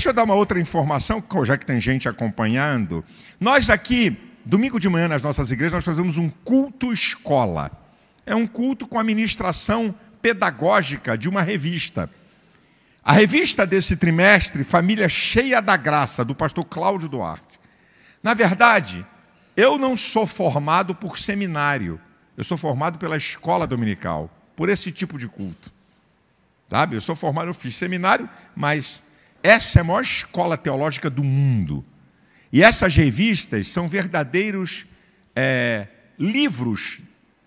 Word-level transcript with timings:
deixa 0.00 0.08
eu 0.08 0.14
dar 0.14 0.24
uma 0.24 0.32
outra 0.32 0.58
informação, 0.58 1.22
já 1.44 1.58
que 1.58 1.66
tem 1.66 1.78
gente 1.78 2.08
acompanhando. 2.08 3.04
Nós 3.38 3.68
aqui, 3.68 4.16
domingo 4.46 4.80
de 4.80 4.88
manhã 4.88 5.06
nas 5.06 5.22
nossas 5.22 5.52
igrejas, 5.52 5.74
nós 5.74 5.84
fazemos 5.84 6.16
um 6.16 6.30
culto 6.30 6.90
escola. 6.90 7.70
É 8.24 8.34
um 8.34 8.46
culto 8.46 8.88
com 8.88 8.98
a 8.98 9.04
ministração 9.04 9.94
pedagógica 10.22 11.18
de 11.18 11.28
uma 11.28 11.42
revista. 11.42 12.08
A 13.04 13.12
revista 13.12 13.66
desse 13.66 13.94
trimestre, 13.94 14.64
Família 14.64 15.06
Cheia 15.06 15.60
da 15.60 15.76
Graça, 15.76 16.24
do 16.24 16.34
pastor 16.34 16.64
Cláudio 16.64 17.06
Duarte. 17.06 17.60
Na 18.22 18.32
verdade, 18.32 19.04
eu 19.54 19.76
não 19.76 19.98
sou 19.98 20.26
formado 20.26 20.94
por 20.94 21.18
seminário, 21.18 22.00
eu 22.38 22.44
sou 22.44 22.56
formado 22.56 22.98
pela 22.98 23.18
escola 23.18 23.66
dominical, 23.66 24.30
por 24.56 24.70
esse 24.70 24.90
tipo 24.90 25.18
de 25.18 25.28
culto. 25.28 25.70
Sabe? 26.70 26.96
Eu 26.96 27.02
sou 27.02 27.14
formado, 27.14 27.50
eu 27.50 27.54
fiz 27.54 27.76
seminário, 27.76 28.26
mas 28.56 29.09
essa 29.42 29.78
é 29.78 29.82
a 29.82 29.84
maior 29.84 30.02
escola 30.02 30.56
teológica 30.56 31.08
do 31.08 31.24
mundo. 31.24 31.84
E 32.52 32.62
essas 32.62 32.96
revistas 32.96 33.68
são 33.68 33.88
verdadeiros 33.88 34.86
é, 35.34 35.86
livros 36.18 37.00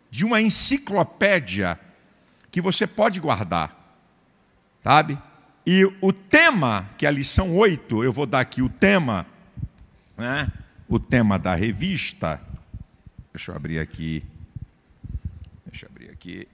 de 0.09 0.25
uma 0.25 0.41
enciclopédia 0.41 1.79
que 2.49 2.61
você 2.61 2.87
pode 2.87 3.20
guardar. 3.20 3.99
Sabe? 4.84 5.17
E 5.65 5.85
o 6.01 6.11
tema, 6.11 6.89
que 6.98 7.05
é 7.05 7.09
a 7.09 7.11
lição 7.11 7.55
8, 7.55 8.03
eu 8.03 8.12
vou 8.12 8.25
dar 8.25 8.41
aqui 8.41 8.62
o 8.62 8.70
tema, 8.70 9.25
né? 10.17 10.51
o 10.87 10.99
tema 10.99 11.39
da 11.39 11.55
revista. 11.55 12.41
Deixa 13.34 13.51
eu 13.51 13.55
abrir 13.55 13.79
aqui. 13.79 14.23
Deixa 15.65 15.85
eu 15.85 15.89
abrir 15.89 16.09
aqui. 16.12 16.48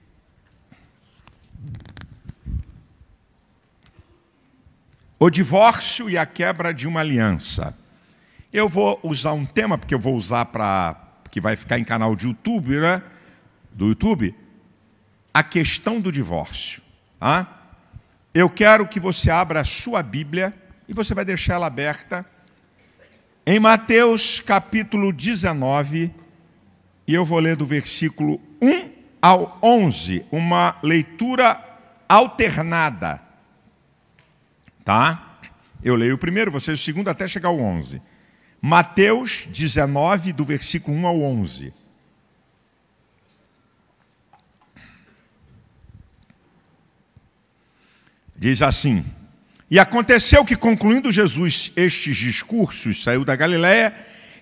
O 5.20 5.30
divórcio 5.30 6.10
e 6.10 6.18
a 6.18 6.26
quebra 6.26 6.74
de 6.74 6.88
uma 6.88 7.00
aliança. 7.00 7.76
Eu 8.52 8.68
vou 8.68 8.98
usar 9.02 9.34
um 9.34 9.44
tema, 9.44 9.78
porque 9.78 9.94
eu 9.94 9.98
vou 9.98 10.16
usar 10.16 10.46
para. 10.46 10.96
que 11.30 11.40
vai 11.40 11.54
ficar 11.54 11.78
em 11.78 11.84
canal 11.84 12.16
de 12.16 12.26
YouTube, 12.26 12.80
né? 12.80 13.02
Do 13.70 13.88
YouTube. 13.88 14.34
A 15.32 15.42
questão 15.42 16.00
do 16.00 16.10
divórcio. 16.10 16.82
Tá? 17.20 17.46
Eu 18.34 18.48
quero 18.48 18.88
que 18.88 18.98
você 18.98 19.30
abra 19.30 19.60
a 19.60 19.64
sua 19.64 20.02
Bíblia 20.02 20.54
e 20.88 20.94
você 20.94 21.14
vai 21.14 21.24
deixar 21.24 21.54
ela 21.54 21.66
aberta 21.66 22.26
em 23.46 23.58
Mateus 23.58 24.40
capítulo 24.40 25.12
19, 25.12 26.12
e 27.06 27.14
eu 27.14 27.24
vou 27.24 27.40
ler 27.40 27.56
do 27.56 27.66
versículo 27.66 28.40
1 28.60 28.90
ao 29.20 29.58
11, 29.62 30.24
uma 30.30 30.76
leitura 30.82 31.58
alternada. 32.08 33.20
Tá? 34.90 35.38
Eu 35.84 35.94
leio 35.94 36.16
o 36.16 36.18
primeiro, 36.18 36.50
você 36.50 36.72
o 36.72 36.76
segundo 36.76 37.06
até 37.06 37.28
chegar 37.28 37.50
ao 37.50 37.60
11. 37.60 38.02
Mateus 38.60 39.46
19, 39.48 40.32
do 40.32 40.44
versículo 40.44 40.96
1 40.96 41.06
ao 41.06 41.22
11. 41.22 41.72
Diz 48.36 48.62
assim: 48.62 49.04
E 49.70 49.78
aconteceu 49.78 50.44
que, 50.44 50.56
concluindo 50.56 51.12
Jesus 51.12 51.70
estes 51.76 52.16
discursos, 52.16 53.04
saiu 53.04 53.24
da 53.24 53.36
Galiléia 53.36 53.94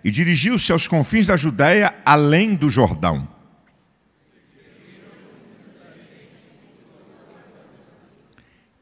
e 0.02 0.10
dirigiu-se 0.10 0.72
aos 0.72 0.88
confins 0.88 1.26
da 1.26 1.36
Judéia, 1.36 1.94
além 2.06 2.54
do 2.54 2.70
Jordão. 2.70 3.28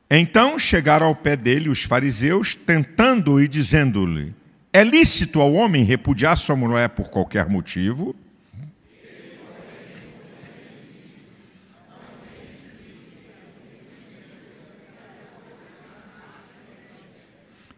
Então 0.09 0.59
chegaram 0.59 1.07
ao 1.07 1.15
pé 1.15 1.35
dele 1.37 1.69
os 1.69 1.83
fariseus, 1.83 2.55
tentando-o 2.55 3.41
e 3.41 3.49
dizendo-lhe: 3.49 4.33
É 4.73 4.85
lícito 4.85 5.41
ao 5.41 5.53
homem 5.53 5.83
repudiar 5.83 6.37
sua 6.37 6.55
mulher 6.55 6.91
por 6.91 7.11
qualquer 7.11 7.49
motivo? 7.49 8.15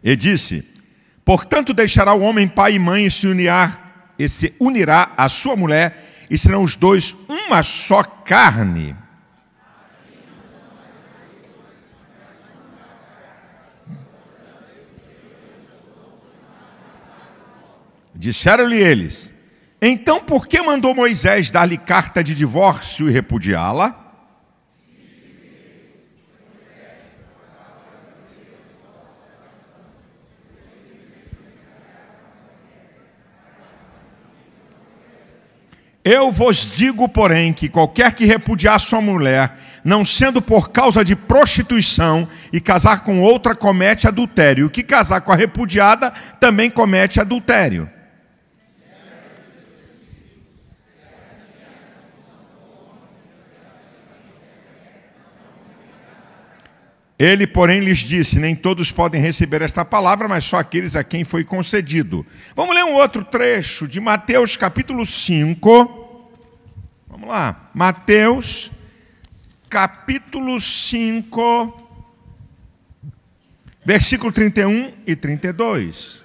E 0.03 0.15
disse: 0.15 0.65
Portanto, 1.25 1.73
deixará 1.73 2.13
o 2.13 2.21
homem 2.21 2.47
pai 2.47 2.75
e 2.75 2.79
mãe 2.79 3.05
e 3.05 3.11
se 3.11 3.27
unirá, 3.27 4.13
e 4.17 4.29
se 4.29 4.53
unirá 4.59 5.13
à 5.17 5.27
sua 5.27 5.55
mulher, 5.55 6.25
e 6.29 6.37
serão 6.37 6.63
os 6.63 6.75
dois 6.75 7.15
uma 7.27 7.63
só 7.63 8.03
carne. 8.03 8.95
Disseram-lhe 18.19 18.75
eles: 18.75 19.31
Então 19.81 20.19
por 20.19 20.45
que 20.45 20.61
mandou 20.61 20.93
Moisés 20.93 21.51
dar-lhe 21.51 21.77
carta 21.77 22.21
de 22.21 22.35
divórcio 22.35 23.09
e 23.09 23.13
repudiá-la? 23.13 24.07
Eu 36.03 36.29
vos 36.29 36.73
digo, 36.75 37.07
porém, 37.07 37.53
que 37.53 37.69
qualquer 37.69 38.13
que 38.13 38.25
repudiar 38.25 38.79
sua 38.81 38.99
mulher, 38.99 39.53
não 39.81 40.03
sendo 40.03 40.41
por 40.41 40.71
causa 40.71 41.05
de 41.05 41.15
prostituição, 41.15 42.27
e 42.51 42.59
casar 42.59 43.03
com 43.03 43.21
outra, 43.21 43.55
comete 43.55 44.09
adultério. 44.09 44.65
O 44.65 44.69
que 44.69 44.83
casar 44.83 45.21
com 45.21 45.31
a 45.31 45.35
repudiada 45.35 46.11
também 46.37 46.69
comete 46.69 47.21
adultério. 47.21 47.89
Ele, 57.19 57.45
porém, 57.45 57.81
lhes 57.81 57.97
disse: 57.97 58.39
Nem 58.39 58.55
todos 58.55 58.93
podem 58.93 59.21
receber 59.21 59.61
esta 59.61 59.83
palavra, 59.83 60.29
mas 60.29 60.45
só 60.45 60.57
aqueles 60.57 60.95
a 60.95 61.03
quem 61.03 61.25
foi 61.25 61.43
concedido. 61.43 62.25
Vamos 62.55 62.73
ler 62.73 62.85
um 62.85 62.93
outro 62.93 63.25
trecho 63.25 63.85
de 63.85 63.99
Mateus 63.99 64.55
capítulo 64.55 65.05
5. 65.05 66.29
Vamos 67.09 67.27
lá, 67.27 67.69
Mateus, 67.73 68.71
capítulo 69.69 70.61
5, 70.61 71.89
versículo 73.83 74.31
31 74.31 74.93
e 75.05 75.13
32. 75.13 76.23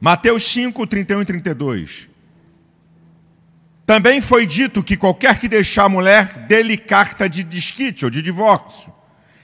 Mateus 0.00 0.44
5, 0.44 0.86
31 0.86 1.20
e 1.20 1.24
32. 1.26 2.09
Também 3.90 4.20
foi 4.20 4.46
dito 4.46 4.84
que 4.84 4.96
qualquer 4.96 5.36
que 5.40 5.48
deixar 5.48 5.86
a 5.86 5.88
mulher, 5.88 6.46
dê-lhe 6.46 6.78
carta 6.78 7.28
de 7.28 7.42
desquite 7.42 8.04
ou 8.04 8.10
de 8.10 8.22
divórcio. 8.22 8.94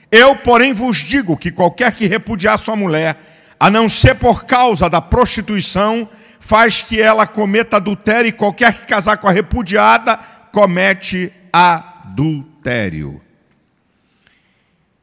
Eu, 0.09 0.37
porém, 0.37 0.71
vos 0.71 0.99
digo 0.99 1.35
que 1.35 1.51
qualquer 1.51 1.91
que 1.91 2.07
repudiar 2.07 2.57
sua 2.57 2.73
mulher, 2.73 3.17
a 3.59 3.69
não 3.69 3.89
ser 3.89 4.15
por 4.15 4.45
causa 4.45 4.89
da 4.89 5.01
prostituição, 5.01 6.09
faz 6.39 6.81
que 6.81 7.01
ela 7.01 7.27
cometa 7.27 7.75
adultério, 7.75 8.29
e 8.29 8.31
qualquer 8.31 8.73
que 8.73 8.85
casar 8.85 9.17
com 9.17 9.27
a 9.27 9.33
repudiada 9.33 10.15
comete 10.53 11.29
adultério. 11.51 13.19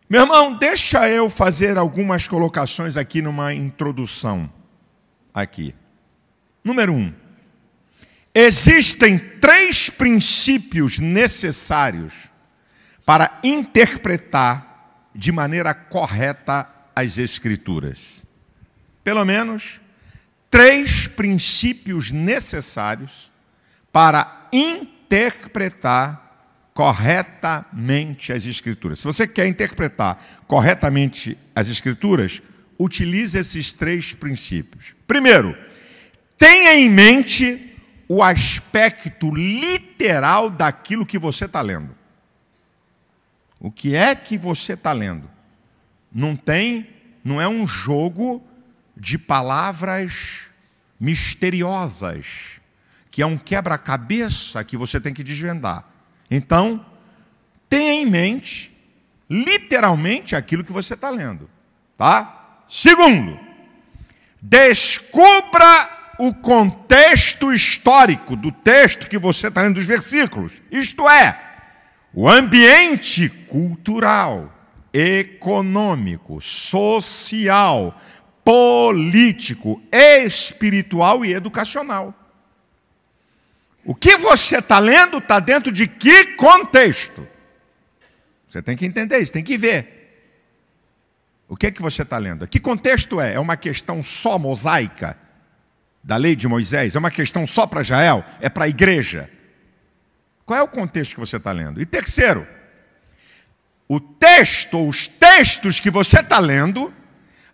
Meu 0.09 0.23
irmão, 0.23 0.55
deixa 0.55 1.07
eu 1.11 1.29
fazer 1.29 1.77
algumas 1.77 2.27
colocações 2.27 2.97
aqui 2.97 3.21
numa 3.21 3.53
introdução. 3.53 4.51
Aqui. 5.35 5.75
Número 6.65 6.95
um. 6.95 7.24
Existem 8.35 9.17
três 9.17 9.89
princípios 9.89 10.99
necessários 10.99 12.31
para 13.07 13.39
interpretar 13.45 15.09
de 15.15 15.31
maneira 15.31 15.73
correta 15.73 16.69
as 16.97 17.19
Escrituras. 17.19 18.25
Pelo 19.05 19.25
menos 19.25 19.81
três 20.51 21.07
princípios 21.07 22.11
necessários 22.11 23.31
para 23.93 24.49
interpretar 24.53 26.25
corretamente 26.75 28.33
as 28.33 28.47
Escrituras. 28.47 28.99
Se 28.99 29.05
você 29.05 29.29
quer 29.29 29.47
interpretar 29.47 30.43
corretamente 30.49 31.39
as 31.55 31.69
Escrituras, 31.69 32.43
utilize 32.77 33.39
esses 33.39 33.73
três 33.73 34.13
princípios. 34.13 34.95
Primeiro, 35.07 35.57
tenha 36.37 36.75
em 36.75 36.91
mente 36.91 37.74
o 38.09 38.23
aspecto 38.23 39.35
literal 39.35 40.51
daquilo 40.51 41.07
que 41.07 41.19
você 41.19 41.47
está 41.47 41.61
lendo. 41.61 41.95
O 43.59 43.71
que 43.71 43.95
é 43.95 44.15
que 44.15 44.37
você 44.37 44.75
está 44.75 44.93
lendo? 44.93 45.29
Não 46.13 46.37
tem, 46.37 46.89
não 47.25 47.41
é 47.41 47.49
um 47.49 47.67
jogo 47.67 48.43
de 48.97 49.17
palavras 49.19 50.49
misteriosas, 51.01 52.61
que 53.11 53.23
é 53.23 53.27
um 53.27 53.39
quebra-cabeça 53.39 54.63
que 54.65 54.77
você 54.77 55.01
tem 55.01 55.15
que 55.15 55.25
desvendar. 55.25 55.85
Então, 56.31 56.85
tenha 57.69 57.93
em 57.95 58.07
mente 58.07 58.71
literalmente 59.29 60.37
aquilo 60.37 60.63
que 60.63 60.73
você 60.73 60.95
está 60.95 61.11
lendo, 61.11 61.49
tá? 61.97 62.65
Segundo, 62.69 63.39
descubra 64.41 66.04
o 66.19 66.35
contexto 66.35 67.53
histórico 67.53 68.37
do 68.37 68.53
texto 68.53 69.09
que 69.09 69.19
você 69.19 69.49
está 69.49 69.63
lendo 69.63 69.77
dos 69.77 69.87
versículos. 69.87 70.63
Isto 70.71 71.09
é, 71.09 71.39
o 72.13 72.29
ambiente 72.29 73.29
cultural, 73.29 74.53
econômico, 74.93 76.41
social, 76.41 78.01
político, 78.45 79.83
espiritual 79.93 81.25
e 81.25 81.33
educacional. 81.33 82.15
O 83.85 83.95
que 83.95 84.17
você 84.17 84.59
está 84.59 84.79
lendo 84.79 85.19
está 85.19 85.41
dentro 85.41 85.71
de 85.71 85.87
que 85.87 86.37
contexto? 86.37 87.27
Você 88.49 88.63
tem 88.63 88.77
que 88.77 88.87
entender 88.87 89.19
isso, 89.19 89.33
tem 89.33 89.45
que 89.45 89.59
ver. 89.59 89.95
O 91.49 91.57
que 91.57 91.67
é 91.67 91.71
que 91.71 91.83
você 91.83 92.03
está 92.03 92.17
lendo? 92.17 92.47
Que 92.47 92.59
contexto 92.59 93.21
é? 93.21 93.35
É 93.35 93.41
uma 93.41 93.57
questão 93.57 94.03
só 94.03 94.39
mosaica 94.39 95.19
da 96.05 96.17
lei 96.17 96.37
de 96.37 96.47
Moisés? 96.47 96.95
É 96.95 96.99
uma 96.99 97.11
questão 97.11 97.47
só 97.47 97.67
para 97.67 97.81
Israel? 97.81 98.23
É 98.41 98.51
para 98.51 98.67
a 98.67 98.69
igreja? 98.69 99.31
Qual 100.45 100.59
é 100.59 100.63
o 100.63 100.69
contexto 100.69 101.15
que 101.15 101.21
você 101.21 101.39
está 101.39 101.51
lendo? 101.51 101.81
E 101.81 101.87
terceiro, 101.87 102.47
o 103.89 103.99
texto, 103.99 104.87
os 104.87 105.09
textos 105.09 105.81
que 105.81 105.91
você 105.91 106.21
está 106.21 106.39
lendo, 106.39 106.93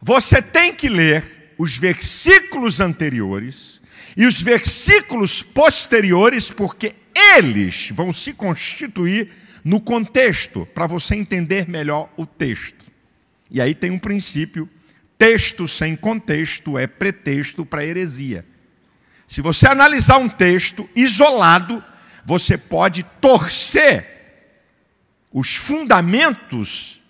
você 0.03 0.43
tem 0.43 0.75
que 0.75 0.89
ler 0.89 1.55
os 1.57 1.77
versículos 1.77 2.81
anteriores 2.81 3.81
e 4.17 4.27
os 4.27 4.43
versículos 4.43 5.43
posteriores, 5.43 6.51
porque 6.51 6.95
eles 7.37 7.91
vão 7.93 8.13
se 8.13 8.33
constituir 8.33 9.31
no 9.65 9.81
contexto, 9.81 10.67
para 10.75 10.87
você 10.87 11.15
entender 11.15 11.69
melhor 11.69 12.11
o 12.17 12.25
texto. 12.25 12.87
E 13.51 13.61
aí 13.61 13.75
tem 13.75 13.91
um 13.91 13.99
princípio: 13.99 14.69
texto 15.21 15.69
sem 15.69 15.95
contexto 15.95 16.79
é 16.79 16.87
pretexto 16.87 17.67
para 17.67 17.85
heresia. 17.85 18.43
Se 19.29 19.43
você 19.43 19.69
analisar 19.69 20.17
um 20.17 20.31
texto 20.31 20.89
isolado, 20.97 21.85
você 22.25 22.57
pode 22.57 23.03
torcer 23.21 24.07
os 25.31 25.57
fundamentos 25.57 27.03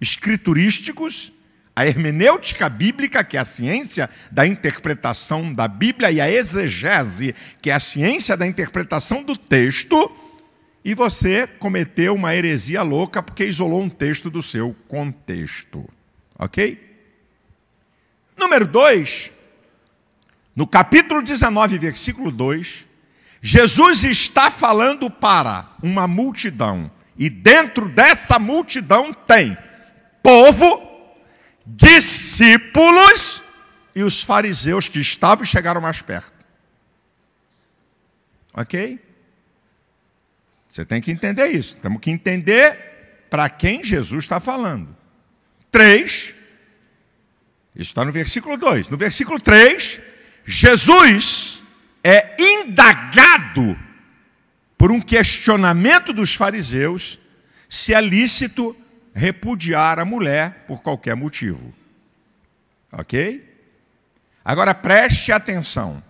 escriturísticos, 0.00 1.30
a 1.76 1.86
hermenêutica 1.86 2.68
bíblica, 2.68 3.22
que 3.22 3.36
é 3.36 3.40
a 3.40 3.44
ciência 3.44 4.10
da 4.32 4.44
interpretação 4.44 5.54
da 5.54 5.68
Bíblia, 5.68 6.10
e 6.10 6.20
a 6.20 6.28
exegese, 6.28 7.36
que 7.62 7.70
é 7.70 7.74
a 7.74 7.80
ciência 7.80 8.36
da 8.36 8.48
interpretação 8.48 9.22
do 9.22 9.36
texto, 9.36 10.10
e 10.84 10.92
você 10.92 11.46
cometeu 11.46 12.16
uma 12.16 12.34
heresia 12.34 12.82
louca 12.82 13.22
porque 13.22 13.44
isolou 13.44 13.80
um 13.80 13.88
texto 13.88 14.28
do 14.28 14.42
seu 14.42 14.74
contexto. 14.88 15.88
Ok? 16.36 16.93
Número 18.36 18.66
2, 18.66 19.32
no 20.54 20.66
capítulo 20.66 21.22
19, 21.22 21.78
versículo 21.78 22.30
2, 22.30 22.86
Jesus 23.40 24.04
está 24.04 24.50
falando 24.50 25.10
para 25.10 25.68
uma 25.82 26.08
multidão, 26.08 26.90
e 27.16 27.28
dentro 27.28 27.88
dessa 27.88 28.38
multidão 28.38 29.12
tem 29.12 29.56
povo, 30.22 30.82
discípulos 31.66 33.42
e 33.94 34.02
os 34.02 34.22
fariseus 34.22 34.88
que 34.88 35.00
estavam 35.00 35.44
e 35.44 35.46
chegaram 35.46 35.80
mais 35.80 36.02
perto. 36.02 36.32
Ok? 38.52 38.98
Você 40.68 40.84
tem 40.84 41.00
que 41.00 41.10
entender 41.10 41.48
isso. 41.48 41.76
Temos 41.76 42.00
que 42.00 42.10
entender 42.10 43.26
para 43.30 43.48
quem 43.48 43.84
Jesus 43.84 44.24
está 44.24 44.40
falando. 44.40 44.96
Três, 45.70 46.33
isso 47.74 47.90
está 47.90 48.04
no 48.04 48.12
versículo 48.12 48.56
2. 48.56 48.88
No 48.88 48.96
versículo 48.96 49.40
3, 49.40 50.00
Jesus 50.44 51.62
é 52.02 52.36
indagado 52.38 53.78
por 54.78 54.92
um 54.92 55.00
questionamento 55.00 56.12
dos 56.12 56.34
fariseus 56.34 57.18
se 57.68 57.92
é 57.94 58.00
lícito 58.00 58.76
repudiar 59.14 59.98
a 59.98 60.04
mulher 60.04 60.64
por 60.66 60.82
qualquer 60.82 61.16
motivo. 61.16 61.74
Ok? 62.92 63.52
Agora 64.44 64.74
preste 64.74 65.32
atenção. 65.32 66.02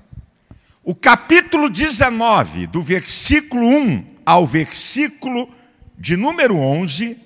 O 0.83 0.95
capítulo 0.95 1.71
19, 1.71 2.67
do 2.67 2.83
versículo 2.83 3.67
1 3.67 4.17
ao 4.27 4.47
versículo 4.47 5.49
de 5.97 6.17
número 6.17 6.57
11, 6.57 7.17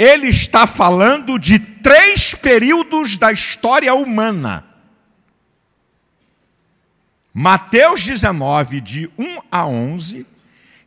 ele 0.00 0.28
está 0.28 0.66
falando 0.66 1.38
de 1.38 1.58
três 1.58 2.34
períodos 2.34 3.18
da 3.18 3.30
história 3.30 3.92
humana. 3.92 4.64
Mateus 7.34 8.02
19, 8.02 8.80
de 8.80 9.10
1 9.18 9.42
a 9.52 9.66
11, 9.66 10.26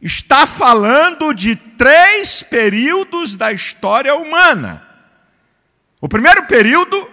está 0.02 0.48
falando 0.48 1.32
de 1.32 1.56
três 1.56 2.42
períodos 2.42 3.36
da 3.36 3.52
história 3.52 4.16
humana. 4.16 4.84
O 6.02 6.10
primeiro 6.10 6.48
período, 6.48 7.08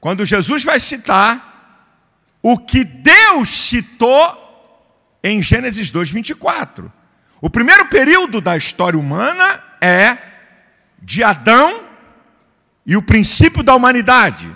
quando 0.00 0.24
Jesus 0.24 0.64
vai 0.64 0.80
citar 0.80 1.92
o 2.42 2.56
que 2.56 2.82
Deus 2.82 3.50
citou 3.50 5.18
em 5.22 5.42
Gênesis 5.42 5.90
2, 5.90 6.08
24. 6.08 6.90
O 7.42 7.50
primeiro 7.50 7.84
período 7.88 8.40
da 8.40 8.56
história 8.56 8.98
humana 8.98 9.62
é 9.82 10.35
de 11.00 11.22
Adão 11.22 11.84
e 12.84 12.96
o 12.96 13.02
princípio 13.02 13.62
da 13.62 13.74
humanidade. 13.74 14.50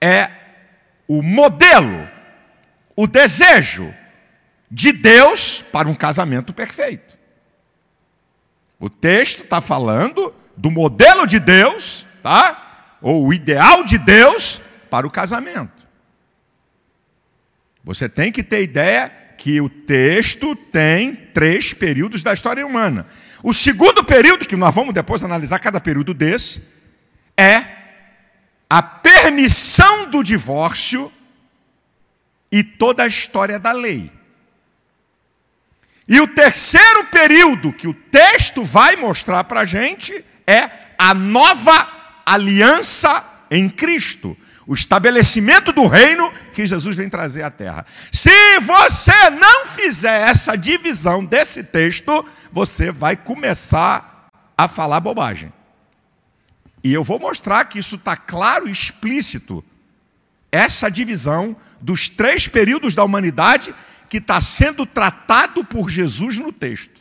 É 0.00 0.30
o 1.06 1.22
modelo, 1.22 2.08
o 2.96 3.06
desejo 3.06 3.92
de 4.70 4.92
Deus 4.92 5.62
para 5.72 5.88
um 5.88 5.94
casamento 5.94 6.52
perfeito. 6.52 7.18
O 8.78 8.88
texto 8.88 9.42
está 9.42 9.60
falando 9.60 10.34
do 10.56 10.70
modelo 10.70 11.26
de 11.26 11.38
Deus, 11.38 12.06
tá? 12.22 12.96
Ou 13.02 13.26
o 13.26 13.34
ideal 13.34 13.84
de 13.84 13.98
Deus 13.98 14.60
para 14.88 15.06
o 15.06 15.10
casamento. 15.10 15.86
Você 17.84 18.08
tem 18.08 18.30
que 18.30 18.42
ter 18.42 18.62
ideia 18.62 19.10
que 19.36 19.60
o 19.60 19.68
texto 19.68 20.54
tem 20.54 21.14
três 21.14 21.72
períodos 21.72 22.22
da 22.22 22.32
história 22.32 22.66
humana. 22.66 23.06
O 23.42 23.52
segundo 23.52 24.04
período, 24.04 24.46
que 24.46 24.56
nós 24.56 24.74
vamos 24.74 24.94
depois 24.94 25.22
analisar 25.22 25.58
cada 25.58 25.80
período 25.80 26.12
desse, 26.12 26.62
é 27.36 27.64
a 28.68 28.82
permissão 28.82 30.10
do 30.10 30.22
divórcio 30.22 31.10
e 32.52 32.62
toda 32.62 33.02
a 33.02 33.06
história 33.06 33.58
da 33.58 33.72
lei. 33.72 34.10
E 36.06 36.20
o 36.20 36.28
terceiro 36.28 37.04
período 37.04 37.72
que 37.72 37.88
o 37.88 37.94
texto 37.94 38.64
vai 38.64 38.96
mostrar 38.96 39.44
para 39.44 39.60
a 39.60 39.64
gente 39.64 40.24
é 40.46 40.68
a 40.98 41.14
nova 41.14 41.88
aliança 42.26 43.24
em 43.50 43.68
Cristo 43.68 44.36
o 44.70 44.74
estabelecimento 44.74 45.72
do 45.72 45.88
reino 45.88 46.32
que 46.54 46.64
Jesus 46.64 46.96
vem 46.96 47.10
trazer 47.10 47.42
à 47.42 47.50
terra. 47.50 47.84
Se 48.12 48.60
você 48.60 49.30
não 49.30 49.66
fizer 49.66 50.28
essa 50.28 50.56
divisão 50.56 51.24
desse 51.24 51.64
texto, 51.64 52.24
você 52.52 52.90
vai 52.90 53.16
começar 53.16 54.28
a 54.56 54.68
falar 54.68 55.00
bobagem. 55.00 55.52
E 56.82 56.92
eu 56.92 57.04
vou 57.04 57.18
mostrar 57.18 57.64
que 57.66 57.78
isso 57.78 57.96
está 57.96 58.16
claro 58.16 58.68
e 58.68 58.72
explícito. 58.72 59.64
Essa 60.50 60.90
divisão 60.90 61.56
dos 61.80 62.08
três 62.08 62.48
períodos 62.48 62.94
da 62.94 63.04
humanidade 63.04 63.74
que 64.08 64.18
está 64.18 64.40
sendo 64.40 64.84
tratado 64.84 65.64
por 65.64 65.88
Jesus 65.88 66.38
no 66.38 66.52
texto. 66.52 67.00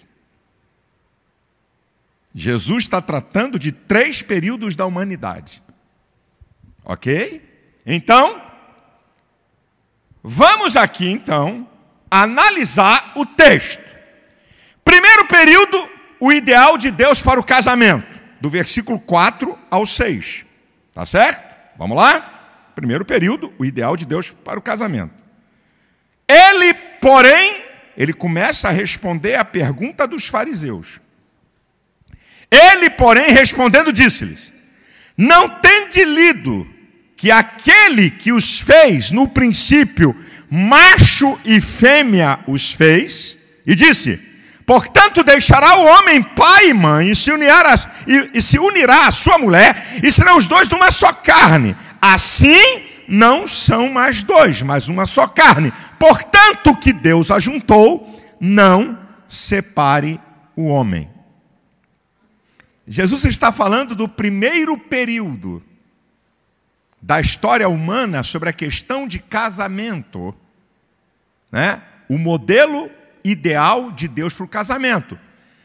Jesus 2.34 2.84
está 2.84 3.02
tratando 3.02 3.58
de 3.58 3.72
três 3.72 4.22
períodos 4.22 4.76
da 4.76 4.86
humanidade. 4.86 5.64
Ok? 6.86 7.42
Então, 7.86 8.42
vamos 10.24 10.76
aqui 10.76 11.10
então 11.10 11.68
analisar 12.10 13.14
o 13.16 13.26
texto. 13.26 13.99
Primeiro 14.90 15.28
período, 15.28 15.88
o 16.20 16.34
ideal 16.34 16.76
de 16.76 16.90
Deus 16.90 17.22
para 17.22 17.40
o 17.40 17.44
casamento, 17.44 18.08
do 18.42 18.50
versículo 18.50 19.00
4 19.00 19.56
ao 19.70 19.86
6. 19.86 20.48
Tá 20.96 21.06
certo? 21.06 21.44
Vamos 21.78 21.96
lá? 21.96 22.72
Primeiro 22.74 23.06
período, 23.06 23.54
o 23.60 23.64
ideal 23.64 23.96
de 23.96 24.04
Deus 24.04 24.32
para 24.32 24.58
o 24.58 24.64
casamento. 24.64 25.14
Ele, 26.28 26.74
porém, 27.00 27.64
ele 27.96 28.12
começa 28.12 28.68
a 28.68 28.72
responder 28.72 29.36
a 29.36 29.46
pergunta 29.46 30.08
dos 30.08 30.26
fariseus. 30.26 31.00
Ele, 32.50 32.90
porém, 32.90 33.32
respondendo, 33.32 33.94
disse-lhes: 33.94 34.52
Não 35.16 35.48
tende 35.60 36.04
lido 36.04 36.68
que 37.16 37.30
aquele 37.30 38.10
que 38.10 38.32
os 38.32 38.60
fez, 38.60 39.12
no 39.12 39.28
princípio, 39.28 40.16
macho 40.50 41.40
e 41.46 41.62
fêmea 41.62 42.40
os 42.48 42.72
fez, 42.72 43.38
e 43.68 43.76
disse: 43.76 44.29
Portanto, 44.70 45.24
deixará 45.24 45.78
o 45.78 45.84
homem 45.84 46.22
pai 46.22 46.70
e 46.70 46.74
mãe 46.76 47.10
e 47.10 47.16
se, 47.16 47.32
unirá, 47.32 47.74
e, 48.06 48.38
e 48.38 48.40
se 48.40 48.60
unirá 48.60 49.08
à 49.08 49.12
sua 49.12 49.36
mulher, 49.40 49.98
e 50.04 50.12
serão 50.12 50.38
os 50.38 50.46
dois 50.46 50.68
de 50.68 50.76
uma 50.76 50.92
só 50.92 51.12
carne. 51.12 51.76
Assim, 52.00 52.84
não 53.08 53.48
são 53.48 53.90
mais 53.90 54.22
dois, 54.22 54.62
mas 54.62 54.88
uma 54.88 55.08
só 55.08 55.26
carne. 55.26 55.74
Portanto, 55.98 56.78
que 56.78 56.94
Deus 56.94 57.32
ajuntou, 57.32 58.22
não 58.40 58.96
separe 59.28 60.22
o 60.56 60.68
homem. 60.68 61.10
Jesus 62.88 63.26
está 63.26 63.52
falando 63.52 63.96
do 63.96 64.08
primeiro 64.08 64.78
período 64.78 65.64
da 67.02 67.20
história 67.20 67.68
humana 67.68 68.22
sobre 68.22 68.50
a 68.50 68.54
questão 68.54 69.08
de 69.08 69.18
casamento, 69.18 70.32
né? 71.52 71.82
O 72.08 72.20
modelo 72.20 72.92
ideal 73.24 73.92
de 73.92 74.08
Deus 74.08 74.34
para 74.34 74.46
o 74.46 74.50
casamento. 74.50 75.18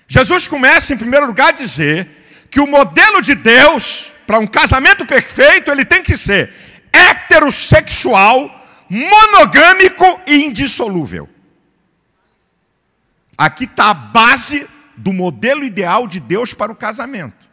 Jesus 0.07 0.47
começa, 0.47 0.93
em 0.93 0.99
primeiro 0.99 1.27
lugar, 1.27 1.49
a 1.49 1.53
dizer 1.53 2.09
que 2.51 2.61
o 2.61 2.67
modelo 2.67 3.21
de 3.21 3.35
Deus 3.35 4.13
para 4.27 4.39
um 4.39 4.47
casamento 4.47 5.05
perfeito 5.07 5.71
ele 5.71 5.85
tem 5.85 6.03
que 6.03 6.17
ser 6.17 6.53
heterossexual, 6.93 8.49
monogâmico 8.89 10.21
e 10.27 10.45
indissolúvel. 10.45 11.29
Aqui 13.37 13.65
está 13.65 13.91
a 13.91 13.95
base 13.95 14.67
do 14.97 15.13
modelo 15.13 15.65
ideal 15.65 16.07
de 16.07 16.21
Deus 16.21 16.55
para 16.55 16.71
o 16.71 16.77
casamento. 16.77 17.49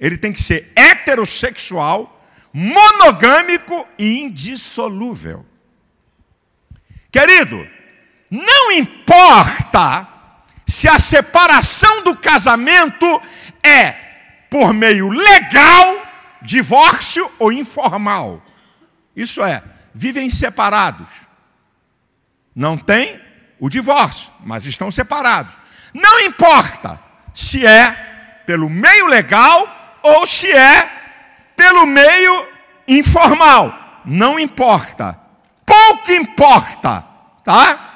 Ele 0.00 0.16
tem 0.16 0.32
que 0.32 0.40
ser 0.40 0.72
heterossexual, 0.74 2.26
monogâmico 2.52 3.86
e 3.98 4.20
indissolúvel. 4.20 5.44
Querido, 7.12 7.66
não 8.30 8.72
importa 8.72 10.06
se 10.66 10.88
a 10.88 10.98
separação 10.98 12.02
do 12.02 12.16
casamento 12.16 13.22
é 13.62 13.94
por 14.50 14.72
meio 14.72 15.08
legal, 15.08 16.06
divórcio 16.42 17.30
ou 17.38 17.52
informal. 17.52 18.42
Isso 19.14 19.42
é, 19.42 19.62
vivem 19.94 20.28
separados. 20.28 21.08
Não 22.54 22.76
tem 22.76 23.20
o 23.60 23.68
divórcio, 23.68 24.30
mas 24.40 24.64
estão 24.66 24.90
separados. 24.90 25.54
Não 25.94 26.20
importa 26.20 27.00
se 27.34 27.66
é 27.66 27.90
pelo 28.46 28.68
meio 28.68 29.06
legal 29.06 29.98
ou 30.02 30.26
se 30.26 30.50
é 30.50 30.90
pelo 31.56 31.86
meio 31.86 32.48
informal. 32.86 34.02
Não 34.04 34.38
importa. 34.38 35.18
Pouco 35.64 36.12
importa, 36.12 37.04
tá? 37.44 37.86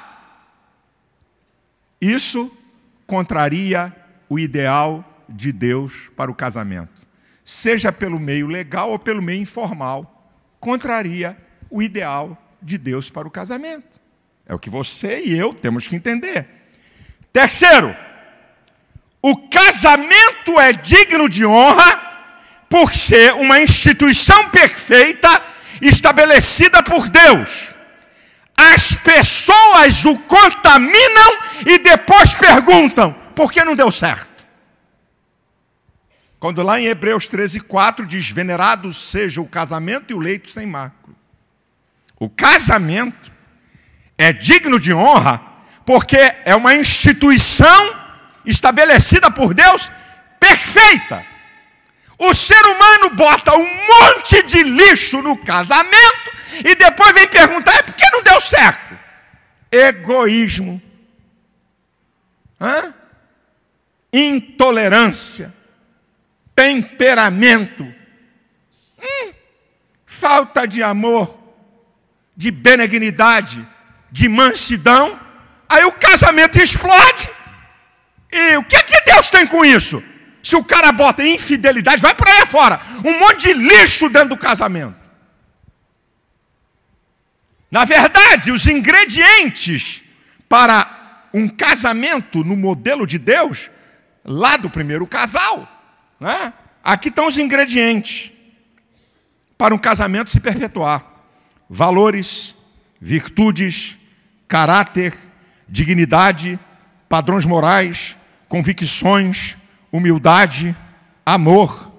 Isso 2.01 2.51
contraria 3.05 3.95
o 4.27 4.39
ideal 4.39 5.05
de 5.29 5.51
Deus 5.51 6.09
para 6.15 6.31
o 6.31 6.35
casamento. 6.35 7.07
Seja 7.45 7.91
pelo 7.91 8.19
meio 8.19 8.47
legal 8.47 8.91
ou 8.91 8.99
pelo 8.99 9.21
meio 9.21 9.41
informal, 9.41 10.33
contraria 10.59 11.37
o 11.69 11.81
ideal 11.81 12.37
de 12.61 12.77
Deus 12.77 13.09
para 13.09 13.27
o 13.27 13.31
casamento. 13.31 14.01
É 14.45 14.53
o 14.53 14.59
que 14.59 14.69
você 14.69 15.21
e 15.23 15.37
eu 15.37 15.53
temos 15.53 15.87
que 15.87 15.95
entender. 15.95 16.47
Terceiro, 17.31 17.95
o 19.21 19.47
casamento 19.49 20.59
é 20.59 20.73
digno 20.73 21.29
de 21.29 21.45
honra 21.45 21.99
por 22.69 22.95
ser 22.95 23.33
uma 23.33 23.59
instituição 23.59 24.49
perfeita 24.49 25.29
estabelecida 25.81 26.81
por 26.81 27.09
Deus. 27.09 27.70
As 28.61 28.95
pessoas 28.95 30.05
o 30.05 30.17
contaminam 30.19 31.39
e 31.65 31.79
depois 31.79 32.33
perguntam: 32.35 33.11
por 33.35 33.51
que 33.51 33.63
não 33.63 33.75
deu 33.75 33.91
certo? 33.91 34.29
Quando 36.39 36.61
lá 36.61 36.79
em 36.79 36.85
Hebreus 36.85 37.27
13, 37.27 37.61
4 37.61 38.05
diz: 38.05 38.29
Venerado 38.29 38.93
seja 38.93 39.41
o 39.41 39.47
casamento 39.47 40.11
e 40.11 40.13
o 40.13 40.19
leito 40.19 40.49
sem 40.49 40.67
macro. 40.67 41.15
O 42.19 42.29
casamento 42.29 43.31
é 44.15 44.31
digno 44.31 44.79
de 44.79 44.93
honra 44.93 45.41
porque 45.83 46.17
é 46.45 46.55
uma 46.55 46.75
instituição 46.75 47.95
estabelecida 48.45 49.31
por 49.31 49.55
Deus 49.55 49.89
perfeita. 50.39 51.25
O 52.19 52.31
ser 52.35 52.63
humano 52.63 53.15
bota 53.15 53.55
um 53.55 53.65
monte 53.65 54.43
de 54.43 54.61
lixo 54.61 55.19
no 55.23 55.35
casamento 55.35 56.40
e 56.63 56.75
depois 56.75 57.13
vem 57.13 57.27
perguntar: 57.27 57.73
é 57.75 57.83
por 57.83 57.95
que 57.95 58.09
não 58.11 58.23
deu 58.23 58.39
certo? 58.41 58.97
Egoísmo, 59.71 60.81
Hã? 62.59 62.93
intolerância, 64.13 65.53
temperamento, 66.55 67.83
hum, 69.01 69.33
falta 70.05 70.67
de 70.67 70.83
amor, 70.83 71.37
de 72.35 72.51
benignidade, 72.51 73.65
de 74.11 74.27
mansidão. 74.27 75.17
Aí 75.69 75.85
o 75.85 75.91
casamento 75.93 76.61
explode. 76.61 77.29
E 78.31 78.57
o 78.57 78.63
que, 78.63 78.75
é 78.75 78.83
que 78.83 79.01
Deus 79.05 79.29
tem 79.29 79.47
com 79.47 79.63
isso? 79.63 80.03
Se 80.43 80.55
o 80.55 80.63
cara 80.63 80.91
bota 80.91 81.23
infidelidade, 81.23 82.01
vai 82.01 82.13
para 82.13 82.31
aí 82.31 82.45
fora. 82.45 82.81
Um 83.05 83.19
monte 83.19 83.47
de 83.47 83.53
lixo 83.53 84.09
dentro 84.09 84.29
do 84.29 84.37
casamento. 84.37 85.00
Na 87.71 87.85
verdade, 87.85 88.51
os 88.51 88.67
ingredientes 88.67 90.03
para 90.49 91.29
um 91.33 91.47
casamento 91.47 92.43
no 92.43 92.57
modelo 92.57 93.07
de 93.07 93.17
Deus, 93.17 93.71
lá 94.25 94.57
do 94.57 94.69
primeiro 94.69 95.07
casal, 95.07 95.65
né? 96.19 96.53
aqui 96.83 97.07
estão 97.07 97.27
os 97.27 97.39
ingredientes 97.39 98.31
para 99.57 99.73
um 99.73 99.77
casamento 99.77 100.29
se 100.29 100.41
perpetuar: 100.41 101.05
valores, 101.69 102.53
virtudes, 102.99 103.97
caráter, 104.49 105.17
dignidade, 105.67 106.59
padrões 107.07 107.45
morais, 107.45 108.17
convicções, 108.49 109.55
humildade, 109.89 110.75
amor, 111.25 111.89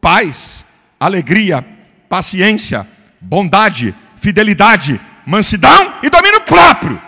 paz, 0.00 0.66
alegria, 0.98 1.64
paciência, 2.08 2.84
bondade, 3.20 3.94
fidelidade, 4.24 4.98
mansidão 5.26 6.00
e 6.02 6.08
domínio 6.08 6.40
próprio. 6.40 7.00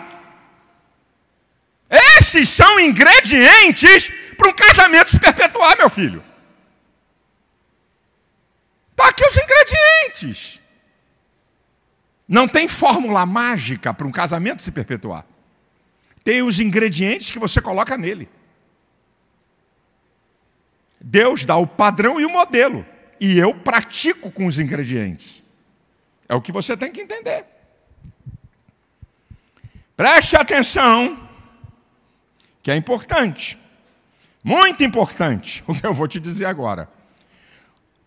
Esses 1.89 2.47
são 2.47 2.79
ingredientes 2.79 4.11
para 4.37 4.49
um 4.49 4.53
casamento 4.53 5.09
se 5.09 5.19
perpetuar, 5.19 5.75
meu 5.77 5.89
filho. 5.89 6.23
Está 8.91 9.09
aqui 9.09 9.25
os 9.25 9.35
ingredientes. 9.35 10.61
Não 12.27 12.47
tem 12.47 12.67
fórmula 12.67 13.25
mágica 13.25 13.91
para 13.91 14.05
um 14.05 14.11
casamento 14.11 14.61
se 14.61 14.71
perpetuar. 14.71 15.25
Tem 16.23 16.43
os 16.43 16.59
ingredientes 16.59 17.31
que 17.31 17.39
você 17.39 17.59
coloca 17.59 17.97
nele. 17.97 18.29
Deus 21.01 21.45
dá 21.45 21.55
o 21.55 21.65
padrão 21.65 22.19
e 22.19 22.25
o 22.25 22.29
modelo. 22.29 22.85
E 23.19 23.39
eu 23.39 23.55
pratico 23.55 24.31
com 24.31 24.45
os 24.45 24.59
ingredientes. 24.59 25.46
É 26.27 26.35
o 26.35 26.41
que 26.41 26.51
você 26.51 26.75
tem 26.75 26.91
que 26.91 27.01
entender. 27.01 27.45
Preste 29.95 30.35
atenção, 30.35 31.17
que 32.61 32.69
é 32.69 32.75
importante. 32.75 33.57
Muito 34.43 34.83
importante 34.83 35.63
o 35.67 35.73
que 35.73 35.85
eu 35.85 35.93
vou 35.93 36.07
te 36.07 36.19
dizer 36.19 36.45
agora. 36.45 36.89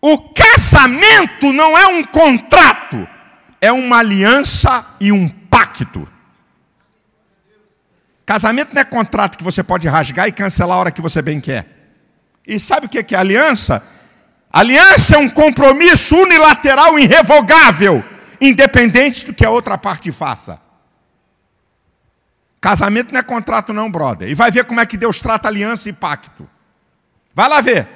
O 0.01 0.33
casamento 0.33 1.51
não 1.53 1.77
é 1.77 1.87
um 1.87 2.03
contrato 2.03 3.07
é 3.61 3.71
uma 3.71 3.99
aliança 3.99 4.83
e 4.99 5.11
um 5.11 5.29
pacto. 5.29 6.09
Casamento 8.25 8.73
não 8.73 8.81
é 8.81 8.85
contrato 8.85 9.37
que 9.37 9.43
você 9.43 9.61
pode 9.61 9.87
rasgar 9.87 10.27
e 10.27 10.31
cancelar 10.31 10.77
a 10.77 10.79
hora 10.79 10.91
que 10.91 11.01
você 11.01 11.21
bem 11.21 11.39
quer. 11.39 11.67
E 12.45 12.59
sabe 12.59 12.87
o 12.87 12.89
que 12.89 13.13
é 13.13 13.17
aliança? 13.17 13.85
Aliança 14.51 15.15
é 15.15 15.19
um 15.19 15.29
compromisso 15.29 16.15
unilateral 16.15 16.97
irrevogável, 16.97 18.03
independente 18.41 19.25
do 19.25 19.33
que 19.33 19.45
a 19.45 19.51
outra 19.51 19.77
parte 19.77 20.11
faça. 20.11 20.59
Casamento 22.59 23.13
não 23.13 23.19
é 23.19 23.23
contrato, 23.23 23.71
não, 23.71 23.89
brother. 23.89 24.29
E 24.29 24.35
vai 24.35 24.51
ver 24.51 24.65
como 24.65 24.79
é 24.79 24.85
que 24.85 24.97
Deus 24.97 25.19
trata 25.19 25.47
aliança 25.47 25.89
e 25.89 25.93
pacto. 25.93 26.49
Vai 27.33 27.47
lá 27.47 27.61
ver. 27.61 27.87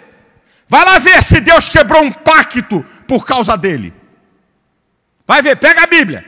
Vai 0.67 0.85
lá 0.85 0.99
ver 0.99 1.21
se 1.21 1.41
Deus 1.41 1.69
quebrou 1.69 2.03
um 2.03 2.11
pacto 2.11 2.83
por 3.07 3.25
causa 3.25 3.57
dele. 3.57 3.93
Vai 5.27 5.41
ver, 5.41 5.55
pega 5.57 5.83
a 5.83 5.87
Bíblia. 5.87 6.23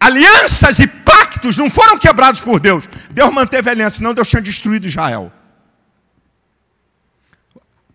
Alianças 0.00 0.78
e 0.78 0.86
pactos 0.86 1.56
não 1.56 1.68
foram 1.68 1.98
quebrados 1.98 2.40
por 2.40 2.60
Deus. 2.60 2.88
Deus 3.10 3.32
manteve 3.32 3.68
a 3.68 3.72
aliança, 3.72 3.96
senão 3.96 4.14
Deus 4.14 4.28
tinha 4.28 4.40
destruído 4.40 4.86
Israel. 4.86 5.32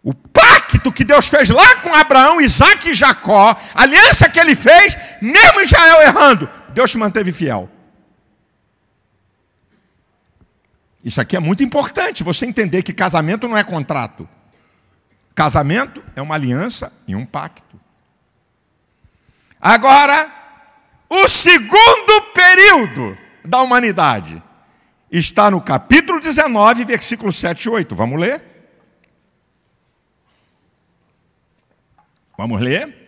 O 0.04 0.14
pacto 0.14 0.92
que 0.92 1.06
Deus 1.06 1.30
fez 1.30 1.50
lá 1.50 1.78
com 1.78 1.96
Abraão, 1.96 2.42
Isaac 2.42 2.90
e 2.90 2.94
Jacó, 2.94 3.58
a 3.74 3.82
aliança 3.82 4.30
que 4.30 4.38
ele 4.38 4.54
fez, 4.54 4.98
mesmo 5.22 5.62
Israel 5.62 6.02
errando, 6.02 6.50
Deus 6.70 6.92
se 6.92 6.98
manteve 6.98 7.32
fiel. 7.32 7.70
Isso 11.04 11.22
aqui 11.22 11.38
é 11.38 11.40
muito 11.40 11.64
importante, 11.64 12.24
você 12.24 12.46
entender 12.46 12.84
que 12.84 12.94
casamento 12.94 13.48
não 13.48 13.58
é 13.58 13.64
contrato. 13.64 14.28
Casamento 15.34 16.04
é 16.16 16.22
uma 16.22 16.36
aliança 16.36 16.92
e 17.08 17.16
um 17.16 17.26
pacto. 17.26 17.80
Agora, 19.60 20.30
o 21.10 21.28
segundo 21.30 22.22
período 22.34 23.18
da 23.46 23.62
humanidade 23.62 24.42
está 25.10 25.50
no 25.50 25.62
capítulo 25.62 26.20
19, 26.20 26.84
versículo 26.86 27.32
7 27.32 27.64
e 27.64 27.70
8. 27.70 27.96
Vamos 27.96 28.20
ler? 28.20 28.53
Vamos 32.38 32.60
ler? 32.62 33.04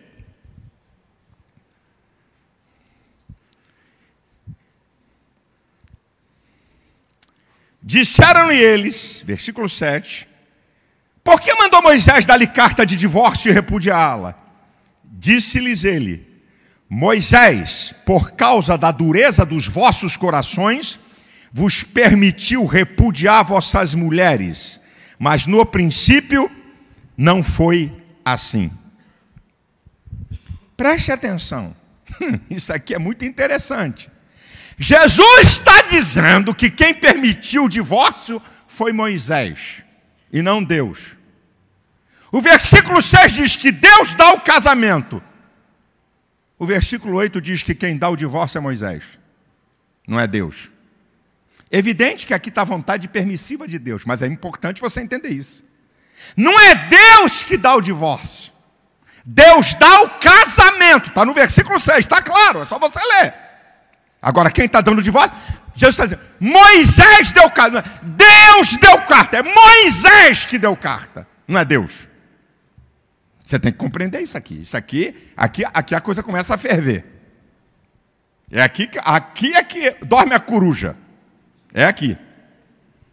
Disseram-lhe 7.82 8.56
eles, 8.56 9.22
versículo 9.24 9.68
7, 9.68 10.28
por 11.22 11.40
que 11.40 11.54
mandou 11.54 11.82
Moisés 11.82 12.26
dar-lhe 12.26 12.46
carta 12.46 12.84
de 12.84 12.96
divórcio 12.96 13.48
e 13.48 13.52
repudiá-la? 13.52 14.34
Disse-lhes 15.04 15.84
ele, 15.84 16.26
Moisés, 16.88 17.94
por 18.04 18.32
causa 18.32 18.76
da 18.76 18.90
dureza 18.90 19.44
dos 19.44 19.66
vossos 19.66 20.16
corações, 20.16 21.00
vos 21.52 21.82
permitiu 21.82 22.64
repudiar 22.64 23.44
vossas 23.44 23.94
mulheres, 23.94 24.80
mas 25.18 25.46
no 25.46 25.64
princípio 25.64 26.50
não 27.16 27.42
foi 27.42 27.92
assim. 28.24 28.70
Preste 30.76 31.10
atenção, 31.10 31.74
isso 32.50 32.72
aqui 32.72 32.94
é 32.94 32.98
muito 32.98 33.24
interessante. 33.24 34.10
Jesus 34.78 35.48
está 35.48 35.82
dizendo 35.82 36.54
que 36.54 36.70
quem 36.70 36.92
permitiu 36.92 37.64
o 37.64 37.68
divórcio 37.68 38.42
foi 38.68 38.92
Moisés 38.92 39.82
e 40.30 40.42
não 40.42 40.62
Deus. 40.62 41.16
O 42.30 42.40
versículo 42.40 43.00
6 43.00 43.32
diz 43.32 43.56
que 43.56 43.72
Deus 43.72 44.14
dá 44.14 44.32
o 44.32 44.40
casamento. 44.40 45.22
O 46.58 46.66
versículo 46.66 47.16
8 47.16 47.40
diz 47.40 47.62
que 47.62 47.74
quem 47.74 47.96
dá 47.96 48.08
o 48.08 48.16
divórcio 48.16 48.58
é 48.58 48.60
Moisés, 48.60 49.04
não 50.06 50.18
é 50.18 50.26
Deus. 50.26 50.70
Evidente 51.70 52.26
que 52.26 52.34
aqui 52.34 52.48
está 52.48 52.62
a 52.62 52.64
vontade 52.64 53.08
permissiva 53.08 53.66
de 53.66 53.78
Deus, 53.78 54.04
mas 54.04 54.22
é 54.22 54.26
importante 54.26 54.80
você 54.80 55.00
entender 55.00 55.30
isso. 55.30 55.64
Não 56.36 56.58
é 56.58 56.74
Deus 56.88 57.42
que 57.42 57.56
dá 57.56 57.74
o 57.74 57.80
divórcio. 57.80 58.52
Deus 59.26 59.74
dá 59.74 60.02
o 60.02 60.10
casamento. 60.20 61.08
Está 61.08 61.24
no 61.24 61.34
versículo 61.34 61.80
6, 61.80 61.98
está 61.98 62.22
claro, 62.22 62.62
é 62.62 62.66
só 62.66 62.78
você 62.78 63.00
ler. 63.04 63.34
Agora, 64.22 64.52
quem 64.52 64.66
está 64.66 64.80
dando 64.80 65.02
de 65.02 65.10
volta? 65.10 65.34
Jesus 65.74 65.94
está 65.94 66.04
dizendo: 66.04 66.22
Moisés 66.38 67.32
deu 67.32 67.50
carta. 67.50 67.84
Deus 68.02 68.76
deu 68.76 69.02
carta. 69.02 69.38
É 69.38 69.42
Moisés 69.42 70.46
que 70.46 70.58
deu 70.58 70.76
carta. 70.76 71.26
Não 71.46 71.58
é 71.58 71.64
Deus. 71.64 72.08
Você 73.44 73.58
tem 73.58 73.72
que 73.72 73.78
compreender 73.78 74.20
isso 74.20 74.38
aqui. 74.38 74.62
Isso 74.62 74.76
aqui, 74.76 75.14
aqui, 75.36 75.64
aqui 75.72 75.94
a 75.94 76.00
coisa 76.00 76.22
começa 76.22 76.54
a 76.54 76.58
ferver. 76.58 77.04
É 78.50 78.62
aqui, 78.62 78.88
aqui 79.04 79.54
é 79.54 79.62
que 79.62 79.90
dorme 80.04 80.34
a 80.34 80.40
coruja. 80.40 80.96
É 81.74 81.84
aqui. 81.84 82.16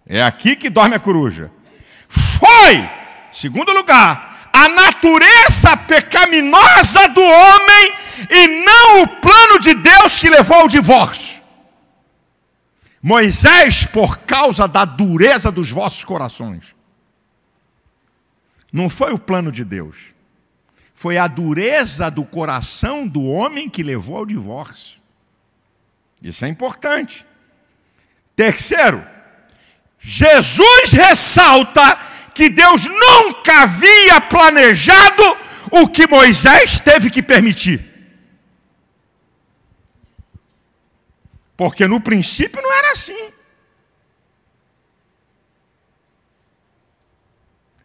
É 0.07 0.21
aqui 0.23 0.55
que 0.55 0.69
dorme 0.69 0.95
a 0.95 0.99
coruja. 0.99 1.51
Foi, 2.07 2.89
segundo 3.31 3.71
lugar, 3.73 4.32
a 4.53 4.69
natureza 4.69 5.75
pecaminosa 5.75 7.07
do 7.09 7.21
homem 7.21 7.93
e 8.29 8.47
não 8.63 9.01
o 9.01 9.07
plano 9.07 9.59
de 9.59 9.73
Deus 9.73 10.19
que 10.19 10.29
levou 10.29 10.57
ao 10.57 10.67
divórcio. 10.67 11.41
Moisés, 13.01 13.85
por 13.85 14.19
causa 14.19 14.67
da 14.67 14.85
dureza 14.85 15.51
dos 15.51 15.71
vossos 15.71 16.05
corações, 16.05 16.75
não 18.71 18.87
foi 18.87 19.11
o 19.11 19.19
plano 19.19 19.51
de 19.51 19.65
Deus, 19.65 19.97
foi 20.93 21.17
a 21.17 21.27
dureza 21.27 22.09
do 22.09 22.23
coração 22.23 23.07
do 23.07 23.25
homem 23.25 23.67
que 23.69 23.83
levou 23.83 24.17
ao 24.17 24.25
divórcio. 24.25 25.01
Isso 26.21 26.45
é 26.45 26.47
importante. 26.47 27.25
Terceiro, 28.35 29.03
Jesus 29.99 30.93
ressalta 30.93 32.12
que 32.33 32.49
Deus 32.49 32.87
nunca 32.87 33.63
havia 33.63 34.21
planejado 34.21 35.23
o 35.71 35.87
que 35.87 36.07
Moisés 36.07 36.79
teve 36.79 37.09
que 37.09 37.21
permitir. 37.21 37.93
Porque 41.55 41.87
no 41.87 42.01
princípio 42.01 42.61
não 42.61 42.73
era 42.73 42.91
assim. 42.91 43.31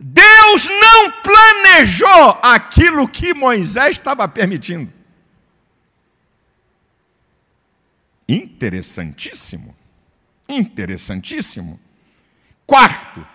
Deus 0.01 0.69
não 0.69 1.11
planejou 1.23 2.39
aquilo 2.43 3.09
que 3.09 3.35
Moisés 3.35 3.97
estava 3.97 4.29
permitindo. 4.29 4.93
Interessantíssimo. 8.29 9.77
Interessantíssimo. 10.49 11.81
Quarto, 12.67 13.27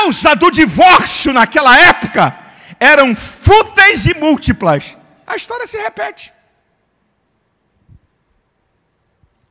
causa 0.00 0.34
do 0.34 0.50
divórcio 0.50 1.32
naquela 1.32 1.78
época 1.78 2.36
eram 2.78 3.14
fúteis 3.14 4.06
e 4.06 4.14
múltiplas. 4.14 4.96
A 5.26 5.36
história 5.36 5.66
se 5.66 5.76
repete. 5.76 6.32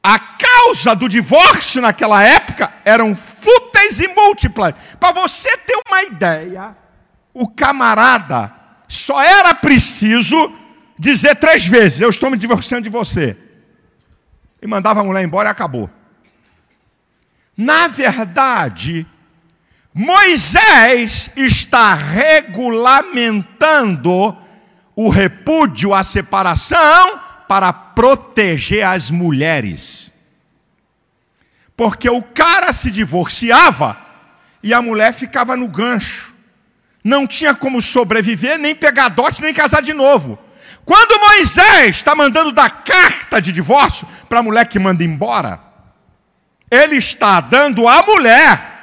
A 0.02 0.18
causa 0.18 0.96
do 0.96 1.08
divórcio 1.08 1.82
naquela 1.82 2.24
época 2.24 2.74
eram 2.84 3.16
fúteis 3.16 4.00
e 4.00 4.08
múltiplas. 4.08 4.74
Para 5.00 5.12
você 5.12 5.56
ter 5.58 5.80
uma 5.88 6.04
ideia, 6.04 6.76
o 7.34 7.48
camarada 7.48 8.52
só 8.88 9.22
era 9.22 9.54
preciso 9.54 10.52
dizer 10.98 11.36
três 11.36 11.66
vezes: 11.66 12.02
Eu 12.02 12.10
estou 12.10 12.32
me 12.32 12.38
divorciando 12.38 12.84
de 12.84 12.90
você. 12.90 13.38
E 14.62 14.68
mandava 14.68 15.02
a 15.02 15.04
mulher 15.04 15.24
embora 15.24 15.50
e 15.50 15.52
acabou. 15.52 15.90
Na 17.56 17.88
verdade, 17.88 19.06
Moisés 20.02 21.30
está 21.36 21.94
regulamentando 21.94 24.38
o 24.96 25.10
repúdio, 25.10 25.94
a 25.94 26.06
separação 26.06 27.20
para 27.50 27.74
proteger 27.74 28.86
as 28.86 29.12
mulheres. 29.12 30.14
Porque 31.76 32.10
o 32.10 32.22
cara 32.22 32.72
se 32.72 32.90
divorciava 32.90 33.98
e 34.64 34.74
a 34.74 34.82
mulher 34.82 35.12
ficava 35.12 35.58
no 35.58 35.68
gancho. 35.68 36.34
Não 37.04 37.28
tinha 37.28 37.54
como 37.54 37.82
sobreviver, 37.82 38.58
nem 38.58 38.74
pegar 38.74 39.10
dote, 39.10 39.42
nem 39.42 39.54
casar 39.54 39.82
de 39.82 39.94
novo. 39.94 40.40
Quando 40.86 41.20
Moisés 41.20 41.98
está 41.98 42.16
mandando 42.16 42.54
dar 42.54 42.86
carta 42.86 43.42
de 43.42 43.52
divórcio 43.52 44.08
para 44.30 44.40
a 44.40 44.44
mulher 44.44 44.66
que 44.66 44.80
manda 44.80 45.04
embora, 45.04 45.60
ele 46.72 46.96
está 46.96 47.42
dando 47.42 47.86
à 47.86 48.02
mulher 48.02 48.79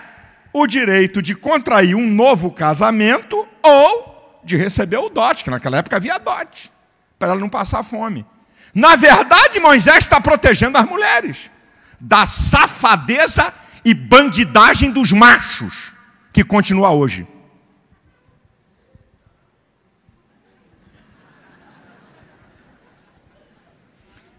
o 0.59 0.67
direito 0.67 1.21
de 1.21 1.35
contrair 1.35 1.95
um 1.95 2.09
novo 2.11 2.51
casamento 2.51 3.47
ou 3.63 4.41
de 4.43 4.57
receber 4.57 4.97
o 4.97 5.11
dote, 5.11 5.45
que 5.45 5.51
naquela 5.51 5.77
época 5.77 5.97
havia 5.97 6.19
dote, 6.19 6.73
para 7.19 7.33
ela 7.33 7.41
não 7.41 7.49
passar 7.49 7.83
fome. 7.83 8.25
Na 8.75 8.97
verdade, 8.97 9.61
Moisés 9.61 9.99
está 9.99 10.19
protegendo 10.19 10.79
as 10.79 10.87
mulheres 10.87 11.51
da 12.01 12.25
safadeza 12.25 13.53
e 13.85 13.93
bandidagem 13.93 14.91
dos 14.91 15.13
machos, 15.13 15.93
que 16.33 16.43
continua 16.43 16.91
hoje. 16.91 17.27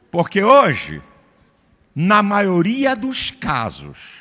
Porque 0.09 0.43
hoje, 0.43 0.99
na 1.95 2.23
maioria 2.23 2.95
dos 2.95 3.29
casos, 3.29 4.16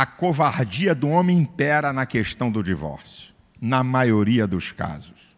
a 0.00 0.06
covardia 0.06 0.94
do 0.94 1.08
homem 1.08 1.36
impera 1.36 1.92
na 1.92 2.06
questão 2.06 2.52
do 2.52 2.62
divórcio. 2.62 3.34
Na 3.60 3.82
maioria 3.82 4.46
dos 4.46 4.70
casos. 4.70 5.36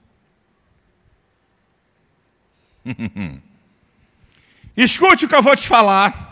Escute 4.77 5.25
o 5.25 5.29
que 5.29 5.35
eu 5.35 5.43
vou 5.43 5.57
te 5.57 5.67
falar. 5.67 6.29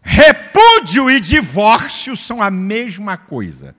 Repúdio 0.00 1.10
e 1.10 1.20
divórcio 1.20 2.16
são 2.16 2.42
a 2.42 2.50
mesma 2.50 3.18
coisa. 3.18 3.76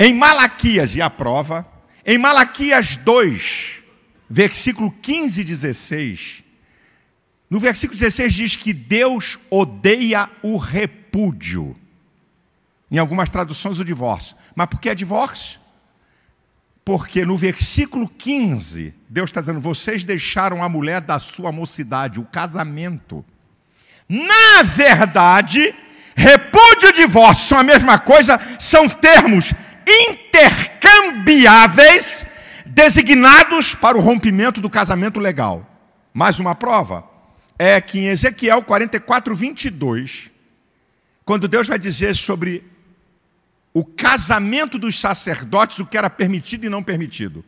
Em 0.00 0.12
Malaquias, 0.12 0.96
e 0.96 1.00
a 1.00 1.08
prova, 1.08 1.64
em 2.04 2.18
Malaquias 2.18 2.96
2, 2.96 3.84
versículo 4.28 4.90
15 4.90 5.42
e 5.42 5.44
16, 5.44 6.41
no 7.52 7.60
versículo 7.60 8.00
16 8.00 8.32
diz 8.32 8.56
que 8.56 8.72
Deus 8.72 9.38
odeia 9.50 10.26
o 10.42 10.56
repúdio. 10.56 11.76
Em 12.90 12.96
algumas 12.96 13.30
traduções, 13.30 13.78
o 13.78 13.84
divórcio. 13.84 14.34
Mas 14.54 14.68
por 14.68 14.80
que 14.80 14.88
é 14.88 14.94
divórcio? 14.94 15.60
Porque 16.82 17.26
no 17.26 17.36
versículo 17.36 18.08
15, 18.08 18.94
Deus 19.06 19.28
está 19.28 19.42
dizendo: 19.42 19.60
vocês 19.60 20.06
deixaram 20.06 20.62
a 20.62 20.68
mulher 20.68 21.02
da 21.02 21.18
sua 21.18 21.52
mocidade, 21.52 22.18
o 22.18 22.24
casamento. 22.24 23.22
Na 24.08 24.62
verdade, 24.62 25.74
repúdio 26.16 26.88
e 26.88 26.94
divórcio 26.94 27.48
são 27.48 27.58
a 27.58 27.62
mesma 27.62 27.98
coisa, 27.98 28.40
são 28.58 28.88
termos 28.88 29.52
intercambiáveis 29.86 32.26
designados 32.64 33.74
para 33.74 33.98
o 33.98 34.00
rompimento 34.00 34.58
do 34.58 34.70
casamento 34.70 35.20
legal. 35.20 35.68
Mais 36.14 36.38
uma 36.38 36.54
prova 36.54 37.11
é 37.58 37.80
que 37.80 37.98
em 37.98 38.06
Ezequiel 38.06 38.62
44, 38.62 39.34
22, 39.34 40.30
quando 41.24 41.48
Deus 41.48 41.68
vai 41.68 41.78
dizer 41.78 42.14
sobre 42.14 42.64
o 43.72 43.84
casamento 43.84 44.78
dos 44.78 44.98
sacerdotes, 44.98 45.78
o 45.78 45.86
que 45.86 45.96
era 45.96 46.10
permitido 46.10 46.66
e 46.66 46.68
não 46.68 46.82
permitido. 46.82 47.44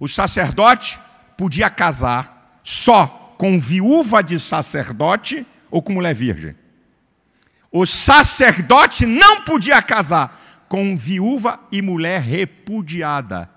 O 0.00 0.08
sacerdote 0.08 0.98
podia 1.36 1.70
casar 1.70 2.60
só 2.64 3.34
com 3.38 3.60
viúva 3.60 4.22
de 4.22 4.40
sacerdote 4.40 5.46
ou 5.70 5.80
com 5.82 5.92
mulher 5.92 6.14
virgem. 6.14 6.56
O 7.70 7.86
sacerdote 7.86 9.06
não 9.06 9.42
podia 9.42 9.80
casar 9.82 10.64
com 10.68 10.96
viúva 10.96 11.60
e 11.70 11.80
mulher 11.80 12.20
repudiada. 12.20 13.48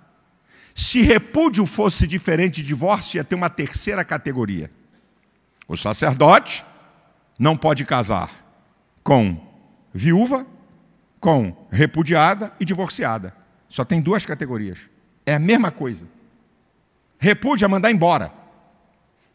Se 0.75 1.01
repúdio 1.01 1.65
fosse 1.65 2.07
diferente 2.07 2.61
de 2.61 2.67
divórcio, 2.67 3.17
ia 3.17 3.23
ter 3.23 3.35
uma 3.35 3.49
terceira 3.49 4.03
categoria. 4.05 4.71
O 5.71 5.77
sacerdote 5.77 6.65
não 7.39 7.55
pode 7.55 7.86
casar 7.86 8.29
com 9.01 9.41
viúva, 9.93 10.45
com 11.17 11.65
repudiada 11.71 12.51
e 12.60 12.65
divorciada. 12.65 13.34
Só 13.69 13.86
tem 13.86 14.01
duas 14.01 14.25
categorias. 14.25 14.79
É 15.25 15.36
a 15.36 15.39
mesma 15.39 15.71
coisa. 15.71 16.10
Repúdia 17.17 17.69
mandar 17.69 17.89
embora. 17.89 18.34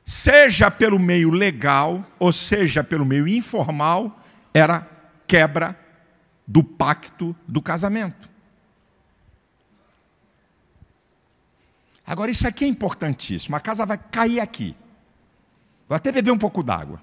Seja 0.05 0.71
pelo 0.71 0.99
meio 0.99 1.31
legal, 1.31 2.05
ou 2.19 2.31
seja 2.35 2.85
pelo 2.85 3.07
meio 3.07 3.27
informal, 3.27 4.21
era 4.53 4.87
quebra 5.27 5.75
do 6.47 6.63
pacto 6.63 7.35
do 7.49 7.63
casamento. 7.63 8.29
Agora, 12.07 12.31
isso 12.31 12.47
aqui 12.47 12.67
é 12.67 12.69
importantíssimo. 12.69 13.57
A 13.57 13.61
casa 13.61 13.87
vai 13.87 13.97
cair 13.97 14.39
aqui. 14.39 14.77
Vou 15.89 15.97
até 15.97 16.11
beber 16.11 16.33
um 16.33 16.39
pouco 16.39 16.63
d'água. 16.63 17.01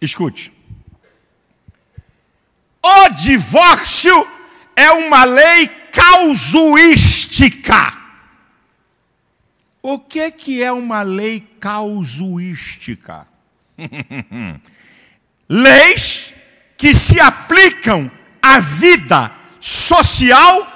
Escute. 0.00 0.52
O 2.82 3.08
divórcio 3.10 4.26
é 4.74 4.90
uma 4.90 5.24
lei 5.24 5.68
causuística. 5.92 7.98
O 9.82 9.98
que, 9.98 10.30
que 10.30 10.62
é 10.62 10.72
uma 10.72 11.02
lei 11.02 11.40
causuística? 11.60 13.26
Leis 15.48 16.32
que 16.76 16.94
se 16.94 17.20
aplicam 17.20 18.10
à 18.42 18.60
vida 18.60 19.30
social, 19.60 20.66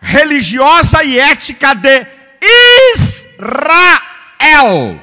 religiosa 0.00 1.04
e 1.04 1.18
ética 1.18 1.74
de 1.74 2.13
Israel. 2.92 5.02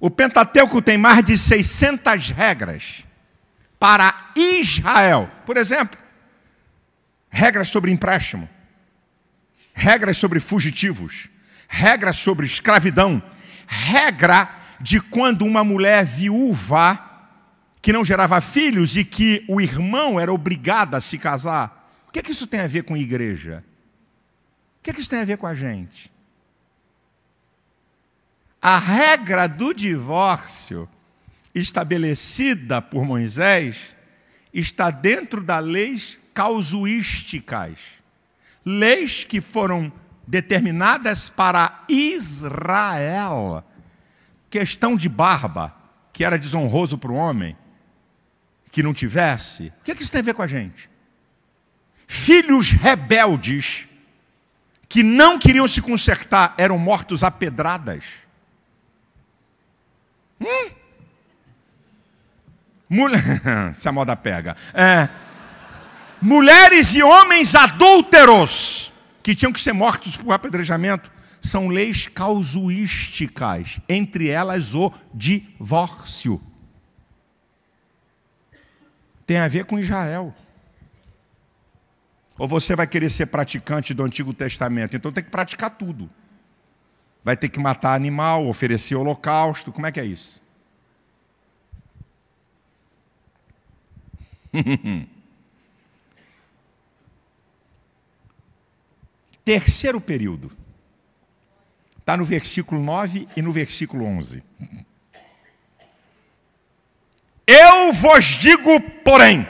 O 0.00 0.10
Pentateuco 0.10 0.82
tem 0.82 0.98
mais 0.98 1.24
de 1.24 1.38
600 1.38 2.30
regras 2.30 3.04
para 3.78 4.32
Israel. 4.36 5.30
Por 5.46 5.56
exemplo, 5.56 5.98
regras 7.30 7.68
sobre 7.68 7.90
empréstimo, 7.90 8.48
regras 9.74 10.16
sobre 10.16 10.40
fugitivos, 10.40 11.28
regras 11.68 12.16
sobre 12.16 12.46
escravidão, 12.46 13.22
regra 13.66 14.48
de 14.80 15.00
quando 15.00 15.44
uma 15.44 15.62
mulher 15.62 16.04
viúva 16.04 17.10
que 17.80 17.92
não 17.92 18.04
gerava 18.04 18.40
filhos 18.40 18.96
e 18.96 19.04
que 19.04 19.44
o 19.48 19.60
irmão 19.60 20.18
era 20.18 20.32
obrigado 20.32 20.94
a 20.94 21.00
se 21.00 21.18
casar. 21.18 21.90
O 22.08 22.12
que, 22.12 22.20
é 22.20 22.22
que 22.22 22.30
isso 22.30 22.46
tem 22.46 22.60
a 22.60 22.66
ver 22.66 22.84
com 22.84 22.96
igreja? 22.96 23.64
O 24.82 24.84
que, 24.84 24.90
é 24.90 24.92
que 24.92 25.00
isso 25.00 25.08
tem 25.08 25.20
a 25.20 25.24
ver 25.24 25.38
com 25.38 25.46
a 25.46 25.54
gente? 25.54 26.10
A 28.60 28.80
regra 28.80 29.46
do 29.46 29.72
divórcio 29.72 30.88
estabelecida 31.54 32.82
por 32.82 33.04
Moisés 33.04 33.76
está 34.52 34.90
dentro 34.90 35.40
das 35.40 35.64
leis 35.64 36.18
causuísticas, 36.34 37.78
leis 38.64 39.22
que 39.22 39.40
foram 39.40 39.92
determinadas 40.26 41.28
para 41.28 41.84
Israel. 41.88 43.64
Questão 44.50 44.96
de 44.96 45.08
barba, 45.08 45.72
que 46.12 46.24
era 46.24 46.36
desonroso 46.36 46.98
para 46.98 47.12
o 47.12 47.14
homem, 47.14 47.56
que 48.72 48.82
não 48.82 48.92
tivesse. 48.92 49.72
O 49.80 49.84
que, 49.84 49.92
é 49.92 49.94
que 49.94 50.02
isso 50.02 50.10
tem 50.10 50.22
a 50.22 50.24
ver 50.24 50.34
com 50.34 50.42
a 50.42 50.48
gente? 50.48 50.90
Filhos 52.08 52.72
rebeldes, 52.72 53.86
que 54.92 55.02
não 55.02 55.38
queriam 55.38 55.66
se 55.66 55.80
consertar, 55.80 56.52
eram 56.58 56.76
mortos 56.76 57.24
a 57.24 57.30
pedradas. 57.30 58.04
Hum? 60.38 60.70
Mulher... 62.90 63.22
Se 63.72 63.88
a 63.88 63.92
moda 63.92 64.14
pega. 64.14 64.54
É. 64.74 65.08
Mulheres 66.20 66.94
e 66.94 67.02
homens 67.02 67.54
adúlteros 67.54 68.92
que 69.22 69.34
tinham 69.34 69.50
que 69.50 69.62
ser 69.62 69.72
mortos 69.72 70.14
por 70.14 70.30
apedrejamento 70.30 71.10
são 71.40 71.68
leis 71.68 72.06
causuísticas, 72.06 73.80
entre 73.88 74.28
elas 74.28 74.74
o 74.74 74.92
divórcio. 75.14 76.38
Tem 79.24 79.38
a 79.38 79.48
ver 79.48 79.64
com 79.64 79.78
Israel. 79.78 80.34
Ou 82.38 82.48
você 82.48 82.74
vai 82.74 82.86
querer 82.86 83.10
ser 83.10 83.26
praticante 83.26 83.94
do 83.94 84.02
Antigo 84.02 84.32
Testamento, 84.32 84.96
então 84.96 85.12
tem 85.12 85.22
que 85.22 85.30
praticar 85.30 85.70
tudo 85.70 86.10
vai 87.24 87.36
ter 87.36 87.48
que 87.48 87.60
matar 87.60 87.94
animal, 87.94 88.46
oferecer 88.46 88.96
holocausto. 88.96 89.70
Como 89.72 89.86
é 89.86 89.92
que 89.92 90.00
é 90.00 90.04
isso? 90.04 90.42
Terceiro 99.44 100.00
período. 100.00 100.50
Está 101.98 102.16
no 102.16 102.24
versículo 102.24 102.80
9 102.82 103.28
e 103.36 103.42
no 103.42 103.52
versículo 103.52 104.04
11. 104.04 104.42
Eu 107.46 107.92
vos 107.92 108.24
digo, 108.24 108.80
porém, 109.04 109.46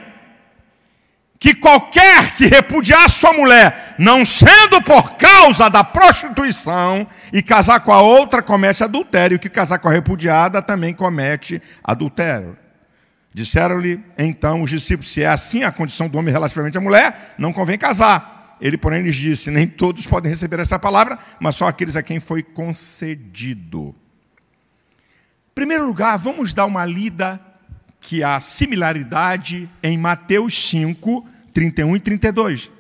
que 1.42 1.56
qualquer 1.56 2.36
que 2.36 2.46
repudiar 2.46 3.10
sua 3.10 3.32
mulher, 3.32 3.96
não 3.98 4.24
sendo 4.24 4.80
por 4.80 5.16
causa 5.16 5.68
da 5.68 5.82
prostituição, 5.82 7.04
e 7.32 7.42
casar 7.42 7.80
com 7.80 7.92
a 7.92 8.00
outra 8.00 8.40
comete 8.40 8.84
adultério, 8.84 9.40
que 9.40 9.48
casar 9.48 9.80
com 9.80 9.88
a 9.88 9.92
repudiada 9.92 10.62
também 10.62 10.94
comete 10.94 11.60
adultério. 11.82 12.56
Disseram-lhe 13.34 14.00
então 14.16 14.62
os 14.62 14.70
discípulos: 14.70 15.10
se 15.10 15.24
é 15.24 15.26
assim 15.26 15.64
a 15.64 15.72
condição 15.72 16.08
do 16.08 16.16
homem 16.16 16.32
relativamente 16.32 16.78
à 16.78 16.80
mulher, 16.80 17.34
não 17.36 17.52
convém 17.52 17.76
casar. 17.76 18.56
Ele, 18.60 18.78
porém, 18.78 19.02
lhes 19.02 19.16
disse: 19.16 19.50
nem 19.50 19.66
todos 19.66 20.06
podem 20.06 20.30
receber 20.30 20.60
essa 20.60 20.78
palavra, 20.78 21.18
mas 21.40 21.56
só 21.56 21.66
aqueles 21.66 21.96
a 21.96 22.04
quem 22.04 22.20
foi 22.20 22.44
concedido. 22.44 23.96
Em 25.50 25.54
primeiro 25.56 25.88
lugar, 25.88 26.16
vamos 26.18 26.54
dar 26.54 26.66
uma 26.66 26.86
lida 26.86 27.40
que 28.00 28.22
há 28.22 28.38
similaridade 28.38 29.68
em 29.82 29.98
Mateus 29.98 30.68
5, 30.68 31.31
31 31.52 31.96
e 31.96 32.00
32. 32.00 32.70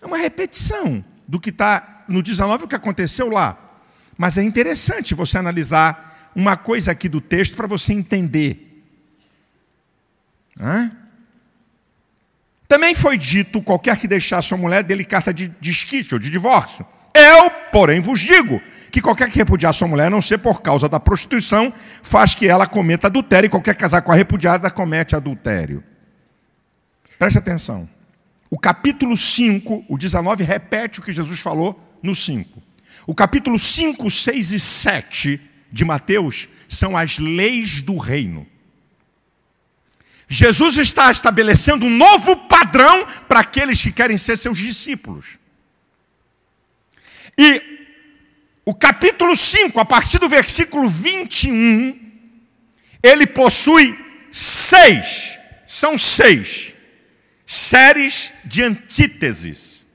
É 0.00 0.06
uma 0.06 0.18
repetição 0.18 1.04
do 1.26 1.40
que 1.40 1.50
está 1.50 2.04
no 2.08 2.22
19, 2.22 2.64
o 2.64 2.68
que 2.68 2.74
aconteceu 2.74 3.28
lá. 3.28 3.58
Mas 4.16 4.38
é 4.38 4.42
interessante 4.42 5.14
você 5.14 5.38
analisar 5.38 6.30
uma 6.34 6.56
coisa 6.56 6.92
aqui 6.92 7.08
do 7.08 7.20
texto 7.20 7.56
para 7.56 7.66
você 7.66 7.92
entender. 7.92 8.84
Hã? 10.58 10.90
Também 12.68 12.94
foi 12.94 13.18
dito: 13.18 13.62
qualquer 13.62 13.96
que 13.98 14.08
deixar 14.08 14.42
sua 14.42 14.58
mulher 14.58 14.82
dele 14.82 15.04
carta 15.04 15.32
de 15.32 15.48
desquite 15.60 16.14
ou 16.14 16.20
de 16.20 16.30
divórcio. 16.30 16.86
Eu, 17.14 17.50
porém, 17.72 18.00
vos 18.00 18.20
digo 18.20 18.60
que 18.90 19.00
qualquer 19.00 19.30
que 19.30 19.38
repudiar 19.38 19.74
sua 19.74 19.88
mulher, 19.88 20.10
não 20.10 20.22
ser 20.22 20.38
por 20.38 20.62
causa 20.62 20.88
da 20.88 20.98
prostituição, 20.98 21.72
faz 22.02 22.34
que 22.34 22.48
ela 22.48 22.66
cometa 22.66 23.08
adultério, 23.08 23.46
e 23.46 23.50
qualquer 23.50 23.74
casar 23.74 24.02
com 24.02 24.12
a 24.12 24.14
repudiada 24.14 24.70
comete 24.70 25.14
adultério. 25.14 25.82
Preste 27.18 27.38
atenção. 27.38 27.88
O 28.50 28.58
capítulo 28.58 29.16
5, 29.16 29.86
o 29.88 29.98
19, 29.98 30.44
repete 30.44 31.00
o 31.00 31.02
que 31.02 31.12
Jesus 31.12 31.40
falou 31.40 31.98
no 32.02 32.14
5. 32.14 32.62
O 33.06 33.14
capítulo 33.14 33.58
5, 33.58 34.10
6 34.10 34.52
e 34.52 34.60
7 34.60 35.40
de 35.72 35.84
Mateus 35.84 36.48
são 36.68 36.96
as 36.96 37.18
leis 37.18 37.82
do 37.82 37.96
reino. 37.96 38.46
Jesus 40.28 40.76
está 40.76 41.10
estabelecendo 41.10 41.86
um 41.86 41.90
novo 41.90 42.36
padrão 42.48 43.06
para 43.28 43.40
aqueles 43.40 43.80
que 43.80 43.92
querem 43.92 44.18
ser 44.18 44.36
seus 44.36 44.58
discípulos. 44.58 45.38
E 47.38 47.62
o 48.64 48.74
capítulo 48.74 49.36
5, 49.36 49.78
a 49.78 49.84
partir 49.84 50.18
do 50.18 50.28
versículo 50.28 50.88
21, 50.88 51.96
ele 53.02 53.26
possui 53.26 53.96
seis, 54.32 55.38
são 55.64 55.96
seis, 55.96 56.72
séries 57.46 58.32
de 58.44 58.62
antíteses. 58.62 59.86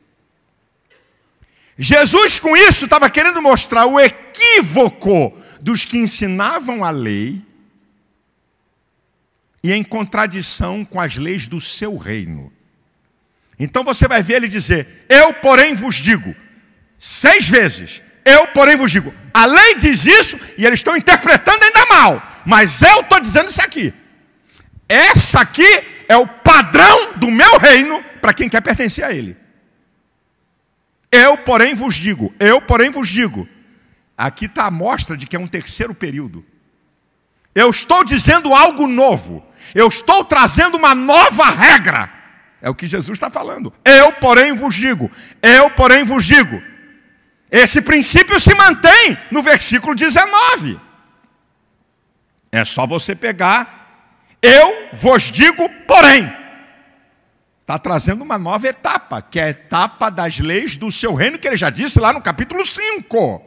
Jesus, 1.78 2.40
com 2.40 2.56
isso, 2.56 2.86
estava 2.86 3.10
querendo 3.10 3.42
mostrar 3.42 3.86
o 3.86 4.00
equívoco 4.00 5.38
dos 5.60 5.84
que 5.84 5.98
ensinavam 5.98 6.84
a 6.84 6.90
lei 6.90 7.42
e 9.64 9.72
em 9.74 9.84
contradição 9.84 10.86
com 10.86 11.00
as 11.00 11.18
leis 11.18 11.48
do 11.48 11.60
seu 11.60 11.98
reino. 11.98 12.52
Então 13.60 13.84
você 13.84 14.08
vai 14.08 14.24
ver 14.24 14.38
ele 14.38 14.48
dizer: 14.48 15.06
Eu, 15.10 15.34
porém, 15.34 15.74
vos 15.74 15.96
digo, 15.96 16.36
seis 16.98 17.48
vezes, 17.48 18.02
eu, 18.26 18.48
porém, 18.48 18.76
vos 18.76 18.92
digo. 18.92 19.14
A 19.34 19.46
lei 19.46 19.76
diz 19.76 20.06
isso 20.06 20.40
e 20.58 20.66
eles 20.66 20.80
estão 20.80 20.96
interpretando 20.96 21.64
ainda 21.64 21.86
mal, 21.88 22.42
mas 22.46 22.82
eu 22.82 23.02
estou 23.02 23.20
dizendo 23.20 23.50
isso 23.50 23.62
aqui. 23.62 23.94
Essa 24.88 25.42
aqui 25.42 25.91
é 26.12 26.18
o 26.18 26.28
padrão 26.28 27.14
do 27.16 27.32
meu 27.32 27.58
reino 27.58 28.04
para 28.20 28.34
quem 28.34 28.50
quer 28.50 28.60
pertencer 28.60 29.02
a 29.06 29.14
ele. 29.14 29.38
Eu, 31.10 31.38
porém, 31.38 31.74
vos 31.74 31.96
digo, 31.96 32.34
eu, 32.38 32.62
porém, 32.62 32.92
vos 32.92 33.08
digo. 33.08 33.48
Aqui 34.18 34.46
está 34.46 34.66
a 34.66 34.72
mostra 34.72 35.16
de 35.16 35.26
que 35.26 35.38
é 35.38 35.40
um 35.40 35.48
terceiro 35.48 35.96
período. 35.96 36.46
Eu 37.56 37.70
estou 37.70 38.04
dizendo 38.04 38.54
algo 38.54 38.88
novo. 38.88 39.42
Eu 39.74 39.88
estou 39.88 40.26
trazendo 40.26 40.76
uma 40.76 40.94
nova 40.94 41.50
regra. 41.50 42.12
É 42.62 42.70
o 42.70 42.76
que 42.76 42.88
Jesus 42.88 43.16
está 43.16 43.30
falando. 43.30 43.74
Eu, 43.86 44.12
porém, 44.14 44.54
vos 44.54 44.76
digo. 44.76 45.10
Eu, 45.42 45.70
porém, 45.72 46.04
vos 46.04 46.26
digo. 46.26 46.62
Esse 47.50 47.82
princípio 47.82 48.38
se 48.38 48.54
mantém 48.54 49.18
no 49.32 49.42
versículo 49.42 49.96
19. 49.96 50.78
É 52.52 52.66
só 52.66 52.86
você 52.86 53.16
pegar. 53.16 53.81
Eu 54.42 54.90
vos 54.94 55.32
digo, 55.32 55.70
porém. 55.86 56.32
Está 57.62 57.78
trazendo 57.78 58.24
uma 58.24 58.38
nova 58.38 58.68
etapa, 58.68 59.22
que 59.22 59.40
é 59.40 59.44
a 59.44 59.50
etapa 59.50 60.10
das 60.10 60.40
leis 60.40 60.76
do 60.76 60.92
seu 60.92 61.14
reino, 61.14 61.38
que 61.38 61.48
ele 61.48 61.56
já 61.56 61.70
disse 61.70 62.00
lá 62.00 62.12
no 62.12 62.22
capítulo 62.22 62.66
5. 62.66 63.42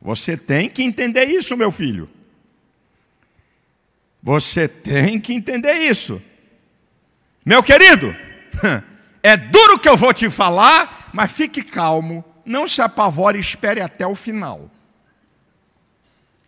Você 0.00 0.36
tem 0.36 0.68
que 0.68 0.82
entender 0.82 1.24
isso, 1.24 1.56
meu 1.56 1.72
filho. 1.72 2.08
Você 4.22 4.68
tem 4.68 5.18
que 5.18 5.32
entender 5.32 5.74
isso. 5.74 6.22
Meu 7.44 7.62
querido, 7.62 8.14
é 9.22 9.36
duro 9.36 9.78
que 9.78 9.88
eu 9.88 9.96
vou 9.96 10.12
te 10.12 10.28
falar, 10.28 11.08
mas 11.12 11.32
fique 11.32 11.62
calmo, 11.62 12.24
não 12.44 12.68
se 12.68 12.82
apavore, 12.82 13.40
espere 13.40 13.80
até 13.80 14.06
o 14.06 14.14
final. 14.14 14.70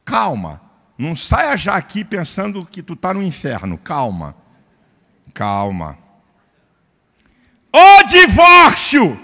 Calma, 0.05 0.61
não 1.01 1.17
saia 1.17 1.57
já 1.57 1.75
aqui 1.77 2.05
pensando 2.05 2.65
que 2.67 2.83
tu 2.83 2.93
está 2.93 3.15
no 3.15 3.23
inferno. 3.23 3.79
Calma, 3.79 4.37
calma. 5.33 5.99
O 7.73 8.03
divórcio, 8.05 9.19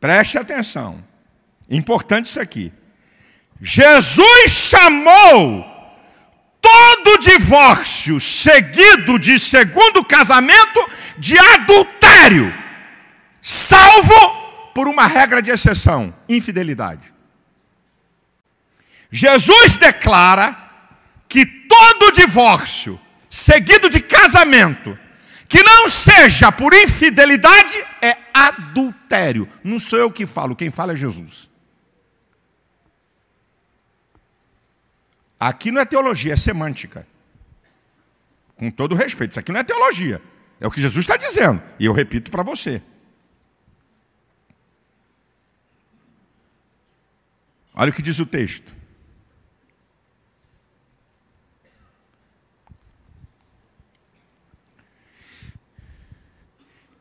preste 0.00 0.36
atenção, 0.36 0.98
importante 1.70 2.26
isso 2.26 2.40
aqui. 2.40 2.72
Jesus 3.60 4.50
chamou 4.50 5.64
todo 6.60 7.18
divórcio 7.20 8.20
seguido 8.20 9.20
de 9.20 9.38
segundo 9.38 10.04
casamento 10.04 10.90
de 11.16 11.38
adultério, 11.38 12.52
salvo 13.40 14.72
por 14.74 14.88
uma 14.88 15.06
regra 15.06 15.40
de 15.40 15.52
exceção: 15.52 16.12
infidelidade. 16.28 17.13
Jesus 19.16 19.78
declara 19.78 20.58
que 21.28 21.46
todo 21.46 22.10
divórcio 22.10 23.00
seguido 23.30 23.88
de 23.88 24.00
casamento 24.00 24.98
que 25.48 25.62
não 25.62 25.88
seja 25.88 26.50
por 26.50 26.74
infidelidade 26.74 27.78
é 28.02 28.16
adultério. 28.34 29.48
Não 29.62 29.78
sou 29.78 30.00
eu 30.00 30.10
que 30.10 30.26
falo, 30.26 30.56
quem 30.56 30.68
fala 30.68 30.94
é 30.94 30.96
Jesus. 30.96 31.48
Aqui 35.38 35.70
não 35.70 35.80
é 35.80 35.84
teologia, 35.84 36.32
é 36.32 36.36
semântica. 36.36 37.06
Com 38.56 38.68
todo 38.68 38.96
respeito, 38.96 39.30
isso 39.30 39.38
aqui 39.38 39.52
não 39.52 39.60
é 39.60 39.64
teologia. 39.64 40.20
É 40.58 40.66
o 40.66 40.72
que 40.72 40.80
Jesus 40.80 41.04
está 41.04 41.16
dizendo. 41.16 41.62
E 41.78 41.84
eu 41.84 41.92
repito 41.92 42.32
para 42.32 42.42
você. 42.42 42.82
Olha 47.72 47.92
o 47.92 47.94
que 47.94 48.02
diz 48.02 48.18
o 48.18 48.26
texto. 48.26 48.74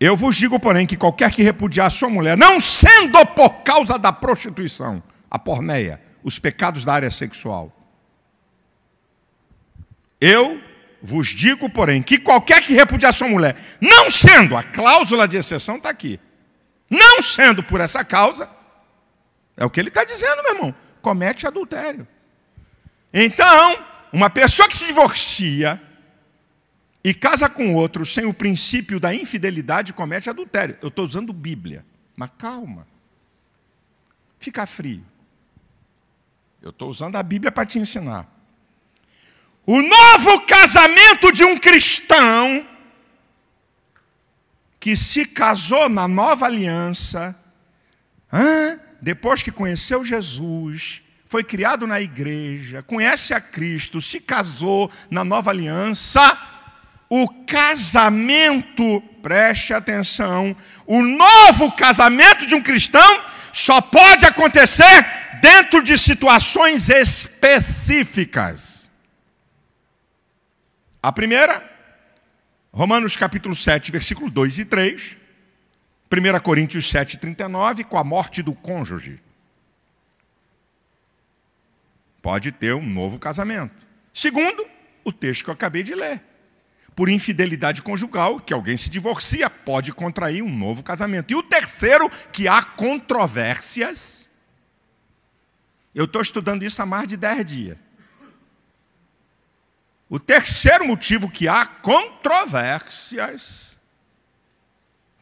Eu 0.06 0.18
vos 0.18 0.36
digo, 0.36 0.60
porém, 0.60 0.86
que 0.86 0.98
qualquer 0.98 1.32
que 1.32 1.42
repudiar 1.42 1.90
sua 1.90 2.10
mulher, 2.10 2.36
não 2.36 2.60
sendo 2.60 3.26
por 3.28 3.64
causa 3.64 3.98
da 3.98 4.12
prostituição, 4.12 5.02
a 5.32 5.40
porneia, 5.40 6.02
os 6.22 6.38
pecados 6.38 6.84
da 6.84 6.94
área 6.94 7.10
sexual, 7.10 7.72
eu 10.20 10.62
vos 11.02 11.30
digo, 11.30 11.70
porém, 11.70 12.04
que 12.04 12.18
qualquer 12.18 12.62
que 12.62 12.74
repudiar 12.74 13.14
sua 13.14 13.30
mulher, 13.30 13.56
não 13.80 14.12
sendo, 14.12 14.58
a 14.58 14.62
cláusula 14.62 15.26
de 15.26 15.38
exceção 15.38 15.78
está 15.78 15.92
aqui, 15.92 16.20
não 16.90 17.22
sendo 17.22 17.64
por 17.64 17.80
essa 17.80 18.04
causa, 18.04 18.50
é 19.56 19.64
o 19.64 19.70
que 19.70 19.80
ele 19.80 19.88
está 19.88 20.04
dizendo, 20.04 20.44
meu 20.44 20.56
irmão, 20.56 20.76
comete 21.02 21.48
adultério. 21.48 22.06
Então, 23.14 23.78
uma 24.12 24.30
pessoa 24.30 24.68
que 24.68 24.76
se 24.76 24.86
divorcia 24.86 25.82
e 27.04 27.14
casa 27.14 27.50
com 27.50 27.76
outro 27.76 28.06
sem 28.06 28.26
o 28.26 28.34
princípio 28.34 29.00
da 29.00 29.14
infidelidade 29.14 29.92
comete 29.92 30.30
adultério. 30.30 30.78
Eu 30.82 30.88
estou 30.88 31.06
usando 31.06 31.34
Bíblia, 31.34 31.86
mas 32.16 32.30
calma, 32.38 32.88
fica 34.40 34.66
frio. 34.66 35.06
Eu 36.62 36.70
estou 36.70 36.90
usando 36.90 37.18
a 37.18 37.24
Bíblia 37.24 37.52
para 37.52 37.66
te 37.66 37.78
ensinar. 37.78 38.26
O 39.66 39.82
novo 39.82 40.42
casamento 40.46 41.32
de 41.32 41.44
um 41.44 41.58
cristão 41.58 42.66
que 44.80 44.96
se 44.96 45.26
casou 45.26 45.90
na 45.90 46.08
nova 46.08 46.46
aliança, 46.46 47.36
depois 49.02 49.44
que 49.44 49.52
conheceu 49.52 50.06
Jesus, 50.06 51.02
foi 51.26 51.44
criado 51.44 51.88
na 51.88 52.00
igreja, 52.00 52.84
conhece 52.84 53.34
a 53.34 53.42
Cristo, 53.42 54.00
se 54.00 54.22
casou 54.22 54.92
na 55.10 55.24
nova 55.24 55.50
aliança, 55.50 56.22
o 57.16 57.28
casamento, 57.46 59.00
preste 59.22 59.72
atenção, 59.72 60.58
o 60.84 61.04
novo 61.04 61.72
casamento 61.74 62.48
de 62.48 62.56
um 62.56 62.64
cristão 62.64 63.22
só 63.54 63.80
pode 63.80 64.26
acontecer 64.26 65.06
dentro 65.40 65.84
de 65.84 65.96
situações 65.96 66.90
específicas. 66.90 68.90
A 71.04 71.12
primeira, 71.12 71.64
Romanos 72.72 73.16
capítulo 73.16 73.56
7, 73.56 73.92
versículo 73.92 74.32
2 74.32 74.58
e 74.58 74.66
3. 74.66 75.18
1 76.12 76.40
Coríntios 76.40 76.90
7, 76.90 77.20
39, 77.20 77.84
com 77.84 78.00
a 78.00 78.04
morte 78.04 78.42
do 78.42 78.56
cônjuge. 78.56 79.22
Pode 82.24 82.52
ter 82.52 82.74
um 82.74 82.84
novo 82.84 83.20
casamento. 83.20 83.86
Segundo, 84.12 84.66
o 85.04 85.14
texto 85.14 85.44
que 85.44 85.52
eu 85.52 85.54
acabei 85.54 85.84
de 85.84 85.94
ler. 85.94 86.33
Por 86.96 87.10
infidelidade 87.10 87.82
conjugal, 87.82 88.40
que 88.40 88.54
alguém 88.54 88.78
se 88.78 88.90
divorcia, 88.90 89.50
pode 89.50 89.92
contrair 89.92 90.44
um 90.44 90.56
novo 90.56 90.84
casamento. 90.84 91.32
E 91.32 91.36
o 91.36 91.42
terceiro, 91.42 92.10
que 92.32 92.48
há 92.48 92.62
controvérsias. 92.62 94.30
Eu 95.94 96.06
estou 96.06 96.22
estudando 96.22 96.64
isso 96.64 96.82
há 96.82 96.86
mais 96.86 97.08
de 97.08 97.18
10 97.18 97.46
dias. 97.46 97.78
O 100.10 100.20
terceiro 100.20 100.86
motivo 100.86 101.30
que 101.30 101.48
há 101.48 101.66
controvérsias, 101.66 103.76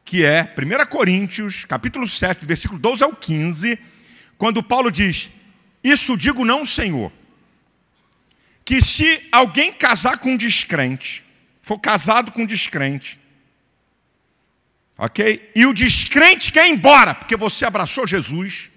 que 0.03 0.25
é 0.25 0.53
1 0.57 0.86
Coríntios, 0.88 1.63
capítulo 1.63 2.05
7, 2.05 2.45
versículo 2.45 2.77
12 2.77 3.01
ao 3.01 3.15
15, 3.15 3.79
quando 4.38 4.62
Paulo 4.62 4.91
diz: 4.91 5.29
Isso 5.81 6.17
digo 6.17 6.43
não, 6.43 6.65
Senhor, 6.65 7.10
que 8.65 8.81
se 8.81 9.25
alguém 9.31 9.71
casar 9.71 10.17
com 10.17 10.31
um 10.31 10.38
descrente, 10.38 11.23
for 11.62 11.80
casado 11.80 12.32
com 12.32 12.43
um 12.43 12.45
descrente, 12.45 13.19
ok? 14.97 15.52
E 15.56 15.65
o 15.65 15.74
descrente 15.74 16.52
quer 16.52 16.67
ir 16.67 16.71
embora, 16.71 17.13
porque 17.13 17.38
você 17.38 17.65
abraçou 17.65 18.08
Jesus. 18.08 18.71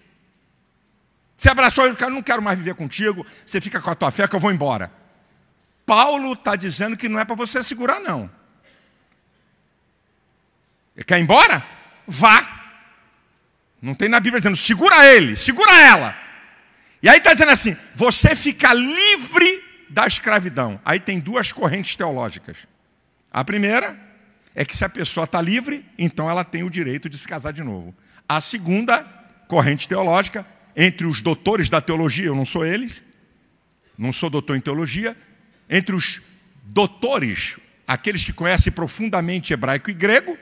Você 1.37 1.49
abraçou, 1.49 1.87
eu 1.87 2.11
não 2.11 2.23
quero 2.23 2.43
mais 2.43 2.59
viver 2.59 2.75
contigo, 2.75 3.27
você 3.45 3.61
fica 3.61 3.81
com 3.81 3.91
a 3.91 3.95
tua 3.95 4.11
fé 4.11 4.29
que 4.29 4.37
eu 4.37 4.41
vou 4.41 4.53
embora. 4.53 4.93
Paulo 5.85 6.33
está 6.33 6.57
dizendo 6.57 6.97
que 6.97 7.09
não 7.09 7.21
é 7.21 7.25
para 7.25 7.35
você 7.35 7.63
segurar, 7.63 8.01
não. 8.01 8.31
Quer 11.07 11.19
ir 11.19 11.23
embora? 11.23 11.65
Vá. 12.07 12.63
Não 13.83 13.95
tem 13.95 14.09
na 14.09 14.21
Bíblia 14.21 14.41
dizendo, 14.41 14.57
segura 14.57 15.05
ele, 15.07 15.37
segura 15.37 15.73
ela. 15.79 16.17
E 17.03 17.09
aí 17.09 17.19
está 17.19 17.33
dizendo 17.33 17.51
assim: 17.51 17.77
você 17.95 18.35
fica 18.35 18.73
livre 18.73 19.63
da 19.91 20.07
escravidão. 20.07 20.81
Aí 20.85 20.99
tem 20.99 21.21
duas 21.21 21.53
correntes 21.53 21.95
teológicas. 21.97 22.57
A 23.35 23.43
primeira 23.43 23.99
é 24.55 24.65
que 24.65 24.77
se 24.77 24.85
a 24.85 24.89
pessoa 24.89 25.25
está 25.25 25.41
livre, 25.41 25.85
então 25.99 26.31
ela 26.31 26.45
tem 26.45 26.63
o 26.63 26.71
direito 26.71 27.09
de 27.09 27.19
se 27.19 27.27
casar 27.27 27.53
de 27.53 27.65
novo. 27.65 27.93
A 28.29 28.41
segunda 28.41 29.03
corrente 29.49 29.89
teológica, 29.89 30.47
entre 30.77 31.05
os 31.05 31.21
doutores 31.21 31.69
da 31.69 31.81
teologia, 31.81 32.27
eu 32.27 32.37
não 32.37 32.45
sou 32.45 32.65
eles, 32.65 33.03
não 33.99 34.13
sou 34.13 34.31
doutor 34.31 34.57
em 34.57 34.61
teologia, 34.61 35.17
entre 35.69 35.97
os 35.97 36.23
doutores, 36.63 37.59
aqueles 37.89 38.25
que 38.25 38.33
conhecem 38.33 38.73
profundamente 38.73 39.53
hebraico 39.53 39.91
e 39.91 39.95
grego, 39.95 40.39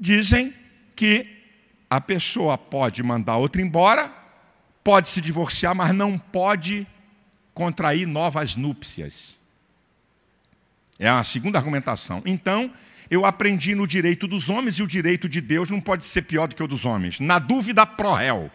dizem 0.00 0.54
que 0.96 1.26
a 1.90 2.00
pessoa 2.00 2.56
pode 2.56 3.02
mandar 3.02 3.36
outra 3.36 3.60
embora, 3.60 4.10
pode 4.82 5.10
se 5.10 5.20
divorciar, 5.20 5.74
mas 5.74 5.94
não 5.94 6.18
pode 6.18 6.86
contrair 7.52 8.06
novas 8.06 8.56
núpcias. 8.56 9.41
É 11.02 11.08
a 11.08 11.24
segunda 11.24 11.58
argumentação. 11.58 12.22
Então, 12.24 12.72
eu 13.10 13.26
aprendi 13.26 13.74
no 13.74 13.88
direito 13.88 14.28
dos 14.28 14.48
homens 14.48 14.76
e 14.76 14.84
o 14.84 14.86
direito 14.86 15.28
de 15.28 15.40
Deus 15.40 15.68
não 15.68 15.80
pode 15.80 16.04
ser 16.04 16.22
pior 16.22 16.46
do 16.46 16.54
que 16.54 16.62
o 16.62 16.68
dos 16.68 16.84
homens. 16.84 17.18
Na 17.18 17.40
dúvida, 17.40 17.84
pro 17.84 18.12
réu. 18.12 18.48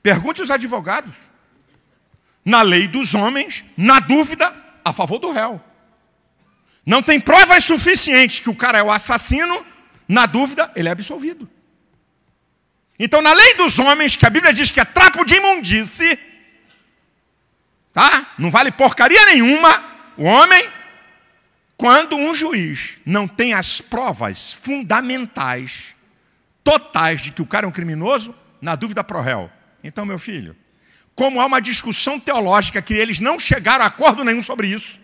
Pergunte 0.00 0.40
os 0.40 0.52
advogados. 0.52 1.16
Na 2.44 2.62
lei 2.62 2.86
dos 2.86 3.12
homens, 3.12 3.64
na 3.76 3.98
dúvida, 3.98 4.54
a 4.84 4.92
favor 4.92 5.18
do 5.18 5.32
réu. 5.32 5.60
Não 6.86 7.02
tem 7.02 7.18
provas 7.18 7.64
suficientes 7.64 8.38
que 8.38 8.48
o 8.48 8.54
cara 8.54 8.78
é 8.78 8.82
o 8.84 8.92
assassino, 8.92 9.66
na 10.06 10.26
dúvida, 10.26 10.70
ele 10.76 10.88
é 10.88 10.92
absolvido. 10.92 11.50
Então, 13.00 13.20
na 13.20 13.32
lei 13.32 13.54
dos 13.54 13.80
homens, 13.80 14.14
que 14.14 14.24
a 14.24 14.30
Bíblia 14.30 14.52
diz 14.52 14.70
que 14.70 14.78
é 14.78 14.84
trapo 14.84 15.24
de 15.24 15.34
imundície, 15.34 16.16
tá? 17.92 18.28
Não 18.38 18.48
vale 18.48 18.70
porcaria 18.70 19.26
nenhuma 19.26 19.87
o 20.18 20.24
homem 20.24 20.68
quando 21.76 22.16
um 22.16 22.34
juiz 22.34 22.96
não 23.06 23.28
tem 23.28 23.54
as 23.54 23.80
provas 23.80 24.52
fundamentais, 24.52 25.94
totais 26.64 27.20
de 27.20 27.30
que 27.30 27.40
o 27.40 27.46
cara 27.46 27.64
é 27.64 27.68
um 27.68 27.72
criminoso, 27.72 28.34
na 28.60 28.74
dúvida 28.74 29.04
pro 29.04 29.22
réu. 29.22 29.48
Então, 29.82 30.04
meu 30.04 30.18
filho, 30.18 30.56
como 31.14 31.40
há 31.40 31.46
uma 31.46 31.60
discussão 31.60 32.18
teológica 32.18 32.82
que 32.82 32.94
eles 32.94 33.20
não 33.20 33.38
chegaram 33.38 33.84
a 33.84 33.86
acordo 33.88 34.24
nenhum 34.24 34.42
sobre 34.42 34.66
isso, 34.66 34.98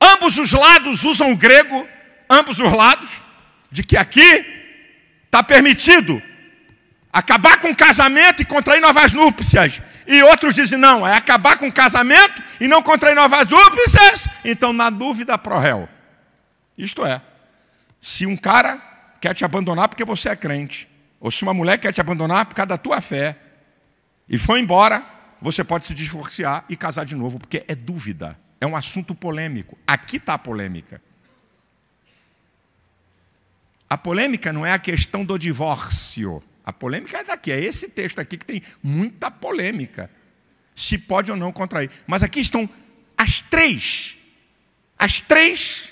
ambos 0.00 0.38
os 0.38 0.52
lados 0.52 1.04
usam 1.04 1.30
o 1.30 1.36
grego, 1.36 1.86
ambos 2.28 2.58
os 2.58 2.72
lados, 2.72 3.10
de 3.70 3.84
que 3.84 3.98
aqui 3.98 4.44
está 5.26 5.42
permitido 5.42 6.22
acabar 7.12 7.60
com 7.60 7.68
o 7.68 7.76
casamento 7.76 8.40
e 8.40 8.46
contrair 8.46 8.80
novas 8.80 9.12
núpcias. 9.12 9.82
E 10.06 10.22
outros 10.22 10.54
dizem, 10.54 10.78
não, 10.78 11.06
é 11.06 11.16
acabar 11.16 11.58
com 11.58 11.68
o 11.68 11.72
casamento 11.72 12.42
e 12.60 12.68
não 12.68 12.82
contrair 12.82 13.14
novas 13.14 13.48
núpcias. 13.48 14.28
Então, 14.44 14.72
na 14.72 14.88
dúvida, 14.88 15.36
pro 15.36 15.58
réu. 15.58 15.88
Isto 16.78 17.04
é, 17.04 17.20
se 18.00 18.26
um 18.26 18.36
cara 18.36 18.80
quer 19.20 19.34
te 19.34 19.44
abandonar 19.44 19.88
porque 19.88 20.04
você 20.04 20.28
é 20.28 20.36
crente, 20.36 20.88
ou 21.18 21.30
se 21.30 21.42
uma 21.42 21.54
mulher 21.54 21.78
quer 21.78 21.92
te 21.92 22.00
abandonar 22.00 22.46
por 22.46 22.54
causa 22.54 22.68
da 22.68 22.78
tua 22.78 23.00
fé, 23.00 23.36
e 24.28 24.36
foi 24.38 24.60
embora, 24.60 25.04
você 25.40 25.64
pode 25.64 25.86
se 25.86 25.94
divorciar 25.94 26.64
e 26.68 26.76
casar 26.76 27.04
de 27.04 27.16
novo, 27.16 27.38
porque 27.38 27.64
é 27.66 27.74
dúvida, 27.74 28.38
é 28.60 28.66
um 28.66 28.76
assunto 28.76 29.14
polêmico. 29.14 29.78
Aqui 29.86 30.16
está 30.16 30.34
a 30.34 30.38
polêmica. 30.38 31.00
A 33.88 33.96
polêmica 33.96 34.52
não 34.52 34.66
é 34.66 34.72
a 34.72 34.78
questão 34.78 35.24
do 35.24 35.38
divórcio. 35.38 36.42
A 36.66 36.72
polêmica 36.72 37.18
é 37.18 37.22
daqui, 37.22 37.52
é 37.52 37.60
esse 37.60 37.90
texto 37.90 38.18
aqui 38.18 38.36
que 38.36 38.44
tem 38.44 38.60
muita 38.82 39.30
polêmica. 39.30 40.10
Se 40.74 40.98
pode 40.98 41.30
ou 41.30 41.36
não 41.36 41.52
contrair. 41.52 41.88
Mas 42.08 42.24
aqui 42.24 42.40
estão 42.40 42.68
as 43.16 43.40
três, 43.40 44.18
as 44.98 45.20
três 45.20 45.90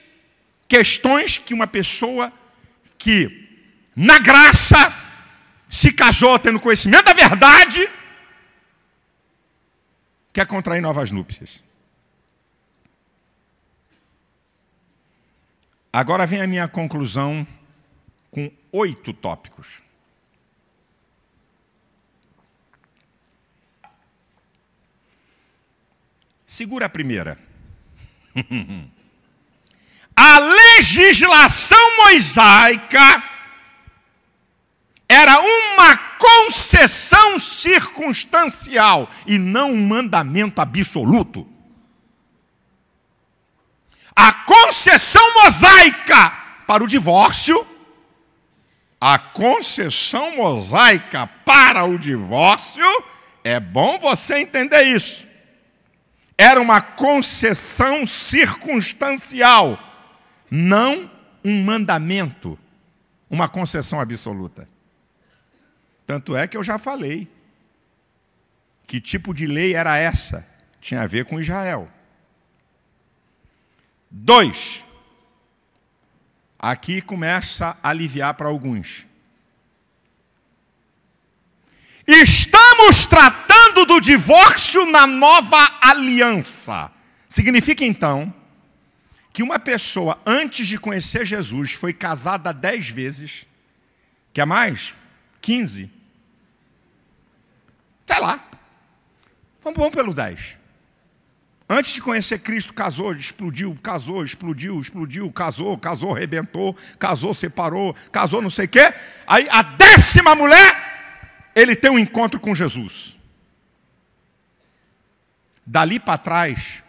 questões 0.67 1.39
que 1.39 1.55
uma 1.55 1.69
pessoa 1.69 2.33
que, 2.99 3.49
na 3.95 4.19
graça, 4.19 4.93
se 5.71 5.93
casou 5.93 6.39
tendo 6.41 6.59
conhecimento 6.59 7.05
da 7.05 7.13
verdade, 7.13 7.89
quer 10.33 10.47
contrair 10.47 10.83
novas 10.83 11.13
núpcias. 11.13 11.63
Agora 15.93 16.27
vem 16.27 16.43
a 16.43 16.47
minha 16.49 16.67
conclusão 16.67 17.47
com 18.33 18.51
oito 18.73 19.13
tópicos. 19.13 19.84
Segura 26.55 26.87
a 26.87 26.89
primeira. 26.89 27.37
a 30.15 30.39
legislação 30.39 31.97
mosaica 31.97 33.25
era 35.09 35.41
uma 35.41 35.97
concessão 35.97 37.41
circunstancial 37.41 39.11
e 39.27 39.37
não 39.37 39.73
um 39.73 39.85
mandamento 39.85 40.61
absoluto. 40.61 41.45
A 44.15 44.33
concessão 44.33 45.35
mosaica 45.43 46.31
para 46.69 46.85
o 46.85 46.87
divórcio, 46.87 47.67
a 49.01 49.19
concessão 49.19 50.37
mosaica 50.37 51.27
para 51.45 51.85
o 51.85 51.99
divórcio, 51.99 53.05
é 53.43 53.59
bom 53.59 53.99
você 53.99 54.39
entender 54.39 54.85
isso. 54.85 55.34
Era 56.45 56.61
uma 56.61 56.83
concessão 56.83 58.07
circunstancial, 58.07 59.79
não 60.51 61.11
um 61.43 61.65
mandamento, 61.65 62.59
uma 63.31 63.49
concessão 63.49 63.99
absoluta. 63.99 64.69
Tanto 66.07 66.37
é 66.37 66.47
que 66.47 66.55
eu 66.55 66.63
já 66.63 66.79
falei. 66.79 67.33
Que 68.87 69.01
tipo 69.01 69.33
de 69.33 69.47
lei 69.47 69.75
era 69.75 69.97
essa? 69.97 70.47
Tinha 70.83 71.01
a 71.01 71.07
ver 71.07 71.25
com 71.25 71.41
Israel. 71.41 71.91
Dois. 74.11 74.85
Aqui 76.59 77.01
começa 77.01 77.75
a 77.83 77.89
aliviar 77.89 78.35
para 78.35 78.49
alguns. 78.49 79.07
Estamos 82.07 83.07
tratando 83.07 83.44
do 83.83 84.01
divórcio 84.01 84.87
na 84.87 85.07
nova 85.07 85.79
aliança. 85.81 86.93
Significa 87.29 87.85
então 87.85 88.33
que 89.33 89.43
uma 89.43 89.59
pessoa, 89.59 90.17
antes 90.25 90.69
de 90.69 90.79
conhecer 90.79 91.27
Jesus, 91.27 91.73
foi 91.73 91.93
casada 91.93 92.53
dez 92.53 92.89
vezes. 92.89 93.47
Quer 94.33 94.47
mais? 94.47 94.95
Quinze. 95.41 95.91
Até 98.07 98.21
lá. 98.21 98.41
Vamos, 99.63 99.79
vamos 99.79 99.95
pelo 99.95 100.15
10. 100.15 100.57
Antes 101.69 101.95
de 101.95 102.03
conhecer 102.03 102.39
Cristo, 102.41 102.75
casou, 102.75 103.15
explodiu, 103.15 103.77
casou, 103.83 104.23
explodiu, 104.23 104.79
explodiu, 104.79 105.33
casou, 105.33 105.77
casou, 105.79 106.13
rebentou, 106.13 106.77
casou, 106.99 107.33
separou, 107.33 107.97
casou, 108.13 108.43
não 108.43 108.51
sei 108.51 108.67
o 108.67 108.69
quê. 108.69 108.93
Aí 109.27 109.49
a 109.51 109.63
décima 109.63 110.35
mulher, 110.35 111.51
ele 111.55 111.75
tem 111.75 111.91
um 111.91 111.99
encontro 111.99 112.39
com 112.39 112.55
Jesus. 112.55 113.14
Dali 115.67 115.99
para 115.99 116.19
trás, 116.19 116.83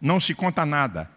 não 0.00 0.18
se 0.18 0.34
conta 0.34 0.66
nada. 0.66 1.10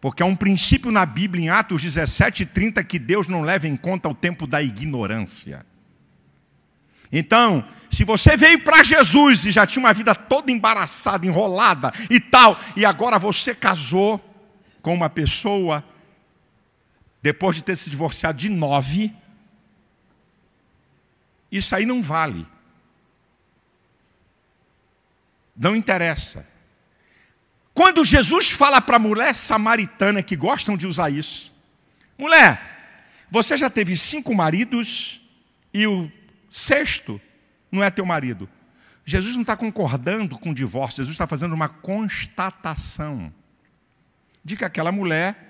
Porque 0.00 0.22
há 0.22 0.26
um 0.26 0.36
princípio 0.36 0.92
na 0.92 1.06
Bíblia, 1.06 1.44
em 1.44 1.48
Atos 1.48 1.82
17, 1.82 2.46
30, 2.46 2.84
que 2.84 2.98
Deus 2.98 3.28
não 3.28 3.40
leva 3.40 3.66
em 3.66 3.76
conta 3.76 4.08
o 4.08 4.14
tempo 4.14 4.46
da 4.46 4.62
ignorância. 4.62 5.64
Então, 7.10 7.66
se 7.90 8.04
você 8.04 8.36
veio 8.36 8.60
para 8.60 8.82
Jesus 8.82 9.46
e 9.46 9.52
já 9.52 9.66
tinha 9.66 9.84
uma 9.84 9.92
vida 9.92 10.14
toda 10.14 10.50
embaraçada, 10.50 11.26
enrolada 11.26 11.92
e 12.10 12.20
tal, 12.20 12.58
e 12.76 12.84
agora 12.84 13.18
você 13.18 13.54
casou 13.54 14.20
com 14.82 14.92
uma 14.92 15.08
pessoa, 15.08 15.84
depois 17.22 17.56
de 17.56 17.64
ter 17.64 17.76
se 17.76 17.88
divorciado 17.88 18.38
de 18.38 18.48
nove, 18.48 19.12
isso 21.50 21.74
aí 21.74 21.86
não 21.86 22.02
vale. 22.02 22.46
Não 25.56 25.74
interessa. 25.74 26.46
Quando 27.72 28.04
Jesus 28.04 28.50
fala 28.50 28.80
para 28.80 28.96
a 28.96 29.00
mulher 29.00 29.34
samaritana 29.34 30.22
que 30.22 30.36
gostam 30.36 30.76
de 30.76 30.86
usar 30.86 31.10
isso, 31.10 31.52
mulher, 32.16 32.60
você 33.30 33.56
já 33.56 33.68
teve 33.68 33.96
cinco 33.96 34.34
maridos 34.34 35.20
e 35.72 35.86
o 35.86 36.10
Sexto, 36.50 37.20
não 37.70 37.84
é 37.84 37.90
teu 37.90 38.06
marido. 38.06 38.48
Jesus 39.04 39.34
não 39.34 39.42
está 39.42 39.56
concordando 39.56 40.38
com 40.38 40.50
o 40.50 40.54
divórcio, 40.54 41.04
Jesus 41.04 41.14
está 41.14 41.26
fazendo 41.26 41.54
uma 41.54 41.68
constatação 41.68 43.32
de 44.42 44.56
que 44.56 44.64
aquela 44.64 44.90
mulher 44.90 45.46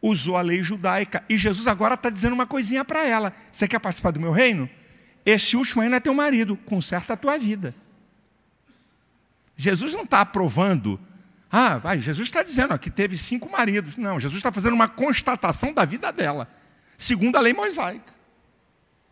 usou 0.00 0.36
a 0.36 0.42
lei 0.42 0.62
judaica. 0.62 1.22
E 1.28 1.36
Jesus 1.36 1.66
agora 1.66 1.94
está 1.94 2.08
dizendo 2.08 2.32
uma 2.32 2.46
coisinha 2.46 2.84
para 2.84 3.06
ela: 3.06 3.34
Você 3.52 3.68
quer 3.68 3.78
participar 3.78 4.12
do 4.12 4.20
meu 4.20 4.32
reino? 4.32 4.68
Esse 5.26 5.56
último 5.56 5.82
aí 5.82 5.88
não 5.88 5.96
é 5.96 6.00
teu 6.00 6.14
marido, 6.14 6.56
conserta 6.56 7.12
a 7.12 7.16
tua 7.16 7.36
vida. 7.38 7.74
Jesus 9.56 9.94
não 9.94 10.02
está 10.02 10.20
aprovando. 10.20 11.00
Ah, 11.50 11.78
vai, 11.78 12.00
Jesus 12.00 12.28
está 12.28 12.42
dizendo 12.42 12.74
ó, 12.74 12.78
que 12.78 12.90
teve 12.90 13.16
cinco 13.16 13.50
maridos. 13.50 13.96
Não, 13.96 14.20
Jesus 14.20 14.38
está 14.38 14.52
fazendo 14.52 14.74
uma 14.74 14.88
constatação 14.88 15.72
da 15.72 15.84
vida 15.84 16.12
dela, 16.12 16.48
segundo 16.98 17.36
a 17.36 17.40
lei 17.40 17.52
mosaica. 17.52 18.14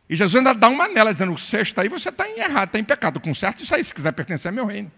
E 0.09 0.15
Jesus 0.15 0.37
ainda 0.37 0.53
dá 0.53 0.69
uma 0.69 0.87
nela, 0.89 1.13
dizendo: 1.13 1.33
o 1.33 1.39
sexto 1.39 1.81
aí 1.81 1.89
você 1.89 2.11
está 2.11 2.29
em 2.29 2.39
errado, 2.41 2.69
está 2.69 2.79
em 2.79 2.85
pecado. 2.85 3.19
Conserta 3.19 3.63
isso 3.63 3.75
aí, 3.75 3.83
se 3.83 3.95
quiser 3.95 4.13
pertencer 4.13 4.51
ao 4.51 4.55
meu 4.55 4.67
reino. 4.67 4.93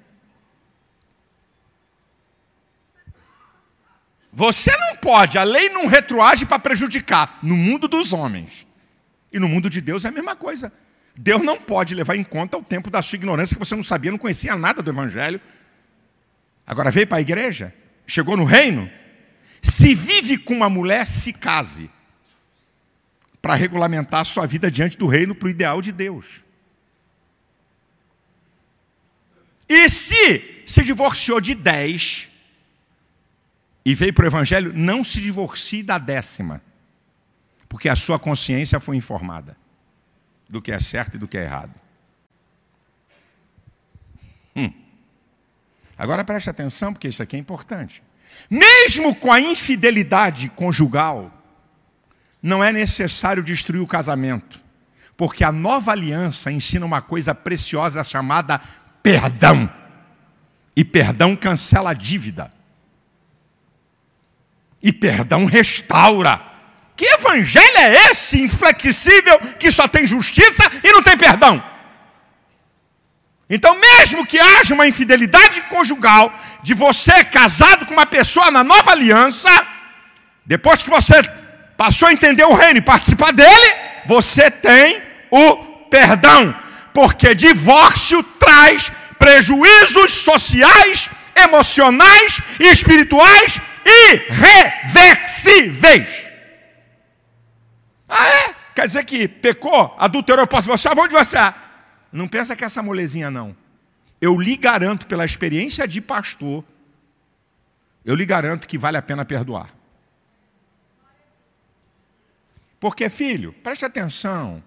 Você 4.33 4.77
não 4.77 4.97
pode, 4.97 5.39
a 5.39 5.45
lei 5.45 5.71
não 5.71 5.87
retroage 5.87 6.45
para 6.45 6.59
prejudicar 6.59 7.39
no 7.43 7.57
mundo 7.57 7.89
dos 7.89 8.13
homens. 8.13 8.67
E 9.33 9.39
no 9.39 9.49
mundo 9.49 9.71
de 9.71 9.81
Deus 9.81 10.05
é 10.05 10.09
a 10.09 10.13
mesma 10.13 10.37
coisa. 10.37 10.73
Deus 11.17 11.43
não 11.43 11.59
pode 11.59 11.95
levar 11.95 12.15
em 12.15 12.23
conta 12.23 12.59
o 12.59 12.63
tempo 12.63 12.91
da 12.91 13.01
sua 13.01 13.17
ignorância, 13.17 13.55
que 13.55 13.65
você 13.65 13.75
não 13.75 13.83
sabia, 13.83 14.11
não 14.11 14.19
conhecia 14.19 14.55
nada 14.55 14.83
do 14.83 14.91
Evangelho. 14.91 15.41
Agora 16.67 16.91
veio 16.91 17.07
para 17.07 17.19
a 17.19 17.23
igreja, 17.23 17.75
chegou 18.07 18.37
no 18.37 18.45
reino. 18.45 18.91
Se 19.63 19.95
vive 19.95 20.37
com 20.37 20.53
uma 20.53 20.69
mulher, 20.69 21.07
se 21.07 21.33
case. 21.33 21.91
Para 23.41 23.55
regulamentar 23.55 24.21
a 24.21 24.25
sua 24.25 24.47
vida 24.47 24.71
diante 24.71 24.99
do 24.99 25.07
reino 25.07 25.35
para 25.35 25.47
o 25.47 25.51
ideal 25.51 25.81
de 25.81 25.91
Deus. 25.91 26.45
E 29.69 29.89
se 29.89 30.63
se 30.67 30.83
divorciou 30.83 31.41
de 31.41 31.55
dez, 31.55 32.29
e 33.85 33.95
veio 33.95 34.13
para 34.13 34.25
o 34.25 34.29
Evangelho, 34.29 34.73
não 34.75 35.03
se 35.05 35.21
divorcie 35.21 35.83
da 35.83 35.97
décima, 35.97 36.61
porque 37.69 37.89
a 37.89 37.97
sua 37.97 38.19
consciência 38.19 38.81
foi 38.81 38.97
informada 38.97 39.57
do 40.49 40.63
que 40.63 40.73
é 40.73 40.79
certo 40.79 41.17
e 41.17 41.19
do 41.19 41.29
que 41.29 41.39
é 41.39 41.45
errado. 41.45 41.75
Hum. 44.55 44.73
Agora 45.99 46.25
preste 46.25 46.51
atenção, 46.51 46.93
porque 46.93 47.09
isso 47.09 47.23
aqui 47.23 47.37
é 47.37 47.39
importante. 47.39 48.03
Mesmo 48.51 49.15
com 49.17 49.33
a 49.33 49.41
infidelidade 49.41 50.49
conjugal, 50.51 51.33
não 52.43 52.63
é 52.63 52.71
necessário 52.71 53.43
destruir 53.43 53.81
o 53.81 53.87
casamento, 53.87 54.61
porque 55.17 55.43
a 55.43 55.51
nova 55.51 55.93
aliança 55.93 56.53
ensina 56.53 56.87
uma 56.87 57.01
coisa 57.01 57.35
preciosa 57.35 58.05
chamada 58.05 58.61
perdão. 59.03 59.73
E 60.77 60.85
perdão 60.85 61.35
cancela 61.35 61.91
a 61.91 61.95
dívida. 61.95 62.53
E 64.83 64.93
perdão 64.93 65.47
restaura. 65.47 66.46
Que 66.97 67.05
evangelho 67.05 67.77
é 67.77 68.11
esse 68.11 68.41
inflexível 68.41 69.39
que 69.59 69.71
só 69.71 69.87
tem 69.87 70.07
justiça 70.07 70.65
e 70.83 70.93
não 70.93 71.03
tem 71.03 71.17
perdão? 71.17 71.63
Então, 73.49 73.79
mesmo 73.79 74.27
que 74.27 74.41
haja 74.41 74.75
uma 74.75 74.87
infidelidade 74.87 75.61
conjugal 75.63 76.33
de 76.63 76.75
você 76.75 77.23
casado 77.23 77.87
com 77.87 77.93
uma 77.93 78.07
pessoa 78.07 78.51
na 78.51 78.65
nova 78.65 78.91
aliança, 78.91 79.49
depois 80.45 80.83
que 80.83 80.91
você 80.91 81.23
passou 81.77 82.09
a 82.09 82.13
entender 82.13 82.45
o 82.45 82.55
reino 82.55 82.79
e 82.79 82.83
participar 82.83 83.33
dele, 83.33 83.75
você 84.07 84.51
tem 84.51 85.01
o 85.31 85.57
perdão, 85.91 86.55
porque 86.93 87.35
divórcio 87.35 88.23
traz 88.23 88.91
prejuízos 89.19 90.13
sociais, 90.13 91.11
emocionais 91.37 92.41
e 92.59 92.65
espirituais 92.65 93.61
irreversíveis. 93.85 96.26
Ah, 98.09 98.27
é? 98.29 98.55
Quer 98.75 98.87
dizer 98.87 99.05
que 99.05 99.27
pecou, 99.27 99.95
adulterou, 99.99 100.47
posso 100.47 100.63
divorciar? 100.63 100.95
Vamos 100.95 101.11
divorciar. 101.11 101.67
Não 102.13 102.29
pensa 102.29 102.55
que 102.55 102.65
é 102.65 102.67
essa 102.67 102.83
molezinha, 102.83 103.31
não. 103.31 103.57
Eu 104.21 104.39
lhe 104.39 104.57
garanto, 104.57 105.07
pela 105.07 105.25
experiência 105.25 105.87
de 105.87 106.01
pastor, 106.01 106.65
eu 108.05 108.15
lhe 108.15 108.25
garanto 108.25 108.69
que 108.69 108.79
vale 108.79 108.97
a 108.97 109.03
pena 109.03 109.25
perdoar. 109.25 109.75
Porque, 112.79 113.09
filho, 113.09 113.53
preste 113.63 113.85
atenção. 113.85 114.63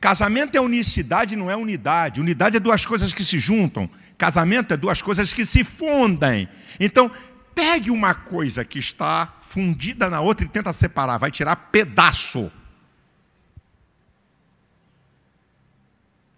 Casamento 0.00 0.54
é 0.54 0.60
unicidade, 0.60 1.36
não 1.36 1.50
é 1.50 1.56
unidade. 1.56 2.20
Unidade 2.20 2.56
é 2.56 2.60
duas 2.60 2.86
coisas 2.86 3.12
que 3.12 3.24
se 3.24 3.38
juntam. 3.38 3.90
Casamento 4.16 4.72
é 4.72 4.76
duas 4.76 5.02
coisas 5.02 5.32
que 5.32 5.44
se 5.44 5.64
fundem. 5.64 6.48
Então, 6.78 7.10
pegue 7.54 7.90
uma 7.90 8.14
coisa 8.14 8.64
que 8.64 8.78
está 8.78 9.39
fundida 9.50 10.08
na 10.08 10.20
outra 10.20 10.44
e 10.44 10.48
tenta 10.48 10.72
separar, 10.72 11.18
vai 11.18 11.28
tirar 11.28 11.56
pedaço. 11.56 12.52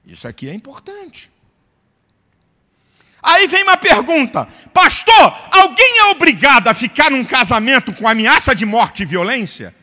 Isso 0.07 0.27
aqui 0.27 0.49
é 0.49 0.55
importante. 0.55 1.31
Aí 3.23 3.47
vem 3.47 3.65
uma 3.65 3.77
pergunta: 3.77 4.49
Pastor, 4.73 5.39
alguém 5.53 5.99
é 5.99 6.05
obrigado 6.07 6.69
a 6.69 6.75
ficar 6.75 7.11
num 7.11 7.23
casamento 7.23 7.95
com 7.95 8.09
ameaça 8.09 8.55
de 8.55 8.65
morte 8.65 9.03
e 9.03 9.07
violência? 9.07 9.75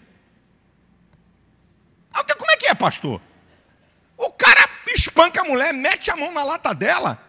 Como 2.11 2.51
é 2.51 2.57
que 2.57 2.65
é, 2.65 2.73
pastor? 2.73 3.21
O 4.17 4.31
cara 4.31 4.67
espanca 4.87 5.41
a 5.41 5.45
mulher, 5.45 5.71
mete 5.71 6.09
a 6.09 6.15
mão 6.15 6.33
na 6.33 6.43
lata 6.43 6.73
dela, 6.73 7.23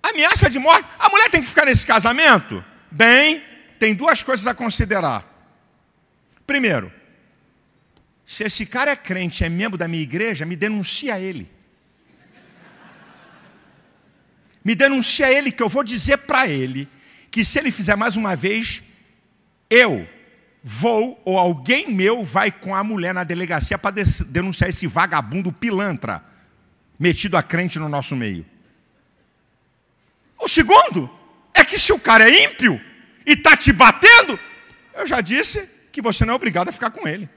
ameaça 0.00 0.48
de 0.48 0.60
morte. 0.60 0.88
A 1.00 1.08
mulher 1.08 1.28
tem 1.30 1.42
que 1.42 1.48
ficar 1.48 1.66
nesse 1.66 1.84
casamento? 1.84 2.64
Bem, 2.88 3.42
tem 3.80 3.92
duas 3.92 4.22
coisas 4.22 4.46
a 4.46 4.54
considerar. 4.54 5.31
Primeiro, 6.46 6.92
se 8.24 8.44
esse 8.44 8.64
cara 8.64 8.90
é 8.90 8.96
crente, 8.96 9.44
é 9.44 9.48
membro 9.48 9.76
da 9.76 9.86
minha 9.86 10.02
igreja, 10.02 10.46
me 10.46 10.56
denuncia 10.56 11.18
ele. 11.20 11.50
Me 14.64 14.74
denuncia 14.74 15.30
ele, 15.32 15.50
que 15.50 15.62
eu 15.62 15.68
vou 15.68 15.82
dizer 15.82 16.18
para 16.18 16.46
ele 16.46 16.88
que 17.30 17.44
se 17.44 17.58
ele 17.58 17.70
fizer 17.70 17.96
mais 17.96 18.16
uma 18.16 18.36
vez, 18.36 18.82
eu 19.68 20.08
vou 20.62 21.20
ou 21.24 21.38
alguém 21.38 21.92
meu 21.92 22.24
vai 22.24 22.52
com 22.52 22.74
a 22.74 22.84
mulher 22.84 23.12
na 23.12 23.24
delegacia 23.24 23.76
para 23.76 24.02
denunciar 24.28 24.70
esse 24.70 24.86
vagabundo 24.86 25.52
pilantra 25.52 26.24
metido 26.98 27.36
a 27.36 27.42
crente 27.42 27.78
no 27.78 27.88
nosso 27.88 28.14
meio. 28.14 28.46
O 30.38 30.46
segundo 30.48 31.10
é 31.54 31.64
que 31.64 31.78
se 31.78 31.92
o 31.92 31.98
cara 31.98 32.30
é 32.30 32.44
ímpio 32.44 32.80
e 33.26 33.32
está 33.32 33.56
te 33.56 33.72
batendo, 33.72 34.38
eu 34.94 35.06
já 35.06 35.20
disse 35.20 35.81
que 35.92 36.02
você 36.02 36.24
não 36.24 36.32
é 36.32 36.36
obrigado 36.36 36.70
a 36.70 36.72
ficar 36.72 36.90
com 36.90 37.06
ele. 37.06 37.28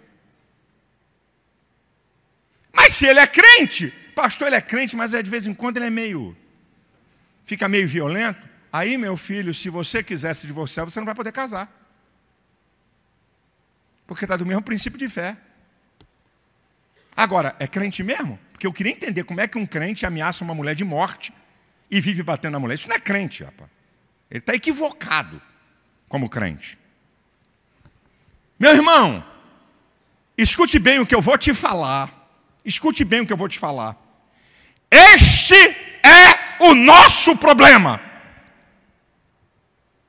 Mas 2.73 2.93
se 2.93 3.05
ele 3.05 3.19
é 3.19 3.27
crente, 3.27 3.89
pastor, 4.15 4.47
ele 4.47 4.55
é 4.55 4.61
crente, 4.61 4.95
mas 4.95 5.13
é, 5.13 5.21
de 5.21 5.29
vez 5.29 5.45
em 5.45 5.53
quando 5.53 5.77
ele 5.77 5.87
é 5.87 5.89
meio. 5.89 6.35
fica 7.45 7.67
meio 7.67 7.87
violento. 7.87 8.41
Aí, 8.71 8.97
meu 8.97 9.15
filho, 9.15 9.53
se 9.53 9.69
você 9.69 10.01
quiser 10.03 10.33
se 10.33 10.47
divorciar, 10.47 10.85
você 10.85 10.99
não 10.99 11.05
vai 11.05 11.15
poder 11.15 11.31
casar. 11.31 11.71
Porque 14.07 14.25
está 14.25 14.35
do 14.35 14.45
mesmo 14.45 14.61
princípio 14.61 14.99
de 14.99 15.07
fé. 15.07 15.37
Agora, 17.15 17.55
é 17.59 17.67
crente 17.67 18.03
mesmo? 18.03 18.39
Porque 18.51 18.67
eu 18.67 18.73
queria 18.73 18.91
entender 18.91 19.23
como 19.23 19.41
é 19.41 19.47
que 19.47 19.57
um 19.57 19.65
crente 19.65 20.05
ameaça 20.05 20.43
uma 20.43 20.53
mulher 20.53 20.75
de 20.75 20.83
morte 20.83 21.33
e 21.89 22.01
vive 22.01 22.23
batendo 22.23 22.53
na 22.53 22.59
mulher. 22.59 22.75
Isso 22.75 22.89
não 22.89 22.95
é 22.95 22.99
crente, 22.99 23.43
rapaz. 23.43 23.69
Ele 24.29 24.39
está 24.39 24.53
equivocado 24.53 25.41
como 26.09 26.29
crente. 26.29 26.77
Meu 28.57 28.71
irmão, 28.71 29.23
escute 30.37 30.79
bem 30.79 30.99
o 30.99 31.05
que 31.05 31.13
eu 31.13 31.21
vou 31.21 31.37
te 31.37 31.53
falar. 31.53 32.09
Escute 32.63 33.03
bem 33.03 33.21
o 33.21 33.25
que 33.25 33.33
eu 33.33 33.37
vou 33.37 33.49
te 33.49 33.59
falar. 33.59 33.95
Este 34.89 35.55
é 35.55 36.63
o 36.63 36.73
nosso 36.73 37.35
problema. 37.35 37.99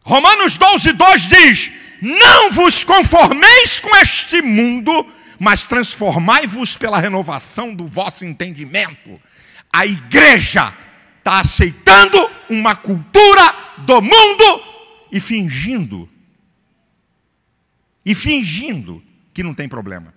Romanos 0.02 0.56
12, 0.56 0.92
2 0.92 1.28
diz: 1.28 1.72
Não 2.00 2.50
vos 2.52 2.84
conformeis 2.84 3.80
com 3.80 3.94
este 3.96 4.40
mundo, 4.40 5.12
mas 5.38 5.64
transformai-vos 5.64 6.76
pela 6.76 7.00
renovação 7.00 7.74
do 7.74 7.84
vosso 7.84 8.24
entendimento. 8.24 9.20
A 9.72 9.84
igreja 9.84 10.72
está 11.18 11.40
aceitando 11.40 12.30
uma 12.48 12.76
cultura 12.76 13.54
do 13.78 14.00
mundo 14.00 14.62
e 15.10 15.20
fingindo. 15.20 16.08
E 18.06 18.14
fingindo 18.14 19.02
que 19.34 19.42
não 19.42 19.52
tem 19.52 19.68
problema. 19.68 20.14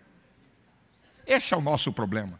Esse 1.26 1.56
é 1.56 1.58
o 1.58 1.62
nosso 1.62 1.92
problema. 1.92 2.40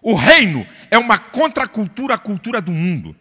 O 0.00 0.14
reino 0.14 0.66
é 0.90 0.96
uma 0.96 1.18
contracultura 1.18 2.14
à 2.14 2.18
cultura 2.18 2.62
do 2.62 2.72
mundo. 2.72 3.14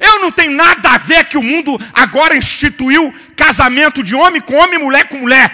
Eu 0.00 0.20
não 0.20 0.32
tenho 0.32 0.50
nada 0.50 0.90
a 0.90 0.98
ver 0.98 1.24
que 1.26 1.38
o 1.38 1.42
mundo 1.42 1.78
agora 1.94 2.36
instituiu 2.36 3.14
casamento 3.36 4.02
de 4.02 4.14
homem 4.14 4.40
com 4.40 4.56
homem, 4.56 4.78
mulher 4.78 5.08
com 5.08 5.18
mulher. 5.18 5.50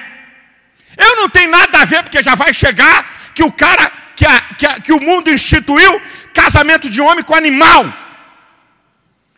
Eu 0.96 1.16
não 1.16 1.28
tenho 1.28 1.50
nada 1.50 1.80
a 1.80 1.84
ver, 1.84 2.02
porque 2.02 2.22
já 2.22 2.34
vai 2.34 2.52
chegar 2.54 3.32
que 3.34 3.42
o 3.42 3.52
cara, 3.52 3.92
que, 4.16 4.26
a, 4.26 4.40
que, 4.40 4.66
a, 4.66 4.80
que 4.80 4.92
o 4.92 5.00
mundo 5.00 5.30
instituiu 5.30 6.00
casamento 6.32 6.88
de 6.88 7.00
homem 7.00 7.22
com 7.22 7.34
animal. 7.34 8.01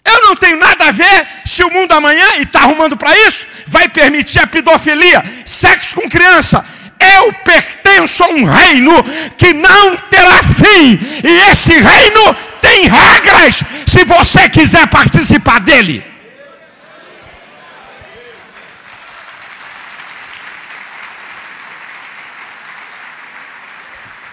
Eu 0.05 0.20
não 0.22 0.36
tenho 0.36 0.59
nada 0.59 0.86
a 0.86 0.90
ver 0.90 1.26
se 1.44 1.64
o 1.64 1.70
mundo 1.70 1.92
amanhã, 1.92 2.26
e 2.36 2.42
está 2.42 2.61
arrumando 2.61 2.96
para 2.96 3.16
isso, 3.26 3.46
vai 3.66 3.88
permitir 3.88 4.38
a 4.38 4.46
pedofilia, 4.46 5.24
sexo 5.44 5.94
com 5.94 6.09
criança. 6.09 6.64
Eu 6.98 7.32
pertenço 7.32 8.22
a 8.22 8.28
um 8.28 8.44
reino 8.44 8.92
que 9.36 9.52
não 9.55 9.96
terá 9.96 10.42
fim, 10.42 11.00
e 11.24 11.50
esse 11.50 11.72
reino 11.72 12.36
tem 12.61 12.88
regras 12.88 13.62
se 13.86 14.05
você 14.05 14.48
quiser 14.48 14.86
participar 14.88 15.61
dele. 15.61 16.05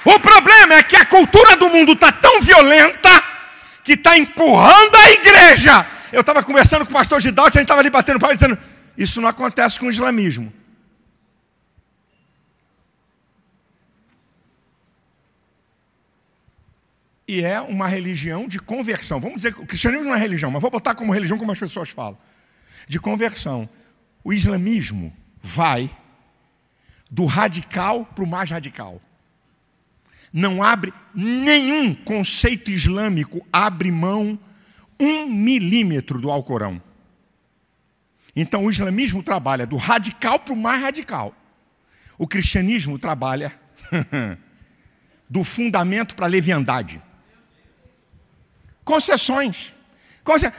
O 0.04 0.20
problema 0.20 0.76
é 0.76 0.84
que 0.84 0.96
a 0.96 1.06
cultura 1.06 1.56
do 1.58 1.70
mundo 1.70 1.94
está 1.94 2.12
tão 2.12 2.42
violenta 2.42 3.31
que 3.92 3.96
está 3.96 4.18
empurrando 4.18 4.96
a 4.96 5.12
igreja. 5.12 5.86
Eu 6.14 6.22
estava 6.22 6.42
conversando 6.42 6.86
com 6.86 6.92
o 6.92 6.94
pastor 6.94 7.20
Gidalto, 7.20 7.58
a 7.58 7.60
gente 7.60 7.64
estava 7.64 7.82
ali 7.82 7.90
batendo 7.90 8.20
pau 8.20 8.34
dizendo: 8.34 8.58
Isso 8.98 9.20
não 9.20 9.28
acontece 9.28 9.80
com 9.80 9.88
o 9.88 9.90
islamismo. 9.90 10.52
E 17.28 17.44
é 17.44 17.62
uma 17.62 17.88
religião 17.88 18.48
de 18.48 18.60
conversão. 18.60 19.20
Vamos 19.20 19.38
dizer 19.38 19.54
que 19.54 19.62
o 19.62 19.66
cristianismo 19.66 20.06
não 20.06 20.16
é 20.16 20.20
religião, 20.20 20.52
mas 20.52 20.62
vou 20.62 20.72
botar 20.72 20.96
como 20.96 21.14
religião 21.14 21.38
como 21.38 21.52
as 21.52 21.60
pessoas 21.60 21.90
falam. 21.90 22.18
De 22.88 23.00
conversão. 23.00 23.70
O 24.24 24.34
islamismo 24.34 25.16
vai 25.42 25.90
do 27.10 27.26
radical 27.26 28.06
para 28.06 28.24
o 28.24 28.28
mais 28.28 28.52
radical 28.52 29.02
não 30.32 30.64
abre 30.64 30.94
nenhum 31.14 31.94
conceito 31.94 32.72
islâmico, 32.72 33.46
abre 33.52 33.92
mão 33.92 34.40
um 35.00 35.28
milímetro 35.28 36.20
do 36.22 36.30
Alcorão. 36.30 36.82
Então 38.36 38.66
o 38.66 38.72
islamismo 38.72 39.22
trabalha 39.22 39.66
do 39.66 39.76
radical 39.76 40.40
para 40.40 40.54
o 40.54 40.58
mais 40.58 40.82
radical. 40.82 41.36
O 42.18 42.28
cristianismo 42.28 42.98
trabalha 42.98 43.52
do 45.30 45.44
fundamento 45.44 46.16
para 46.16 46.28
a 46.28 46.30
leviandade. 46.30 47.02
Concessões. 48.84 49.74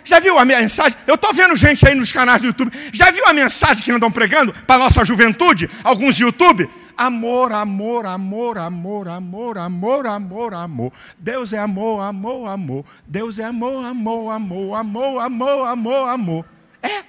Já 0.05 0.19
viu 0.19 0.39
a 0.39 0.45
mensagem? 0.45 0.99
Eu 1.07 1.15
estou 1.15 1.33
vendo 1.33 1.57
gente 1.57 1.87
aí 1.87 1.95
nos 1.95 2.13
canais 2.13 2.41
do 2.41 2.49
YouTube. 2.49 2.73
Já 2.93 3.11
viu 3.11 3.25
a 3.27 3.33
mensagem 3.33 3.83
que 3.83 3.93
andam 3.93 4.11
pregando 4.11 4.53
para 4.67 4.77
a 4.77 4.79
nossa 4.79 5.05
juventude? 5.05 5.71
Alguns 5.85 6.19
YouTube? 6.19 6.69
Amor, 6.97 7.53
amor, 7.53 8.07
amor, 8.07 8.59
amor, 8.59 9.09
amor, 9.09 9.59
amor, 9.59 10.07
amor, 10.07 10.55
amor. 10.55 10.93
Deus 11.19 11.53
é 11.53 11.59
amor, 11.59 12.01
amor, 12.01 12.49
amor. 12.49 12.85
Deus 13.07 13.39
é 13.39 13.45
amor, 13.45 13.85
amor, 13.85 14.31
amor, 14.31 14.75
amor, 14.75 15.21
amor, 15.21 15.67
amor, 15.67 16.09
amor. 16.09 16.45
É. 16.83 17.05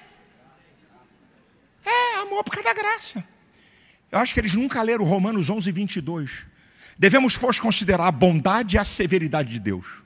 É 1.84 2.16
amor 2.22 2.42
por 2.44 2.52
causa 2.54 2.68
da 2.68 2.74
graça. 2.74 3.24
Eu 4.10 4.18
acho 4.18 4.32
que 4.32 4.40
eles 4.40 4.54
nunca 4.54 4.82
leram 4.82 5.04
Romanos 5.04 5.50
11, 5.50 5.70
22. 5.72 6.46
Devemos, 6.98 7.36
pois, 7.36 7.58
considerar 7.58 8.06
a 8.06 8.12
bondade 8.12 8.76
e 8.76 8.78
a 8.78 8.84
severidade 8.84 9.52
de 9.52 9.60
Deus. 9.60 10.04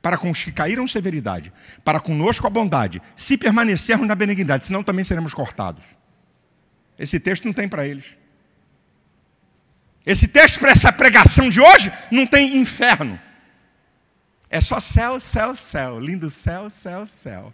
Para 0.00 0.16
com 0.16 0.30
os 0.30 0.44
que 0.44 0.52
caíram, 0.52 0.86
severidade. 0.86 1.52
Para 1.84 2.00
conosco, 2.00 2.46
a 2.46 2.50
bondade. 2.50 3.02
Se 3.16 3.36
permanecermos 3.36 4.06
na 4.06 4.14
benignidade, 4.14 4.66
senão 4.66 4.82
também 4.82 5.04
seremos 5.04 5.34
cortados. 5.34 5.84
Esse 6.98 7.18
texto 7.18 7.44
não 7.44 7.52
tem 7.52 7.68
para 7.68 7.86
eles. 7.86 8.04
Esse 10.04 10.28
texto 10.28 10.58
para 10.58 10.70
essa 10.70 10.92
pregação 10.92 11.50
de 11.50 11.60
hoje 11.60 11.92
não 12.10 12.26
tem 12.26 12.56
inferno. 12.56 13.20
É 14.50 14.60
só 14.60 14.80
céu, 14.80 15.20
céu, 15.20 15.54
céu. 15.54 16.00
Lindo 16.00 16.30
céu, 16.30 16.70
céu, 16.70 17.06
céu. 17.06 17.52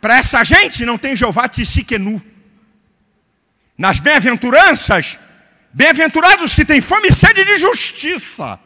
Para 0.00 0.18
essa 0.18 0.42
gente 0.42 0.84
não 0.84 0.98
tem 0.98 1.14
Jeová 1.14 1.48
Tissiquenu. 1.48 2.20
Nas 3.78 4.00
bem-aventuranças, 4.00 5.18
bem-aventurados 5.72 6.54
que 6.54 6.64
têm 6.64 6.80
fome 6.80 7.08
e 7.08 7.12
sede 7.12 7.44
de 7.44 7.56
justiça. 7.56 8.58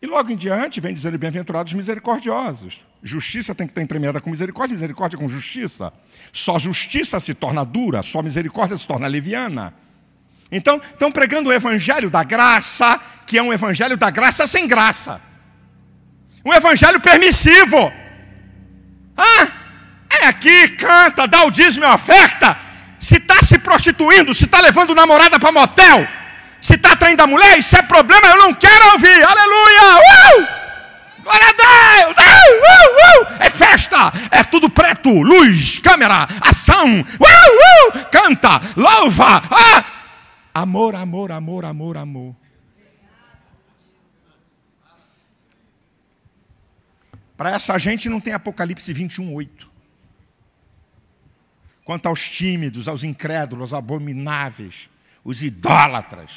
E 0.00 0.06
logo 0.06 0.30
em 0.30 0.36
diante 0.36 0.80
vem 0.80 0.94
dizendo 0.94 1.18
bem-aventurados 1.18 1.72
misericordiosos. 1.74 2.86
Justiça 3.02 3.54
tem 3.54 3.66
que 3.66 3.72
estar 3.72 3.86
premiada 3.86 4.20
com 4.20 4.30
misericórdia, 4.30 4.72
misericórdia 4.72 5.18
com 5.18 5.28
justiça. 5.28 5.92
Só 6.32 6.58
justiça 6.58 7.20
se 7.20 7.34
torna 7.34 7.64
dura, 7.64 8.02
só 8.02 8.22
misericórdia 8.22 8.76
se 8.78 8.86
torna 8.86 9.06
leviana. 9.06 9.74
Então, 10.50 10.80
estão 10.92 11.12
pregando 11.12 11.50
o 11.50 11.52
evangelho 11.52 12.10
da 12.10 12.24
graça, 12.24 12.98
que 13.26 13.38
é 13.38 13.42
um 13.42 13.52
evangelho 13.52 13.96
da 13.96 14.10
graça 14.10 14.46
sem 14.46 14.66
graça. 14.66 15.20
Um 16.44 16.52
evangelho 16.52 17.00
permissivo. 17.00 17.92
Ah, 19.16 19.46
é 20.22 20.26
aqui, 20.26 20.68
canta, 20.70 21.28
dá 21.28 21.44
o 21.44 21.50
dízimo 21.50 21.84
e 21.84 21.88
oferta. 21.88 22.56
Se 22.98 23.16
está 23.16 23.40
se 23.42 23.58
prostituindo, 23.58 24.34
se 24.34 24.44
está 24.44 24.60
levando 24.60 24.94
namorada 24.94 25.38
para 25.38 25.52
motel, 25.52 26.06
se 26.60 26.74
está 26.74 26.96
traindo 26.96 27.22
a 27.22 27.26
mulher, 27.26 27.58
isso 27.58 27.76
é 27.76 27.82
problema, 27.82 28.26
eu 28.26 28.36
não 28.38 28.52
quero 28.52 28.92
ouvir. 28.92 29.22
Aleluia! 29.22 29.96
Uh! 29.96 30.48
Glória 31.22 31.46
a 31.46 31.52
Deus! 31.52 32.16
Uh, 32.16 32.22
uh, 32.22 33.22
uh! 33.22 33.36
É 33.38 33.48
festa, 33.48 34.12
é 34.30 34.42
tudo 34.42 34.68
preto, 34.68 35.10
luz, 35.22 35.78
câmera, 35.78 36.26
ação. 36.40 37.00
Uh, 37.00 37.98
uh! 37.98 38.06
Canta, 38.10 38.60
louva. 38.76 39.42
Ah! 39.50 39.99
Amor, 40.52 40.94
amor, 40.94 41.30
amor, 41.30 41.64
amor, 41.64 41.96
amor. 41.96 42.36
Para 47.36 47.52
essa 47.52 47.78
gente 47.78 48.08
não 48.08 48.20
tem 48.20 48.34
Apocalipse 48.34 48.92
21, 48.92 49.32
8. 49.32 49.70
Quanto 51.84 52.06
aos 52.06 52.28
tímidos, 52.28 52.86
aos 52.86 53.02
incrédulos, 53.02 53.72
aos 53.72 53.82
abomináveis, 53.82 54.90
os 55.24 55.42
idólatras, 55.42 56.30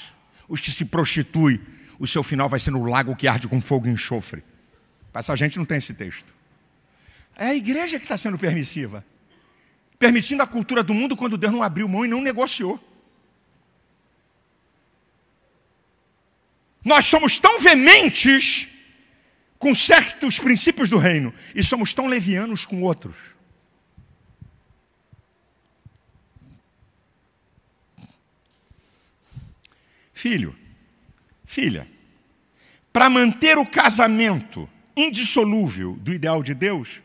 os 0.47 0.61
que 0.61 0.71
se 0.71 0.85
prostituem, 0.85 1.59
o 1.99 2.07
seu 2.07 2.23
final 2.23 2.47
vai 2.47 2.59
ser 2.59 2.71
no 2.71 2.85
lago 2.85 3.15
que 3.15 3.27
arde 3.27 3.47
com 3.47 3.61
fogo 3.61 3.87
e 3.87 3.91
enxofre. 3.91 4.43
Para 5.11 5.19
essa 5.19 5.35
gente 5.35 5.57
não 5.57 5.65
tem 5.65 5.77
esse 5.77 5.93
texto. 5.93 6.33
É 7.35 7.47
a 7.47 7.55
igreja 7.55 7.97
que 7.97 8.05
está 8.05 8.17
sendo 8.17 8.37
permissiva. 8.37 9.05
Permitindo 9.99 10.41
a 10.43 10.47
cultura 10.47 10.83
do 10.83 10.93
mundo 10.93 11.15
quando 11.15 11.37
Deus 11.37 11.51
não 11.51 11.63
abriu 11.63 11.87
mão 11.87 12.05
e 12.05 12.07
não 12.07 12.21
negociou. 12.21 12.79
Nós 16.83 17.05
somos 17.05 17.39
tão 17.39 17.59
veementes 17.61 18.67
com 19.57 19.73
certos 19.73 20.39
princípios 20.39 20.89
do 20.89 20.97
reino 20.97 21.33
e 21.55 21.63
somos 21.63 21.93
tão 21.93 22.07
levianos 22.07 22.65
com 22.65 22.81
outros. 22.81 23.33
Filho, 30.13 30.55
filha, 31.45 31.87
para 32.91 33.09
manter 33.09 33.57
o 33.57 33.65
casamento 33.65 34.69
indissolúvel 34.95 35.95
do 35.95 36.13
ideal 36.13 36.43
de 36.43 36.53
Deus, 36.53 37.01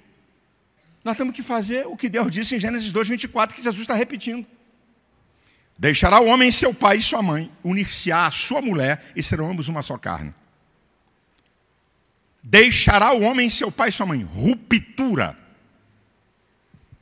nós 1.02 1.16
temos 1.16 1.34
que 1.34 1.42
fazer 1.42 1.86
o 1.86 1.96
que 1.96 2.08
Deus 2.08 2.30
disse 2.30 2.56
em 2.56 2.60
Gênesis 2.60 2.92
2, 2.92 3.08
24, 3.08 3.56
que 3.56 3.62
Jesus 3.62 3.80
está 3.80 3.94
repetindo. 3.94 4.46
Deixará 5.78 6.20
o 6.20 6.26
homem 6.26 6.50
seu 6.50 6.74
pai 6.74 6.96
e 6.96 7.02
sua 7.02 7.22
mãe, 7.22 7.48
unir-se-á 7.62 8.26
a 8.26 8.30
sua 8.32 8.60
mulher 8.60 9.12
e 9.14 9.22
serão 9.22 9.48
ambos 9.48 9.68
uma 9.68 9.80
só 9.80 9.96
carne. 9.96 10.34
Deixará 12.42 13.12
o 13.12 13.22
homem 13.22 13.48
seu 13.48 13.70
pai 13.70 13.90
e 13.90 13.92
sua 13.92 14.06
mãe. 14.06 14.22
Ruptura 14.24 15.38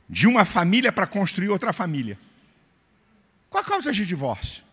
de 0.07 0.27
uma 0.27 0.45
família 0.45 0.91
para 0.91 1.07
construir 1.07 1.49
outra 1.49 1.73
família. 1.73 2.19
Qual 3.49 3.63
a 3.63 3.65
causa 3.65 3.91
de 3.91 4.05
divórcio? 4.05 4.63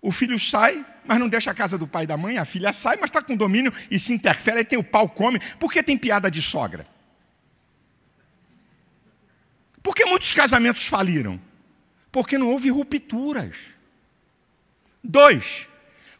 O 0.00 0.10
filho 0.10 0.38
sai, 0.38 0.82
mas 1.04 1.18
não 1.18 1.28
deixa 1.28 1.50
a 1.50 1.54
casa 1.54 1.76
do 1.76 1.86
pai 1.86 2.04
e 2.04 2.06
da 2.06 2.16
mãe. 2.16 2.38
A 2.38 2.46
filha 2.46 2.72
sai, 2.72 2.96
mas 2.96 3.10
está 3.10 3.20
com 3.20 3.36
domínio 3.36 3.72
e 3.90 3.98
se 3.98 4.14
interfere. 4.14 4.58
Aí 4.58 4.64
tem 4.64 4.78
o 4.78 4.84
pau 4.84 5.06
come. 5.06 5.38
Por 5.58 5.70
que 5.70 5.82
tem 5.82 5.98
piada 5.98 6.30
de 6.30 6.40
sogra? 6.40 6.86
Por 9.82 9.94
que 9.94 10.06
muitos 10.06 10.32
casamentos 10.32 10.86
faliram? 10.86 11.49
Porque 12.12 12.38
não 12.38 12.48
houve 12.48 12.70
rupturas. 12.70 13.56
Dois, 15.02 15.66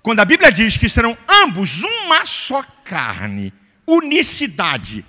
quando 0.02 0.20
a 0.20 0.24
Bíblia 0.24 0.50
diz 0.50 0.76
que 0.76 0.88
serão 0.88 1.16
ambos 1.28 1.82
uma 1.82 2.24
só 2.24 2.62
carne, 2.84 3.52
unicidade. 3.86 5.04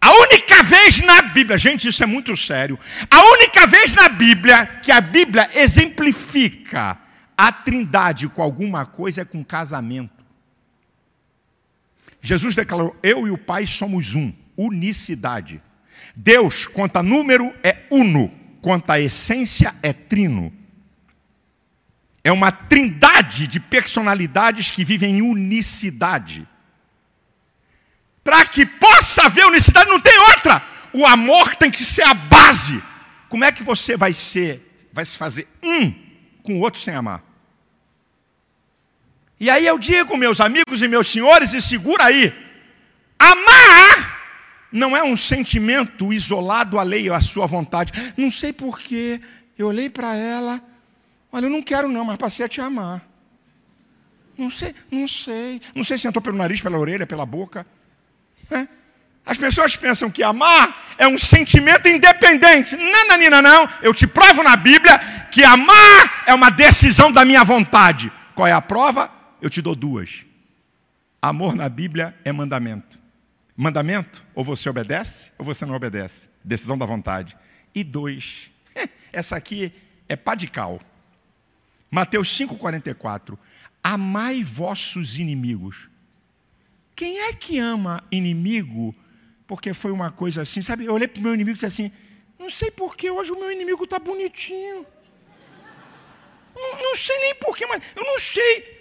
A 0.00 0.10
única 0.10 0.62
vez 0.62 1.00
na 1.00 1.22
Bíblia, 1.22 1.58
gente, 1.58 1.86
isso 1.86 2.02
é 2.02 2.06
muito 2.06 2.36
sério. 2.36 2.78
A 3.10 3.22
única 3.32 3.66
vez 3.66 3.94
na 3.94 4.08
Bíblia 4.08 4.66
que 4.82 4.90
a 4.90 5.00
Bíblia 5.00 5.48
exemplifica 5.54 6.98
a 7.36 7.52
trindade 7.52 8.28
com 8.28 8.42
alguma 8.42 8.86
coisa 8.86 9.22
é 9.22 9.24
com 9.24 9.44
casamento. 9.44 10.24
Jesus 12.20 12.54
declarou: 12.54 12.96
Eu 13.02 13.26
e 13.26 13.30
o 13.30 13.38
Pai 13.38 13.66
somos 13.66 14.14
um, 14.14 14.32
unicidade. 14.56 15.60
Deus, 16.16 16.66
quanto 16.66 16.96
a 16.96 17.02
número, 17.02 17.54
é 17.62 17.84
uno 17.90 18.41
quanto 18.62 18.90
à 18.90 19.00
essência, 19.00 19.74
é 19.82 19.92
trino. 19.92 20.52
É 22.24 22.30
uma 22.30 22.52
trindade 22.52 23.48
de 23.48 23.58
personalidades 23.58 24.70
que 24.70 24.84
vivem 24.84 25.18
em 25.18 25.22
unicidade. 25.22 26.48
Para 28.22 28.46
que 28.46 28.64
possa 28.64 29.24
haver 29.24 29.44
unicidade, 29.46 29.90
não 29.90 30.00
tem 30.00 30.16
outra. 30.30 30.64
O 30.92 31.04
amor 31.04 31.56
tem 31.56 31.70
que 31.70 31.84
ser 31.84 32.02
a 32.02 32.14
base. 32.14 32.80
Como 33.28 33.44
é 33.44 33.50
que 33.50 33.64
você 33.64 33.96
vai 33.96 34.12
ser, 34.12 34.88
vai 34.92 35.04
se 35.04 35.18
fazer 35.18 35.48
um 35.60 35.92
com 36.42 36.54
o 36.54 36.60
outro 36.60 36.80
sem 36.80 36.94
amar? 36.94 37.24
E 39.40 39.50
aí 39.50 39.66
eu 39.66 39.76
digo, 39.76 40.16
meus 40.16 40.40
amigos 40.40 40.82
e 40.82 40.88
meus 40.88 41.08
senhores, 41.08 41.52
e 41.52 41.60
segura 41.60 42.04
aí: 42.04 42.32
não 44.72 44.96
é 44.96 45.02
um 45.02 45.16
sentimento 45.16 46.12
isolado 46.12 46.78
alheio 46.78 47.14
à 47.14 47.20
sua 47.20 47.46
vontade. 47.46 47.92
Não 48.16 48.30
sei 48.30 48.52
porquê, 48.52 49.20
eu 49.58 49.68
olhei 49.68 49.90
para 49.90 50.14
ela, 50.14 50.60
olha, 51.30 51.46
eu 51.46 51.50
não 51.50 51.62
quero 51.62 51.88
não, 51.88 52.04
mas 52.04 52.16
passei 52.16 52.46
a 52.46 52.48
te 52.48 52.60
amar. 52.60 53.06
Não 54.36 54.50
sei, 54.50 54.74
não 54.90 55.06
sei. 55.06 55.60
Não 55.74 55.84
sei 55.84 55.98
se 55.98 56.08
entrou 56.08 56.22
pelo 56.22 56.36
nariz, 56.36 56.60
pela 56.60 56.78
orelha, 56.78 57.06
pela 57.06 57.26
boca. 57.26 57.66
É. 58.50 58.66
As 59.24 59.38
pessoas 59.38 59.76
pensam 59.76 60.10
que 60.10 60.22
amar 60.22 60.94
é 60.98 61.06
um 61.06 61.16
sentimento 61.16 61.86
independente. 61.86 62.76
Não, 62.76 63.42
não. 63.42 63.68
Eu 63.80 63.94
te 63.94 64.06
provo 64.06 64.42
na 64.42 64.56
Bíblia 64.56 64.98
que 65.30 65.44
amar 65.44 66.24
é 66.26 66.34
uma 66.34 66.50
decisão 66.50 67.12
da 67.12 67.24
minha 67.24 67.44
vontade. 67.44 68.10
Qual 68.34 68.48
é 68.48 68.52
a 68.52 68.60
prova? 68.60 69.10
Eu 69.40 69.48
te 69.48 69.62
dou 69.62 69.74
duas. 69.74 70.24
Amor 71.20 71.54
na 71.54 71.68
Bíblia 71.68 72.14
é 72.24 72.32
mandamento. 72.32 73.01
Mandamento, 73.56 74.24
ou 74.34 74.42
você 74.42 74.68
obedece, 74.68 75.32
ou 75.38 75.44
você 75.44 75.66
não 75.66 75.74
obedece. 75.74 76.30
Decisão 76.42 76.76
da 76.76 76.86
vontade. 76.86 77.36
E 77.74 77.84
dois, 77.84 78.50
essa 79.12 79.36
aqui 79.36 79.72
é 80.08 80.16
padical. 80.16 80.80
Mateus 81.90 82.28
5,44. 82.38 83.38
Amai 83.82 84.42
vossos 84.42 85.18
inimigos. 85.18 85.88
Quem 86.96 87.18
é 87.20 87.32
que 87.32 87.58
ama 87.58 88.02
inimigo? 88.10 88.94
Porque 89.46 89.74
foi 89.74 89.90
uma 89.90 90.10
coisa 90.10 90.42
assim, 90.42 90.62
sabe? 90.62 90.84
Eu 90.84 90.94
olhei 90.94 91.08
para 91.08 91.20
o 91.20 91.22
meu 91.22 91.34
inimigo 91.34 91.50
e 91.50 91.54
disse 91.54 91.66
assim: 91.66 91.92
não 92.38 92.48
sei 92.48 92.70
por 92.70 92.96
que 92.96 93.10
hoje 93.10 93.30
o 93.30 93.38
meu 93.38 93.50
inimigo 93.50 93.84
está 93.84 93.98
bonitinho. 93.98 94.86
Não, 96.54 96.82
não 96.82 96.96
sei 96.96 97.18
nem 97.18 97.34
porquê, 97.34 97.66
mas 97.66 97.82
eu 97.94 98.04
não 98.04 98.18
sei. 98.18 98.80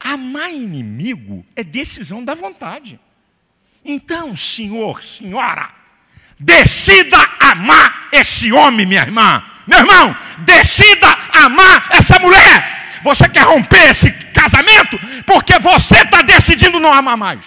Amar 0.00 0.52
inimigo 0.52 1.44
é 1.54 1.64
decisão 1.64 2.24
da 2.24 2.34
vontade. 2.34 3.00
Então, 3.90 4.36
senhor, 4.36 5.02
senhora, 5.02 5.74
decida 6.38 7.16
amar 7.40 8.10
esse 8.12 8.52
homem, 8.52 8.84
minha 8.84 9.00
irmã. 9.00 9.42
Meu 9.66 9.78
irmão, 9.78 10.14
decida 10.40 11.08
amar 11.32 11.88
essa 11.90 12.18
mulher. 12.18 13.00
Você 13.02 13.26
quer 13.30 13.44
romper 13.44 13.88
esse 13.88 14.12
casamento 14.34 14.98
porque 15.24 15.58
você 15.58 16.02
está 16.02 16.20
decidindo 16.20 16.78
não 16.78 16.92
amar 16.92 17.16
mais. 17.16 17.42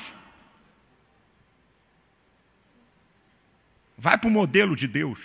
Vai 3.96 4.18
para 4.18 4.28
o 4.28 4.32
modelo 4.32 4.76
de 4.76 4.88
Deus. 4.88 5.20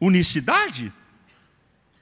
Unicidade 0.00 0.90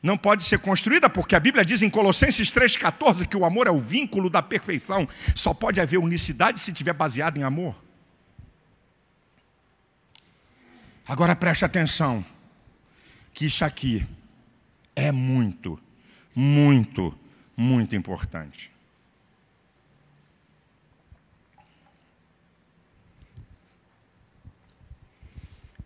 não 0.03 0.19
pode 0.19 0.43
ser 0.43 0.59
construída, 0.59 1.09
porque 1.09 1.37
a 1.37 1.41
Bíblia 1.41 1.65
diz 1.65 1.81
em 1.81 1.89
Colossenses 1.89 2.53
3,14 2.53 3.27
que 3.29 3.37
o 3.37 3.45
amor 3.45 3.69
é 3.69 3.71
o 3.71 3.79
vínculo 3.79 4.29
da 4.29 4.43
perfeição. 4.43 5.09
Só 5.35 5.55
pode 5.55 5.81
haver 5.81 5.99
unicidade 5.99 6.59
se 6.59 6.73
estiver 6.73 6.93
baseado 6.93 7.39
em 7.39 7.45
amor. 7.45 7.77
Agora 11.07 11.37
preste 11.37 11.65
atenção, 11.65 12.25
que 13.33 13.47
isso 13.47 13.65
aqui 13.65 14.05
é 14.97 15.13
muito, 15.13 15.79
muito, 16.35 17.17
muito 17.57 17.95
importante. 17.95 18.73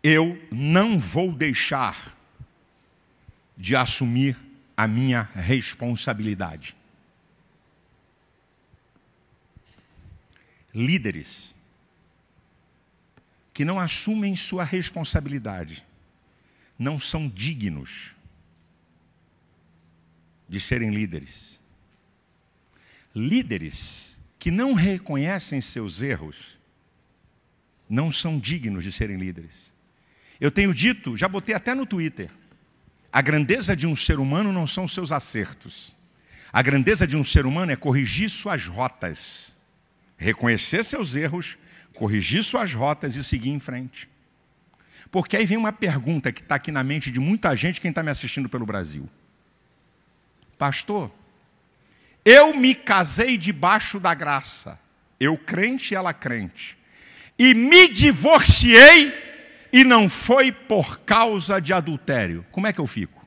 Eu 0.02 0.40
não 0.52 0.98
vou 0.98 1.32
deixar 1.32 2.15
de 3.56 3.74
assumir 3.74 4.36
a 4.76 4.86
minha 4.86 5.22
responsabilidade. 5.34 6.76
Líderes 10.74 11.54
que 13.54 13.64
não 13.64 13.80
assumem 13.80 14.36
sua 14.36 14.64
responsabilidade 14.64 15.82
não 16.78 17.00
são 17.00 17.26
dignos 17.26 18.14
de 20.46 20.60
serem 20.60 20.90
líderes. 20.90 21.58
Líderes 23.14 24.18
que 24.38 24.50
não 24.50 24.74
reconhecem 24.74 25.60
seus 25.60 26.02
erros 26.02 26.58
não 27.88 28.12
são 28.12 28.38
dignos 28.38 28.84
de 28.84 28.92
serem 28.92 29.16
líderes. 29.16 29.72
Eu 30.38 30.50
tenho 30.50 30.74
dito, 30.74 31.16
já 31.16 31.26
botei 31.26 31.54
até 31.54 31.74
no 31.74 31.86
Twitter, 31.86 32.30
a 33.16 33.22
grandeza 33.22 33.74
de 33.74 33.86
um 33.86 33.96
ser 33.96 34.18
humano 34.18 34.52
não 34.52 34.66
são 34.66 34.86
seus 34.86 35.10
acertos. 35.10 35.96
A 36.52 36.60
grandeza 36.60 37.06
de 37.06 37.16
um 37.16 37.24
ser 37.24 37.46
humano 37.46 37.72
é 37.72 37.74
corrigir 37.74 38.28
suas 38.28 38.66
rotas, 38.66 39.56
reconhecer 40.18 40.84
seus 40.84 41.14
erros, 41.14 41.56
corrigir 41.94 42.44
suas 42.44 42.74
rotas 42.74 43.16
e 43.16 43.24
seguir 43.24 43.48
em 43.48 43.58
frente. 43.58 44.06
Porque 45.10 45.34
aí 45.34 45.46
vem 45.46 45.56
uma 45.56 45.72
pergunta 45.72 46.30
que 46.30 46.42
está 46.42 46.56
aqui 46.56 46.70
na 46.70 46.84
mente 46.84 47.10
de 47.10 47.18
muita 47.18 47.56
gente, 47.56 47.80
quem 47.80 47.88
está 47.88 48.02
me 48.02 48.10
assistindo 48.10 48.50
pelo 48.50 48.66
Brasil. 48.66 49.08
Pastor, 50.58 51.10
eu 52.22 52.54
me 52.54 52.74
casei 52.74 53.38
debaixo 53.38 53.98
da 53.98 54.12
graça, 54.12 54.78
eu 55.18 55.38
crente 55.38 55.94
e 55.94 55.96
ela 55.96 56.12
crente, 56.12 56.76
e 57.38 57.54
me 57.54 57.88
divorciei 57.88 59.25
e 59.76 59.84
não 59.84 60.08
foi 60.08 60.50
por 60.50 61.00
causa 61.00 61.60
de 61.60 61.70
adultério, 61.70 62.46
como 62.50 62.66
é 62.66 62.72
que 62.72 62.80
eu 62.80 62.86
fico? 62.86 63.22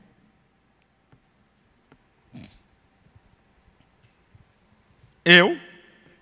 Eu 5.24 5.56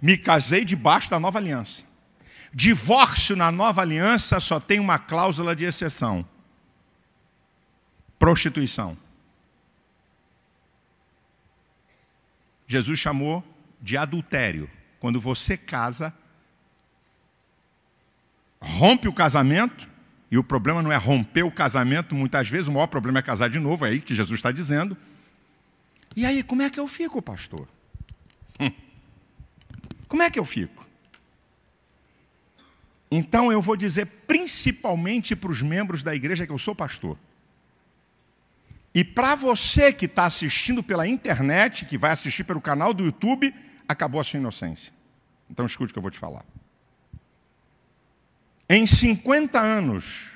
me 0.02 0.18
casei 0.18 0.66
debaixo 0.66 1.08
da 1.08 1.18
nova 1.18 1.38
aliança. 1.38 1.82
Divórcio 2.52 3.36
na 3.36 3.50
nova 3.50 3.80
aliança 3.80 4.38
só 4.38 4.60
tem 4.60 4.78
uma 4.78 4.98
cláusula 4.98 5.56
de 5.56 5.64
exceção: 5.64 6.28
prostituição. 8.18 8.98
Jesus 12.66 12.98
chamou 12.98 13.42
de 13.80 13.96
adultério. 13.96 14.70
Quando 15.00 15.18
você 15.18 15.56
casa, 15.56 16.14
rompe 18.60 19.08
o 19.08 19.12
casamento 19.14 19.87
e 20.30 20.36
o 20.36 20.44
problema 20.44 20.82
não 20.82 20.92
é 20.92 20.96
romper 20.96 21.42
o 21.42 21.50
casamento, 21.50 22.14
muitas 22.14 22.48
vezes 22.48 22.66
o 22.66 22.72
maior 22.72 22.86
problema 22.86 23.18
é 23.18 23.22
casar 23.22 23.48
de 23.48 23.58
novo, 23.58 23.86
é 23.86 23.90
aí 23.90 24.00
que 24.00 24.14
Jesus 24.14 24.38
está 24.38 24.52
dizendo. 24.52 24.96
E 26.14 26.26
aí, 26.26 26.42
como 26.42 26.62
é 26.62 26.70
que 26.70 26.78
eu 26.78 26.86
fico, 26.86 27.22
pastor? 27.22 27.66
Hum. 28.60 28.70
Como 30.06 30.22
é 30.22 30.30
que 30.30 30.38
eu 30.38 30.44
fico? 30.44 30.86
Então 33.10 33.50
eu 33.50 33.62
vou 33.62 33.76
dizer 33.76 34.06
principalmente 34.26 35.34
para 35.34 35.50
os 35.50 35.62
membros 35.62 36.02
da 36.02 36.14
igreja 36.14 36.46
que 36.46 36.52
eu 36.52 36.58
sou 36.58 36.74
pastor. 36.74 37.16
E 38.94 39.04
para 39.04 39.34
você 39.34 39.92
que 39.92 40.06
está 40.06 40.26
assistindo 40.26 40.82
pela 40.82 41.06
internet, 41.06 41.84
que 41.84 41.96
vai 41.96 42.10
assistir 42.10 42.44
pelo 42.44 42.60
canal 42.60 42.92
do 42.92 43.04
YouTube, 43.04 43.54
acabou 43.86 44.20
a 44.20 44.24
sua 44.24 44.38
inocência. 44.38 44.92
Então 45.50 45.64
escute 45.64 45.90
o 45.90 45.94
que 45.94 45.98
eu 45.98 46.02
vou 46.02 46.10
te 46.10 46.18
falar. 46.18 46.44
Em 48.68 48.86
50 48.86 49.58
anos 49.58 50.26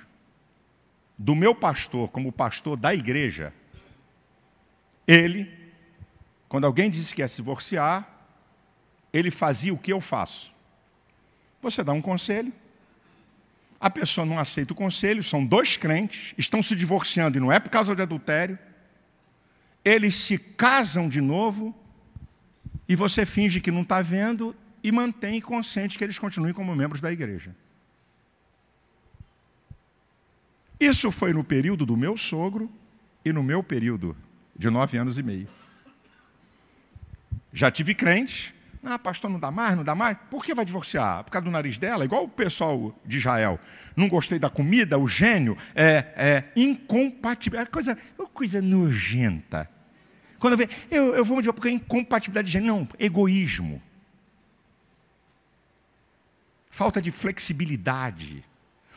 do 1.19 1.35
meu 1.35 1.55
pastor 1.55 2.09
como 2.09 2.33
pastor 2.33 2.77
da 2.77 2.95
igreja, 2.95 3.53
ele, 5.07 5.51
quando 6.49 6.65
alguém 6.65 6.89
disse 6.89 7.15
que 7.15 7.21
ia 7.21 7.29
se 7.29 7.37
divorciar, 7.37 8.09
ele 9.13 9.31
fazia 9.31 9.75
o 9.75 9.79
que 9.79 9.93
eu 9.93 10.01
faço. 10.01 10.55
Você 11.61 11.85
dá 11.85 11.93
um 11.93 12.01
conselho, 12.01 12.53
a 13.79 13.91
pessoa 13.91 14.25
não 14.25 14.39
aceita 14.39 14.73
o 14.73 14.77
conselho, 14.77 15.23
são 15.23 15.45
dois 15.45 15.77
crentes, 15.77 16.35
estão 16.39 16.63
se 16.63 16.75
divorciando 16.75 17.37
e 17.37 17.41
não 17.41 17.53
é 17.53 17.61
por 17.61 17.69
causa 17.69 17.95
de 17.95 18.01
adultério, 18.01 18.59
eles 19.85 20.17
se 20.17 20.39
casam 20.39 21.09
de 21.09 21.21
novo 21.21 21.75
e 22.89 22.97
você 22.97 23.27
finge 23.27 23.61
que 23.61 23.71
não 23.71 23.83
está 23.83 24.01
vendo 24.01 24.57
e 24.83 24.91
mantém 24.91 25.41
consciente 25.41 25.99
que 25.99 26.05
eles 26.05 26.19
continuem 26.19 26.55
como 26.55 26.75
membros 26.75 27.01
da 27.01 27.13
igreja. 27.13 27.55
Isso 30.83 31.13
foi 31.13 31.33
no 31.33 31.45
período 31.45 31.87
do 31.87 31.97
meu 31.97 32.17
sogro 32.17 32.69
e 33.25 33.33
no 33.33 33.41
meu 33.41 33.63
período 33.63 34.17
de 34.57 34.69
nove 34.69 34.99
anos 34.99 35.17
e 35.17 35.23
meio. 35.23 35.47
Já 37.53 37.71
tive 37.71 37.95
crente. 37.95 38.53
Ah, 38.83 38.99
pastor, 38.99 39.31
não 39.31 39.39
dá 39.39 39.49
mais, 39.49 39.77
não 39.77 39.85
dá 39.85 39.95
mais. 39.95 40.19
Por 40.29 40.45
que 40.45 40.53
vai 40.53 40.65
divorciar? 40.65 41.23
Por 41.23 41.31
causa 41.31 41.45
do 41.45 41.53
nariz 41.53 41.79
dela? 41.79 42.05
Igual 42.05 42.25
o 42.25 42.29
pessoal 42.29 42.99
de 43.07 43.19
Israel. 43.19 43.61
Não 43.95 44.09
gostei 44.09 44.41
da 44.41 44.51
comida, 44.51 44.99
o 44.99 45.07
gênio 45.07 45.57
é, 45.73 46.05
é 46.17 46.45
incompatível. 46.57 47.61
É 47.61 47.65
coisa, 47.65 47.93
é 47.93 48.27
coisa 48.35 48.61
nojenta. 48.61 49.71
Quando 50.41 50.55
eu, 50.55 50.59
vejo, 50.59 50.71
eu, 50.91 51.15
eu 51.15 51.25
vou 51.25 51.37
me 51.37 51.45
dizer, 51.45 51.53
porque 51.53 51.69
é 51.69 51.71
incompatibilidade 51.71 52.49
de 52.49 52.55
gênero. 52.55 52.75
Não, 52.75 52.89
egoísmo. 52.99 53.81
falta 56.69 57.01
de 57.01 57.13
flexibilidade. 57.13 58.43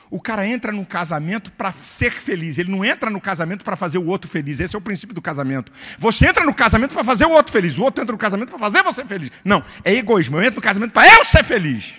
O 0.10 0.22
cara 0.22 0.48
entra 0.48 0.72
num 0.72 0.86
casamento 0.86 1.52
para 1.52 1.72
ser 1.72 2.12
feliz, 2.12 2.58
ele 2.58 2.72
não 2.72 2.86
entra 2.86 3.10
no 3.10 3.20
casamento 3.20 3.66
para 3.66 3.76
fazer 3.76 3.98
o 3.98 4.06
outro 4.06 4.30
feliz. 4.30 4.60
Esse 4.60 4.76
é 4.76 4.80
o 4.80 4.82
princípio 4.82 5.16
do 5.16 5.22
casamento. 5.22 5.72
Você 5.98 6.28
entra 6.28 6.46
no 6.46 6.54
casamento 6.54 6.94
para 6.94 7.04
fazer 7.04 7.26
o 7.26 7.32
outro 7.32 7.52
feliz, 7.52 7.78
o 7.78 7.84
outro 7.84 8.04
entra 8.04 8.14
no 8.14 8.18
casamento 8.18 8.50
para 8.50 8.60
fazer 8.60 8.84
você 8.84 9.04
feliz. 9.06 9.32
Não, 9.44 9.64
é 9.84 9.94
egoísmo. 9.94 10.38
Eu 10.38 10.44
entro 10.44 10.56
no 10.56 10.62
casamento 10.62 10.92
para 10.92 11.08
eu 11.08 11.24
ser 11.26 11.44
feliz. 11.44 11.96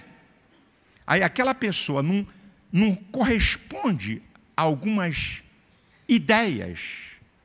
Aí 1.07 1.23
aquela 1.23 1.55
pessoa 1.55 2.03
não, 2.03 2.27
não 2.73 2.95
corresponde 2.95 4.23
a 4.57 4.63
algumas 4.63 5.43
ideias, 6.09 6.81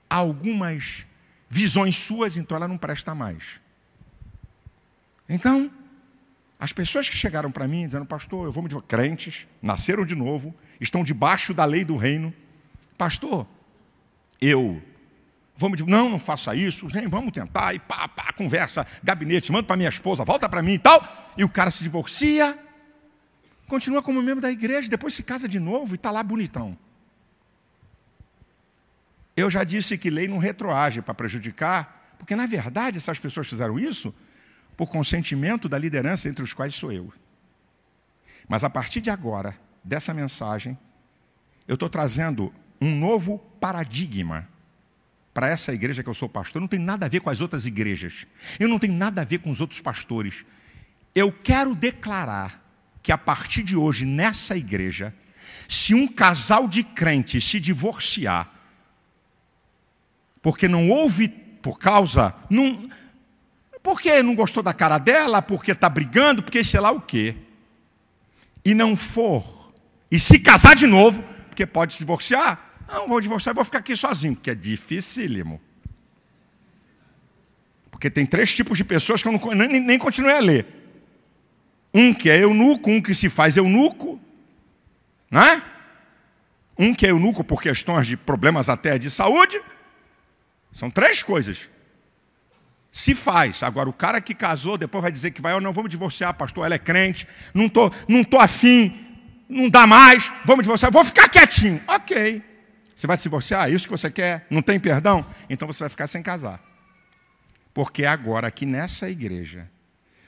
a 0.10 0.16
algumas 0.16 1.06
visões 1.50 1.98
suas, 1.98 2.38
então 2.38 2.56
ela 2.56 2.68
não 2.68 2.78
presta 2.78 3.14
mais. 3.14 3.60
Então, 5.28 5.72
as 6.62 6.72
pessoas 6.72 7.10
que 7.10 7.18
chegaram 7.18 7.52
para 7.52 7.68
mim 7.68 7.88
dizendo, 7.88 8.06
pastor, 8.06 8.46
eu 8.46 8.52
vou 8.52 8.62
me 8.62 8.70
divorciar, 8.70 8.88
crentes, 8.88 9.48
nasceram 9.64 10.06
de 10.06 10.14
novo, 10.14 10.54
estão 10.80 11.04
debaixo 11.04 11.56
da 11.56 11.66
lei 11.66 11.84
do 11.84 11.96
reino. 11.96 12.32
Pastor, 12.96 13.48
eu 14.40 14.80
vou 15.58 15.72
me 15.72 15.82
não, 15.88 16.08
não 16.08 16.20
faça 16.20 16.54
isso, 16.54 16.88
vamos 17.10 17.32
tentar, 17.32 17.74
e 17.74 17.80
pá, 17.80 18.08
pá, 18.08 18.32
conversa, 18.34 18.86
gabinete, 19.04 19.52
manda 19.52 19.64
para 19.64 19.76
minha 19.76 19.90
esposa, 19.90 20.24
volta 20.24 20.48
para 20.48 20.62
mim 20.62 20.74
e 20.74 20.80
tal. 20.80 21.04
E 21.36 21.44
o 21.44 21.50
cara 21.50 21.72
se 21.72 21.82
divorcia, 21.82 22.56
continua 23.68 24.04
como 24.04 24.22
membro 24.22 24.44
da 24.44 24.52
igreja, 24.52 24.88
depois 24.88 25.16
se 25.16 25.24
casa 25.24 25.50
de 25.50 25.60
novo 25.60 25.96
e 25.96 25.98
está 25.98 26.12
lá 26.12 26.22
bonitão. 26.22 26.78
Eu 29.36 29.50
já 29.50 29.64
disse 29.64 29.98
que 29.98 30.12
lei 30.12 30.28
não 30.28 30.38
retroage 30.38 31.02
para 31.02 31.16
prejudicar, 31.16 32.14
porque 32.20 32.36
na 32.36 32.46
verdade 32.46 33.00
essas 33.00 33.18
pessoas 33.18 33.48
fizeram 33.48 33.80
isso 33.80 34.14
por 34.82 34.90
consentimento 34.90 35.70
da 35.70 35.78
liderança 35.78 36.28
entre 36.28 36.44
os 36.44 36.56
quais 36.56 36.74
sou 36.74 36.92
eu. 36.92 37.14
Mas 38.50 38.64
a 38.64 38.70
partir 38.70 39.00
de 39.00 39.12
agora, 39.12 39.56
dessa 39.84 40.12
mensagem, 40.12 40.76
eu 41.68 41.76
estou 41.76 41.88
trazendo 41.88 42.52
um 42.82 42.98
novo 42.98 43.38
paradigma 43.60 44.50
para 45.36 45.48
essa 45.48 45.72
igreja 45.72 46.02
que 46.02 46.10
eu 46.10 46.16
sou 46.16 46.28
pastor. 46.28 46.60
Não 46.60 46.68
tem 46.68 46.80
nada 46.80 47.06
a 47.06 47.10
ver 47.10 47.20
com 47.20 47.30
as 47.30 47.42
outras 47.42 47.68
igrejas. 47.68 48.26
Eu 48.60 48.68
não 48.68 48.80
tenho 48.80 48.96
nada 48.96 49.22
a 49.22 49.24
ver 49.24 49.38
com 49.38 49.52
os 49.52 49.62
outros 49.62 49.80
pastores. 49.80 50.44
Eu 51.14 51.32
quero 51.32 51.76
declarar 51.76 52.60
que 53.04 53.12
a 53.12 53.20
partir 53.20 53.62
de 53.62 53.76
hoje, 53.76 54.04
nessa 54.04 54.58
igreja, 54.58 55.14
se 55.70 55.94
um 55.94 56.08
casal 56.08 56.68
de 56.68 56.84
crentes 56.84 57.44
se 57.44 57.60
divorciar, 57.60 58.52
porque 60.42 60.68
não 60.68 60.90
houve, 60.90 61.28
por 61.28 61.78
causa, 61.78 62.34
não, 62.50 62.90
porque 63.84 64.22
não 64.22 64.36
gostou 64.36 64.62
da 64.62 64.74
cara 64.74 64.98
dela, 64.98 65.42
porque 65.42 65.72
está 65.72 65.90
brigando, 65.90 66.44
porque 66.44 66.64
sei 66.64 66.80
lá 66.80 66.92
o 66.92 67.02
quê, 67.02 67.36
e 68.64 68.74
não 68.74 68.96
for, 68.96 69.72
e 70.10 70.20
se 70.20 70.40
casar 70.40 70.76
de 70.76 70.86
novo, 70.86 71.24
porque 71.50 71.66
pode 71.66 71.94
se 71.94 72.00
divorciar, 72.00 72.84
não 72.88 73.08
vou 73.08 73.20
divorciar, 73.20 73.56
vou 73.56 73.66
ficar 73.66 73.80
aqui 73.80 73.96
sozinho, 73.96 74.36
que 74.36 74.50
é 74.50 74.56
dificílimo. 74.56 75.60
Porque 77.90 78.10
tem 78.10 78.26
três 78.26 78.54
tipos 78.54 78.78
de 78.78 78.84
pessoas 78.84 79.22
que 79.22 79.28
eu 79.28 79.32
não, 79.32 79.68
nem, 79.68 79.80
nem 79.80 80.00
continuei 80.00 80.36
a 80.36 80.40
ler. 80.40 80.66
Um 81.94 82.14
que 82.14 82.30
é 82.30 82.44
eunuco, 82.44 82.90
um 82.90 83.02
que 83.02 83.14
se 83.14 83.30
faz 83.30 83.58
eunuco, 83.58 84.20
né? 85.30 85.62
Um 86.78 86.96
que 86.96 87.06
é 87.06 87.12
eunuco 87.12 87.44
por 87.44 87.62
questões 87.62 88.08
de 88.08 88.18
problemas 88.18 88.70
até 88.70 88.98
de 88.98 89.12
saúde. 89.12 89.62
São 90.72 90.90
três 90.90 91.22
coisas. 91.22 91.70
Se 92.92 93.16
faz. 93.16 93.64
Agora, 93.64 93.90
o 93.90 93.94
cara 93.94 94.20
que 94.20 94.36
casou, 94.36 94.78
depois 94.78 95.02
vai 95.02 95.12
dizer 95.12 95.32
que 95.32 95.42
vai, 95.42 95.54
eu 95.54 95.62
não, 95.62 95.72
me 95.72 95.88
divorciar, 95.88 96.34
pastor, 96.34 96.66
ela 96.66 96.76
é 96.76 96.80
crente, 96.80 97.26
não 97.54 97.68
estou 97.68 97.94
não 98.08 98.24
tô 98.24 98.38
afim, 98.38 98.94
não 99.48 99.70
dá 99.70 99.88
mais, 99.88 100.32
vamos 100.44 100.64
divorciar, 100.64 100.92
vou 100.92 101.06
ficar 101.06 101.30
quietinho. 101.30 101.82
Ok. 101.88 102.44
Você 102.94 103.08
vai 103.08 103.18
se 103.18 103.24
divorciar? 103.24 103.68
É 103.68 103.72
isso 103.72 103.88
que 103.88 103.92
você 103.92 104.12
quer? 104.12 104.46
Não 104.50 104.62
tem 104.62 104.80
perdão? 104.80 105.26
Então 105.50 105.66
você 105.66 105.84
vai 105.84 105.90
ficar 105.90 106.06
sem 106.06 106.22
casar. 106.22 106.62
Porque 107.74 108.06
agora, 108.06 108.48
aqui 108.48 108.66
nessa 108.66 109.10
igreja, 109.10 109.70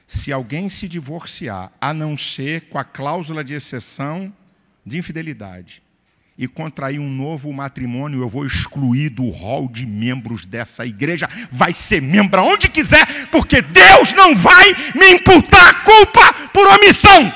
se 0.08 0.32
alguém 0.32 0.70
se 0.70 0.88
divorciar, 0.88 1.72
a 1.80 1.94
não 1.94 2.18
ser 2.18 2.70
com 2.70 2.80
a 2.80 2.84
cláusula 2.84 3.44
de 3.44 3.54
exceção 3.54 4.34
de 4.86 4.98
infidelidade, 4.98 5.83
e 6.38 6.48
contrair 6.48 7.00
um 7.00 7.10
novo 7.10 7.54
matrimônio, 7.54 8.22
eu 8.22 8.30
vou 8.30 8.46
excluir 8.46 9.10
do 9.10 9.30
rol 9.30 9.70
de 9.70 9.86
membros 9.86 10.46
dessa 10.46 10.86
igreja. 10.86 11.30
Vai 11.52 11.74
ser 11.74 12.02
membro 12.02 12.40
aonde 12.40 12.70
quiser, 12.70 13.28
porque 13.28 13.62
Deus 13.62 14.14
não 14.14 14.36
vai 14.36 14.74
me 14.96 15.12
imputar 15.12 15.84
culpa 15.84 16.34
por 16.52 16.68
omissão. 16.68 17.32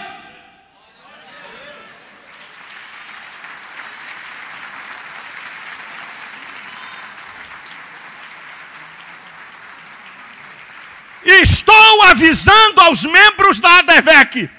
Estou 11.23 12.03
avisando 12.03 12.81
aos 12.81 13.05
membros 13.05 13.59
da 13.59 13.79
ADVEC. 13.79 14.49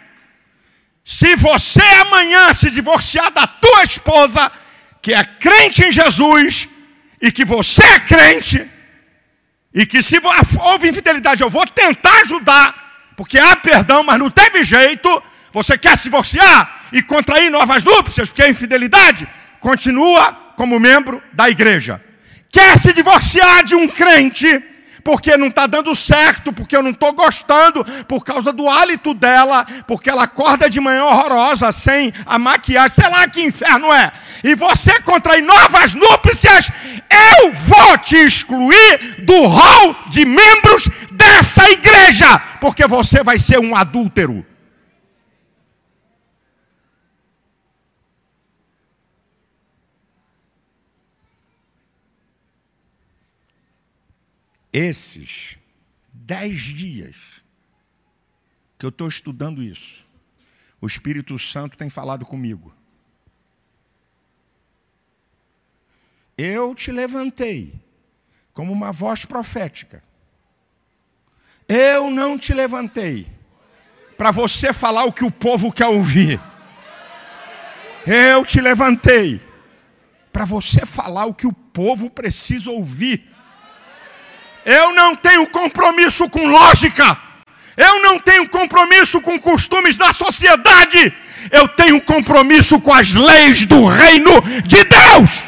Se 1.08 1.34
você 1.36 1.80
amanhã 2.02 2.52
se 2.52 2.70
divorciar 2.70 3.30
da 3.32 3.46
tua 3.46 3.82
esposa, 3.82 4.52
que 5.00 5.14
é 5.14 5.24
crente 5.24 5.82
em 5.82 5.90
Jesus, 5.90 6.68
e 7.18 7.32
que 7.32 7.46
você 7.46 7.82
é 7.82 8.00
crente, 8.00 8.62
e 9.72 9.86
que 9.86 10.02
se 10.02 10.20
houve 10.60 10.90
infidelidade, 10.90 11.42
eu 11.42 11.48
vou 11.48 11.66
tentar 11.66 12.20
ajudar, 12.20 12.74
porque 13.16 13.38
há 13.38 13.56
perdão, 13.56 14.02
mas 14.02 14.18
não 14.18 14.28
teve 14.28 14.62
jeito. 14.62 15.22
Você 15.50 15.78
quer 15.78 15.96
se 15.96 16.04
divorciar 16.04 16.88
e 16.92 17.00
contrair 17.00 17.50
novas 17.50 17.82
núpcias, 17.82 18.28
porque 18.28 18.42
é 18.42 18.50
infidelidade? 18.50 19.26
Continua 19.60 20.30
como 20.56 20.78
membro 20.78 21.22
da 21.32 21.48
igreja. 21.48 22.04
Quer 22.52 22.78
se 22.78 22.92
divorciar 22.92 23.64
de 23.64 23.74
um 23.74 23.88
crente? 23.88 24.62
Porque 25.02 25.36
não 25.36 25.48
está 25.48 25.66
dando 25.66 25.94
certo, 25.94 26.52
porque 26.52 26.76
eu 26.76 26.82
não 26.82 26.90
estou 26.90 27.12
gostando, 27.12 27.84
por 28.06 28.24
causa 28.24 28.52
do 28.52 28.68
hálito 28.68 29.14
dela, 29.14 29.66
porque 29.86 30.10
ela 30.10 30.24
acorda 30.24 30.68
de 30.68 30.80
manhã 30.80 31.04
horrorosa, 31.04 31.72
sem 31.72 32.12
a 32.26 32.38
maquiagem, 32.38 32.94
sei 32.94 33.10
lá 33.10 33.28
que 33.28 33.42
inferno 33.42 33.92
é. 33.92 34.12
E 34.44 34.54
você 34.54 35.00
contrai 35.00 35.40
novas 35.40 35.94
núpcias, 35.94 36.70
eu 37.10 37.52
vou 37.52 37.98
te 37.98 38.16
excluir 38.16 39.24
do 39.24 39.46
rol 39.46 39.96
de 40.08 40.24
membros 40.24 40.88
dessa 41.10 41.68
igreja, 41.70 42.38
porque 42.60 42.86
você 42.86 43.22
vai 43.22 43.38
ser 43.38 43.58
um 43.58 43.74
adúltero. 43.74 44.47
Esses 54.72 55.56
dez 56.12 56.62
dias 56.62 57.16
que 58.78 58.84
eu 58.84 58.90
estou 58.90 59.08
estudando 59.08 59.62
isso, 59.62 60.06
o 60.80 60.86
Espírito 60.86 61.38
Santo 61.38 61.76
tem 61.76 61.90
falado 61.90 62.24
comigo. 62.24 62.72
Eu 66.36 66.74
te 66.74 66.92
levantei 66.92 67.72
como 68.52 68.72
uma 68.72 68.92
voz 68.92 69.24
profética. 69.24 70.02
Eu 71.68 72.10
não 72.10 72.38
te 72.38 72.54
levantei 72.54 73.26
para 74.16 74.30
você 74.30 74.72
falar 74.72 75.04
o 75.04 75.12
que 75.12 75.24
o 75.24 75.30
povo 75.30 75.72
quer 75.72 75.86
ouvir. 75.86 76.40
Eu 78.06 78.44
te 78.44 78.60
levantei 78.60 79.40
para 80.32 80.44
você 80.44 80.86
falar 80.86 81.26
o 81.26 81.34
que 81.34 81.46
o 81.46 81.52
povo 81.52 82.08
precisa 82.08 82.70
ouvir. 82.70 83.27
Eu 84.68 84.92
não 84.92 85.16
tenho 85.16 85.48
compromisso 85.48 86.28
com 86.28 86.46
lógica. 86.46 87.16
Eu 87.74 88.02
não 88.02 88.18
tenho 88.18 88.46
compromisso 88.46 89.18
com 89.22 89.40
costumes 89.40 89.96
da 89.96 90.12
sociedade. 90.12 91.10
Eu 91.50 91.66
tenho 91.68 91.98
compromisso 92.02 92.78
com 92.78 92.92
as 92.92 93.14
leis 93.14 93.64
do 93.64 93.86
reino 93.86 94.30
de 94.66 94.84
Deus. 94.84 95.44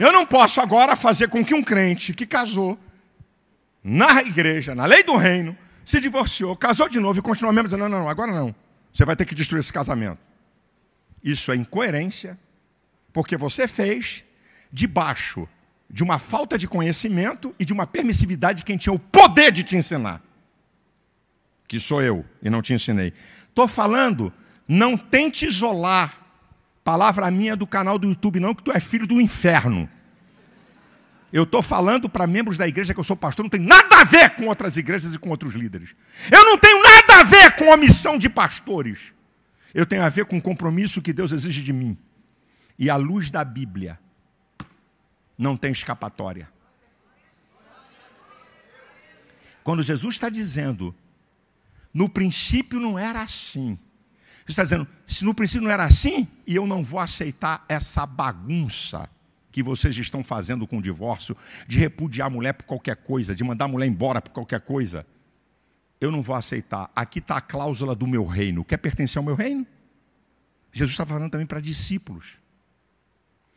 Eu 0.00 0.10
não 0.10 0.26
posso 0.26 0.60
agora 0.60 0.96
fazer 0.96 1.28
com 1.28 1.44
que 1.44 1.54
um 1.54 1.62
crente 1.62 2.12
que 2.12 2.26
casou 2.26 2.76
na 3.84 4.20
igreja, 4.22 4.74
na 4.74 4.84
lei 4.84 5.04
do 5.04 5.14
reino, 5.14 5.56
se 5.86 5.98
divorciou, 6.00 6.54
casou 6.54 6.86
de 6.86 7.00
novo 7.00 7.20
e 7.20 7.22
continuou 7.22 7.54
mesmo 7.54 7.68
dizendo: 7.68 7.80
não, 7.80 7.88
não, 7.88 8.00
não, 8.00 8.10
agora 8.10 8.30
não. 8.30 8.54
Você 8.92 9.06
vai 9.06 9.16
ter 9.16 9.24
que 9.24 9.34
destruir 9.34 9.60
esse 9.60 9.72
casamento. 9.72 10.18
Isso 11.24 11.50
é 11.50 11.56
incoerência, 11.56 12.38
porque 13.12 13.38
você 13.38 13.66
fez 13.66 14.22
debaixo 14.70 15.48
de 15.88 16.02
uma 16.02 16.18
falta 16.18 16.58
de 16.58 16.68
conhecimento 16.68 17.54
e 17.58 17.64
de 17.64 17.72
uma 17.72 17.86
permissividade 17.86 18.58
de 18.58 18.64
quem 18.64 18.76
tinha 18.76 18.92
o 18.92 18.98
poder 18.98 19.50
de 19.50 19.62
te 19.62 19.76
ensinar. 19.76 20.20
Que 21.66 21.80
sou 21.80 22.02
eu 22.02 22.22
e 22.42 22.50
não 22.50 22.60
te 22.60 22.74
ensinei. 22.74 23.14
Estou 23.48 23.66
falando, 23.66 24.30
não 24.68 24.96
tente 24.98 25.46
isolar 25.46 26.26
Palavra 26.86 27.28
minha 27.32 27.56
do 27.56 27.66
canal 27.66 27.98
do 27.98 28.06
YouTube, 28.06 28.38
não, 28.38 28.54
que 28.54 28.62
tu 28.62 28.70
é 28.70 28.78
filho 28.78 29.08
do 29.08 29.20
inferno. 29.20 29.90
Eu 31.32 31.42
estou 31.42 31.62
falando 31.62 32.08
para 32.08 32.26
membros 32.26 32.56
da 32.56 32.68
igreja 32.68 32.94
que 32.94 33.00
eu 33.00 33.04
sou 33.04 33.16
pastor, 33.16 33.42
não 33.44 33.50
tem 33.50 33.60
nada 33.60 34.00
a 34.00 34.04
ver 34.04 34.30
com 34.30 34.46
outras 34.46 34.76
igrejas 34.76 35.12
e 35.12 35.18
com 35.18 35.28
outros 35.30 35.54
líderes. 35.54 35.94
Eu 36.30 36.44
não 36.44 36.56
tenho 36.56 36.82
nada 36.82 37.20
a 37.20 37.22
ver 37.24 37.56
com 37.56 37.72
a 37.72 37.76
missão 37.76 38.16
de 38.16 38.28
pastores. 38.28 39.12
Eu 39.74 39.84
tenho 39.84 40.04
a 40.04 40.08
ver 40.08 40.24
com 40.24 40.38
o 40.38 40.42
compromisso 40.42 41.02
que 41.02 41.12
Deus 41.12 41.32
exige 41.32 41.62
de 41.62 41.72
mim. 41.72 41.98
E 42.78 42.88
a 42.88 42.96
luz 42.96 43.30
da 43.30 43.44
Bíblia 43.44 43.98
não 45.36 45.56
tem 45.56 45.72
escapatória. 45.72 46.48
Quando 49.64 49.82
Jesus 49.82 50.14
está 50.14 50.28
dizendo, 50.28 50.94
no 51.92 52.08
princípio 52.08 52.78
não 52.78 52.96
era 52.96 53.20
assim. 53.20 53.70
Ele 53.70 54.52
está 54.52 54.62
dizendo, 54.62 54.86
se 55.06 55.24
no 55.24 55.34
princípio 55.34 55.64
não 55.64 55.70
era 55.70 55.84
assim, 55.84 56.28
e 56.46 56.54
eu 56.54 56.66
não 56.66 56.84
vou 56.84 57.00
aceitar 57.00 57.64
essa 57.68 58.06
bagunça 58.06 59.10
que 59.56 59.62
vocês 59.62 59.96
estão 59.96 60.22
fazendo 60.22 60.66
com 60.66 60.76
o 60.76 60.82
divórcio, 60.82 61.34
de 61.66 61.78
repudiar 61.78 62.26
a 62.26 62.30
mulher 62.30 62.52
por 62.52 62.64
qualquer 62.64 62.94
coisa, 62.94 63.34
de 63.34 63.42
mandar 63.42 63.64
a 63.64 63.68
mulher 63.68 63.86
embora 63.86 64.20
por 64.20 64.30
qualquer 64.30 64.60
coisa. 64.60 65.06
Eu 65.98 66.10
não 66.10 66.20
vou 66.20 66.36
aceitar. 66.36 66.90
Aqui 66.94 67.20
está 67.20 67.38
a 67.38 67.40
cláusula 67.40 67.94
do 67.94 68.06
meu 68.06 68.26
reino. 68.26 68.62
Quer 68.62 68.76
pertencer 68.76 69.16
ao 69.16 69.24
meu 69.24 69.34
reino? 69.34 69.66
Jesus 70.70 70.90
está 70.92 71.06
falando 71.06 71.30
também 71.30 71.46
para 71.46 71.58
discípulos. 71.58 72.38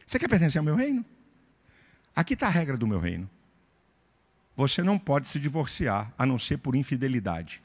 Você 0.07 0.17
quer 0.17 0.29
pertencer 0.29 0.59
ao 0.59 0.63
meu 0.63 0.73
reino? 0.73 1.03
Aqui 2.15 2.33
está 2.33 2.47
a 2.47 2.49
regra 2.49 2.77
do 2.77 2.87
meu 2.87 3.01
reino. 3.01 3.29
Você 4.55 4.81
não 4.81 4.97
pode 4.97 5.27
se 5.27 5.37
divorciar, 5.37 6.13
a 6.17 6.25
não 6.25 6.39
ser 6.39 6.59
por 6.59 6.77
infidelidade, 6.77 7.61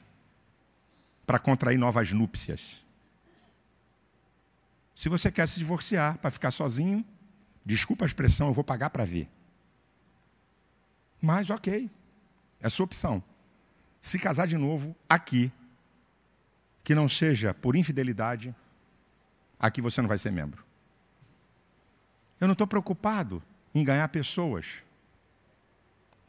para 1.25 1.39
contrair 1.39 1.79
novas 1.79 2.11
núpcias. 2.11 2.85
Se 4.93 5.07
você 5.07 5.31
quer 5.31 5.47
se 5.47 5.57
divorciar 5.57 6.17
para 6.17 6.29
ficar 6.29 6.51
sozinho, 6.51 7.05
Desculpa 7.65 8.05
a 8.05 8.07
expressão, 8.07 8.47
eu 8.47 8.53
vou 8.53 8.63
pagar 8.63 8.91
para 8.91 9.05
ver. 9.05 9.27
Mas 11.19 11.49
ok, 11.49 11.89
é 12.61 12.69
sua 12.69 12.83
opção. 12.83 13.23
Se 13.99 14.19
casar 14.19 14.45
de 14.45 14.57
novo 14.57 14.95
aqui, 15.09 15.51
que 16.83 16.93
não 16.93 17.09
seja 17.09 17.53
por 17.53 17.75
infidelidade, 17.75 18.55
aqui 19.59 19.81
você 19.81 19.99
não 20.01 20.07
vai 20.07 20.19
ser 20.19 20.31
membro. 20.31 20.63
Eu 22.39 22.47
não 22.47 22.53
estou 22.53 22.67
preocupado 22.67 23.41
em 23.73 23.83
ganhar 23.83 24.07
pessoas. 24.09 24.83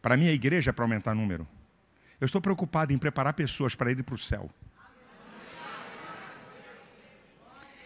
Para 0.00 0.16
mim, 0.16 0.28
a 0.28 0.32
igreja 0.32 0.70
é 0.70 0.72
para 0.72 0.84
aumentar 0.84 1.14
número. 1.14 1.46
Eu 2.18 2.24
estou 2.24 2.40
preocupado 2.40 2.94
em 2.94 2.98
preparar 2.98 3.34
pessoas 3.34 3.74
para 3.74 3.92
ir 3.92 4.02
para 4.02 4.14
o 4.14 4.18
céu. 4.18 4.50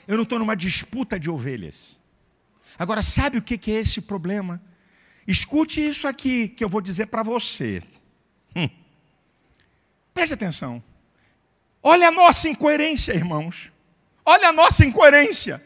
Eu 0.07 0.17
não 0.17 0.23
estou 0.23 0.39
numa 0.39 0.55
disputa 0.55 1.19
de 1.19 1.29
ovelhas. 1.29 2.01
Agora, 2.79 3.03
sabe 3.03 3.39
o 3.39 3.43
que 3.43 3.71
é 3.71 3.81
esse 3.81 4.03
problema? 4.03 4.61
Escute 5.27 5.81
isso 5.81 6.09
aqui 6.09 6.49
que 6.49 6.65
eu 6.65 6.69
vou 6.69 6.81
dizer 6.81 7.07
para 7.07 7.23
você. 7.23 7.83
Hum. 8.57 8.69
Preste 10.13 10.35
atenção. 10.35 10.83
Olha 11.83 12.09
a 12.09 12.11
nossa 12.11 12.49
incoerência, 12.49 13.13
irmãos. 13.13 13.73
Olha 14.25 14.49
a 14.49 14.53
nossa 14.53 14.85
incoerência. 14.85 15.63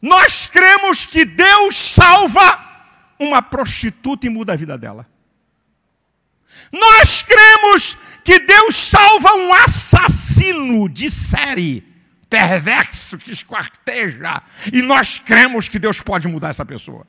Nós 0.00 0.46
cremos 0.46 1.06
que 1.06 1.24
Deus 1.24 1.76
salva 1.76 2.62
uma 3.18 3.40
prostituta 3.40 4.26
e 4.26 4.30
muda 4.30 4.52
a 4.52 4.56
vida 4.56 4.76
dela. 4.76 5.08
Nós 6.70 7.22
cremos 7.22 7.96
que 8.24 8.38
Deus 8.40 8.74
salva 8.74 9.34
um 9.34 9.52
assassino 9.52 10.88
de 10.88 11.10
série 11.10 11.93
perverso 12.28 13.18
que 13.18 13.32
esquarteja, 13.32 14.42
e 14.72 14.82
nós 14.82 15.18
cremos 15.18 15.68
que 15.68 15.78
Deus 15.78 16.00
pode 16.00 16.28
mudar 16.28 16.50
essa 16.50 16.64
pessoa. 16.64 17.06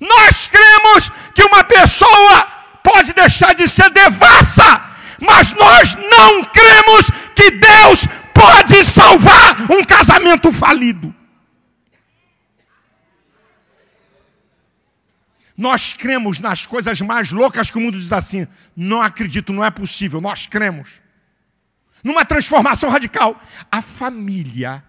Nós 0.00 0.48
cremos 0.48 1.10
que 1.34 1.42
uma 1.42 1.62
pessoa 1.64 2.42
pode 2.82 3.12
deixar 3.12 3.54
de 3.54 3.68
ser 3.68 3.90
devassa, 3.90 4.82
mas 5.20 5.52
nós 5.52 5.94
não 5.94 6.44
cremos 6.44 7.10
que 7.34 7.50
Deus 7.50 8.06
pode 8.34 8.82
salvar 8.84 9.70
um 9.70 9.84
casamento 9.84 10.50
falido. 10.52 11.14
Nós 15.56 15.92
cremos 15.92 16.38
nas 16.38 16.64
coisas 16.64 17.02
mais 17.02 17.30
loucas 17.32 17.70
que 17.70 17.76
o 17.76 17.80
mundo 17.82 17.98
diz 17.98 18.14
assim: 18.14 18.48
não 18.74 19.02
acredito, 19.02 19.52
não 19.52 19.62
é 19.62 19.70
possível. 19.70 20.18
Nós 20.18 20.46
cremos 20.46 20.88
numa 22.02 22.24
transformação 22.24 22.90
radical. 22.90 23.40
A 23.70 23.82
família 23.82 24.82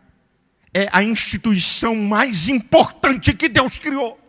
é 0.74 0.90
a 0.92 1.04
instituição 1.04 1.96
mais 1.96 2.48
importante 2.48 3.34
que 3.34 3.50
Deus 3.50 3.78
criou. 3.78 4.20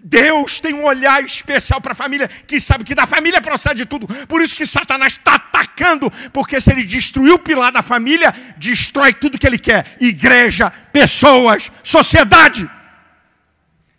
Deus 0.00 0.60
tem 0.60 0.74
um 0.74 0.84
olhar 0.84 1.22
especial 1.24 1.80
para 1.80 1.92
a 1.92 1.94
família, 1.94 2.28
que 2.28 2.60
sabe 2.60 2.84
que 2.84 2.94
da 2.94 3.06
família 3.06 3.40
procede 3.42 3.84
tudo. 3.84 4.06
Por 4.26 4.40
isso 4.40 4.54
que 4.54 4.64
Satanás 4.64 5.14
está 5.14 5.34
atacando, 5.34 6.10
porque 6.32 6.60
se 6.60 6.70
ele 6.70 6.84
destruir 6.84 7.32
o 7.32 7.38
pilar 7.38 7.72
da 7.72 7.82
família, 7.82 8.32
destrói 8.56 9.12
tudo 9.12 9.38
que 9.38 9.46
ele 9.46 9.58
quer: 9.58 9.96
igreja, 10.00 10.70
pessoas, 10.92 11.72
sociedade. 11.82 12.70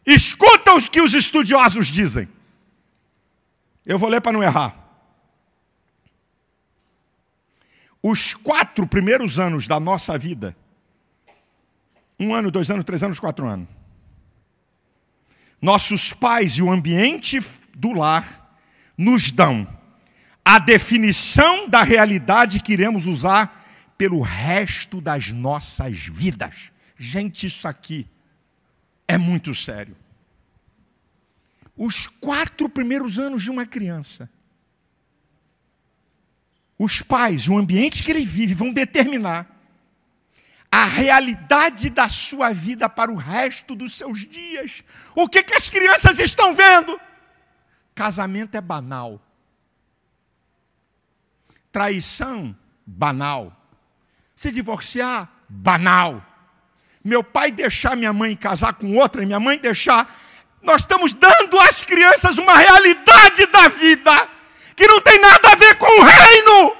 Escuta 0.05 0.73
o 0.73 0.81
que 0.81 1.01
os 1.01 1.13
estudiosos 1.13 1.87
dizem. 1.87 2.27
Eu 3.85 3.99
vou 3.99 4.09
ler 4.09 4.21
para 4.21 4.31
não 4.31 4.41
errar. 4.41 4.75
Os 8.01 8.33
quatro 8.33 8.87
primeiros 8.87 9.39
anos 9.39 9.67
da 9.67 9.79
nossa 9.79 10.17
vida, 10.17 10.55
um 12.19 12.33
ano, 12.33 12.51
dois 12.51 12.69
anos, 12.69 12.85
três 12.85 13.03
anos, 13.03 13.19
quatro 13.19 13.47
anos, 13.47 13.67
nossos 15.61 16.13
pais 16.13 16.53
e 16.53 16.61
o 16.61 16.71
ambiente 16.71 17.39
do 17.75 17.91
lar 17.91 18.57
nos 18.97 19.31
dão 19.31 19.67
a 20.43 20.57
definição 20.57 21.69
da 21.69 21.83
realidade 21.83 22.61
que 22.61 22.73
iremos 22.73 23.05
usar 23.05 23.59
pelo 23.97 24.21
resto 24.21 25.01
das 25.01 25.31
nossas 25.31 25.99
vidas. 25.99 26.71
Gente, 26.97 27.45
isso 27.45 27.67
aqui 27.67 28.07
é 29.07 29.17
muito 29.17 29.53
sério. 29.53 29.95
Os 31.75 32.07
quatro 32.07 32.67
primeiros 32.69 33.19
anos 33.19 33.43
de 33.43 33.51
uma 33.51 33.65
criança 33.65 34.29
os 36.79 37.01
pais, 37.01 37.49
o 37.49 37.57
ambiente 37.57 38.01
que 38.01 38.09
ele 38.09 38.23
vive, 38.23 38.53
vão 38.53 38.71
determinar 38.71 39.45
a 40.71 40.85
realidade 40.85 41.89
da 41.89 42.07
sua 42.07 42.53
vida 42.53 42.87
para 42.87 43.11
o 43.11 43.15
resto 43.15 43.75
dos 43.75 43.97
seus 43.97 44.19
dias. 44.19 44.83
O 45.13 45.27
que, 45.27 45.43
que 45.43 45.53
as 45.53 45.67
crianças 45.67 46.19
estão 46.19 46.53
vendo? 46.53 46.99
Casamento 47.93 48.55
é 48.55 48.61
banal. 48.61 49.21
Traição, 51.69 52.55
banal. 52.85 53.51
Se 54.33 54.49
divorciar, 54.49 55.29
banal. 55.49 56.25
Meu 57.03 57.23
pai 57.23 57.51
deixar 57.51 57.97
minha 57.97 58.13
mãe 58.13 58.37
casar 58.37 58.73
com 58.73 58.95
outra 58.95 59.21
e 59.21 59.25
minha 59.25 59.39
mãe 59.39 59.57
deixar. 59.57 60.15
Nós 60.61 60.81
estamos 60.81 61.13
dando 61.13 61.59
às 61.59 61.83
crianças 61.83 62.37
uma 62.37 62.55
realidade 62.55 63.47
da 63.47 63.67
vida 63.67 64.38
que 64.79 64.87
não 64.87 65.01
tem 65.01 65.19
nada 65.19 65.51
a 65.51 65.55
ver 65.55 65.75
com 65.75 65.87
o 65.87 66.05
reino. 66.05 66.77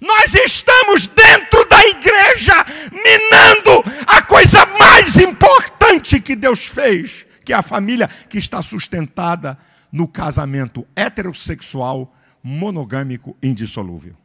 Nós 0.00 0.32
estamos 0.32 1.08
dentro 1.08 1.68
da 1.68 1.84
igreja, 1.86 2.54
minando 2.92 3.82
a 4.06 4.22
coisa 4.22 4.64
mais 4.78 5.16
importante 5.16 6.20
que 6.20 6.36
Deus 6.36 6.66
fez, 6.66 7.26
que 7.44 7.52
é 7.52 7.56
a 7.56 7.62
família 7.62 8.06
que 8.28 8.38
está 8.38 8.62
sustentada 8.62 9.58
no 9.90 10.06
casamento 10.06 10.86
heterossexual, 10.94 12.14
monogâmico, 12.40 13.36
indissolúvel. 13.42 14.16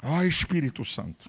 Ó 0.00 0.18
oh, 0.18 0.22
Espírito 0.22 0.84
Santo. 0.84 1.28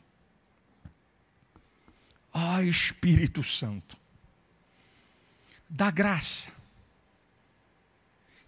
Ó 2.32 2.58
oh, 2.58 2.62
Espírito 2.62 3.42
Santo. 3.42 3.98
Dá 5.68 5.90
graça 5.90 6.61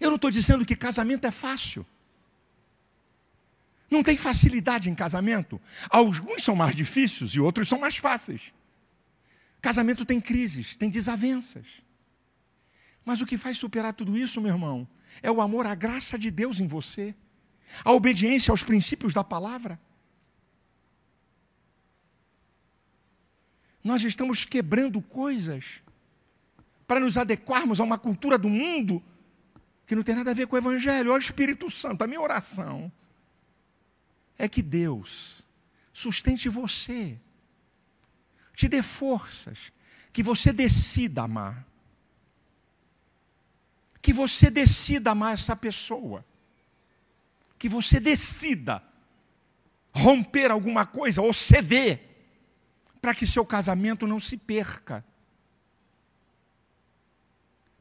eu 0.03 0.09
não 0.09 0.15
estou 0.17 0.29
dizendo 0.29 0.65
que 0.65 0.75
casamento 0.75 1.25
é 1.25 1.31
fácil. 1.31 1.85
Não 3.89 4.03
tem 4.03 4.17
facilidade 4.17 4.89
em 4.89 4.95
casamento. 4.95 5.61
Alguns 5.89 6.43
são 6.43 6.55
mais 6.55 6.75
difíceis 6.75 7.31
e 7.31 7.39
outros 7.39 7.69
são 7.69 7.79
mais 7.79 7.97
fáceis. 7.97 8.53
Casamento 9.61 10.03
tem 10.03 10.19
crises, 10.19 10.75
tem 10.75 10.89
desavenças. 10.89 11.65
Mas 13.05 13.21
o 13.21 13.25
que 13.25 13.37
faz 13.37 13.57
superar 13.57 13.93
tudo 13.93 14.17
isso, 14.17 14.41
meu 14.41 14.51
irmão, 14.51 14.87
é 15.21 15.31
o 15.31 15.41
amor 15.41 15.65
à 15.65 15.75
graça 15.75 16.17
de 16.17 16.31
Deus 16.31 16.59
em 16.59 16.67
você, 16.67 17.15
a 17.83 17.91
obediência 17.91 18.51
aos 18.51 18.63
princípios 18.63 19.13
da 19.13 19.23
palavra. 19.23 19.79
Nós 23.83 24.03
estamos 24.03 24.43
quebrando 24.43 25.01
coisas 25.01 25.81
para 26.87 26.99
nos 26.99 27.17
adequarmos 27.17 27.79
a 27.79 27.83
uma 27.83 27.97
cultura 27.97 28.37
do 28.37 28.49
mundo 28.49 29.03
que 29.85 29.95
não 29.95 30.03
tem 30.03 30.15
nada 30.15 30.31
a 30.31 30.33
ver 30.33 30.47
com 30.47 30.55
o 30.55 30.59
Evangelho. 30.59 31.11
Olha 31.11 31.19
o 31.19 31.21
Espírito 31.21 31.69
Santo, 31.69 32.03
a 32.03 32.07
minha 32.07 32.21
oração 32.21 32.91
é 34.37 34.47
que 34.47 34.61
Deus 34.61 35.47
sustente 35.91 36.49
você, 36.49 37.19
te 38.55 38.67
dê 38.67 38.81
forças, 38.81 39.71
que 40.11 40.23
você 40.23 40.51
decida 40.51 41.23
amar. 41.23 41.65
Que 44.01 44.11
você 44.11 44.49
decida 44.49 45.11
amar 45.11 45.33
essa 45.33 45.55
pessoa. 45.55 46.25
Que 47.57 47.69
você 47.69 47.99
decida 47.99 48.83
romper 49.93 50.51
alguma 50.51 50.85
coisa 50.85 51.21
ou 51.21 51.33
ceder 51.33 52.01
para 53.01 53.15
que 53.15 53.25
seu 53.25 53.45
casamento 53.45 54.05
não 54.05 54.19
se 54.19 54.37
perca. 54.37 55.05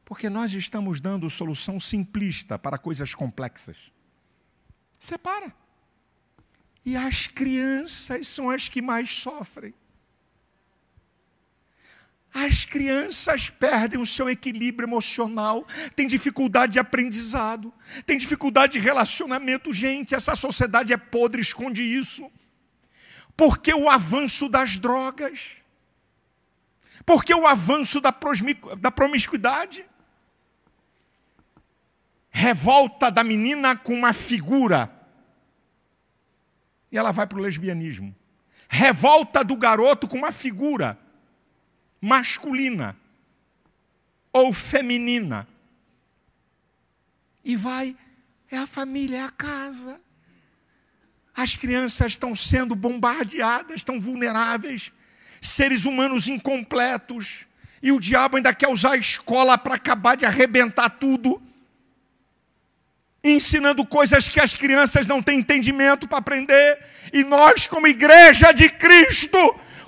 Porque 0.05 0.29
nós 0.29 0.53
estamos 0.53 0.99
dando 0.99 1.29
solução 1.29 1.79
simplista 1.79 2.59
para 2.59 2.77
coisas 2.77 3.15
complexas. 3.15 3.77
Separa. 4.99 5.53
E 6.85 6.97
as 6.97 7.27
crianças 7.27 8.27
são 8.27 8.49
as 8.49 8.67
que 8.67 8.81
mais 8.81 9.09
sofrem. 9.15 9.73
As 12.33 12.65
crianças 12.65 13.49
perdem 13.49 14.01
o 14.01 14.05
seu 14.07 14.27
equilíbrio 14.27 14.87
emocional, 14.87 15.67
têm 15.95 16.07
dificuldade 16.07 16.73
de 16.73 16.79
aprendizado, 16.79 17.71
têm 18.07 18.17
dificuldade 18.17 18.73
de 18.73 18.79
relacionamento. 18.79 19.71
Gente, 19.71 20.15
essa 20.15 20.35
sociedade 20.35 20.91
é 20.91 20.97
podre, 20.97 21.41
esconde 21.41 21.83
isso. 21.83 22.29
Porque 23.37 23.71
o 23.71 23.87
avanço 23.87 24.49
das 24.49 24.79
drogas, 24.79 25.63
porque 27.05 27.33
o 27.33 27.45
avanço 27.45 28.01
da, 28.01 28.13
da 28.79 28.91
promiscuidade, 28.91 29.85
revolta 32.33 33.11
da 33.11 33.23
menina 33.23 33.77
com 33.77 33.93
uma 33.93 34.11
figura, 34.11 34.91
e 36.91 36.97
ela 36.97 37.11
vai 37.11 37.27
para 37.27 37.37
o 37.37 37.41
lesbianismo. 37.41 38.13
Revolta 38.67 39.43
do 39.43 39.55
garoto 39.55 40.07
com 40.07 40.17
uma 40.17 40.31
figura 40.31 40.97
masculina 42.01 42.97
ou 44.31 44.51
feminina. 44.51 45.47
E 47.45 47.55
vai, 47.55 47.95
é 48.49 48.57
a 48.57 48.65
família, 48.65 49.17
é 49.17 49.23
a 49.23 49.29
casa. 49.29 50.01
As 51.35 51.55
crianças 51.55 52.13
estão 52.13 52.35
sendo 52.35 52.75
bombardeadas, 52.75 53.75
estão 53.75 53.99
vulneráveis, 53.99 54.91
seres 55.41 55.85
humanos 55.85 56.27
incompletos, 56.27 57.45
e 57.81 57.91
o 57.91 57.99
diabo 57.99 58.37
ainda 58.37 58.53
quer 58.53 58.69
usar 58.69 58.93
a 58.93 58.97
escola 58.97 59.57
para 59.57 59.75
acabar 59.75 60.15
de 60.15 60.25
arrebentar 60.25 60.89
tudo, 60.89 61.41
ensinando 63.23 63.85
coisas 63.85 64.27
que 64.27 64.39
as 64.39 64.55
crianças 64.55 65.07
não 65.07 65.21
têm 65.21 65.39
entendimento 65.39 66.07
para 66.07 66.17
aprender, 66.17 66.77
e 67.13 67.23
nós, 67.23 67.65
como 67.67 67.87
igreja 67.87 68.51
de 68.51 68.67
Cristo, 68.69 69.37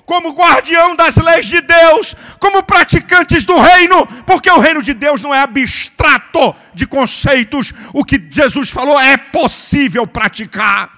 como 0.06 0.32
guardião 0.32 0.94
das 0.94 1.16
leis 1.16 1.46
de 1.46 1.60
Deus, 1.60 2.14
como 2.38 2.62
praticantes 2.62 3.44
do 3.44 3.60
reino, 3.60 4.06
porque 4.24 4.50
o 4.50 4.60
reino 4.60 4.82
de 4.82 4.94
Deus 4.94 5.20
não 5.20 5.34
é 5.34 5.40
abstrato 5.40 6.54
de 6.72 6.86
conceitos, 6.86 7.74
o 7.92 8.04
que 8.04 8.24
Jesus 8.30 8.70
falou 8.70 8.98
é 8.98 9.16
possível 9.16 10.06
praticar. 10.06 10.90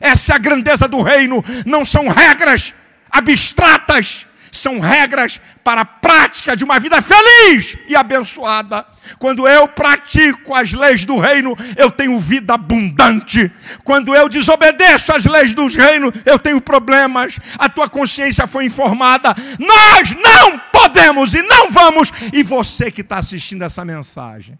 Essa 0.00 0.32
é 0.32 0.36
a 0.36 0.38
grandeza 0.38 0.88
do 0.88 1.02
reino, 1.02 1.44
não 1.64 1.84
são 1.84 2.08
regras 2.08 2.74
abstratas, 3.10 4.26
são 4.58 4.78
regras 4.78 5.40
para 5.62 5.82
a 5.82 5.84
prática 5.84 6.56
de 6.56 6.64
uma 6.64 6.78
vida 6.78 7.00
feliz 7.02 7.76
e 7.88 7.96
abençoada. 7.96 8.86
Quando 9.18 9.46
eu 9.46 9.68
pratico 9.68 10.54
as 10.54 10.72
leis 10.72 11.04
do 11.04 11.18
reino, 11.18 11.54
eu 11.76 11.90
tenho 11.90 12.18
vida 12.18 12.54
abundante. 12.54 13.50
Quando 13.82 14.14
eu 14.14 14.28
desobedeço 14.28 15.12
as 15.12 15.26
leis 15.26 15.54
do 15.54 15.66
reino, 15.66 16.12
eu 16.24 16.38
tenho 16.38 16.60
problemas. 16.60 17.38
A 17.58 17.68
tua 17.68 17.88
consciência 17.88 18.46
foi 18.46 18.66
informada. 18.66 19.34
Nós 19.58 20.14
não 20.14 20.58
podemos 20.72 21.34
e 21.34 21.42
não 21.42 21.70
vamos. 21.70 22.10
E 22.32 22.42
você 22.42 22.90
que 22.90 23.00
está 23.00 23.18
assistindo 23.18 23.62
essa 23.62 23.84
mensagem, 23.84 24.58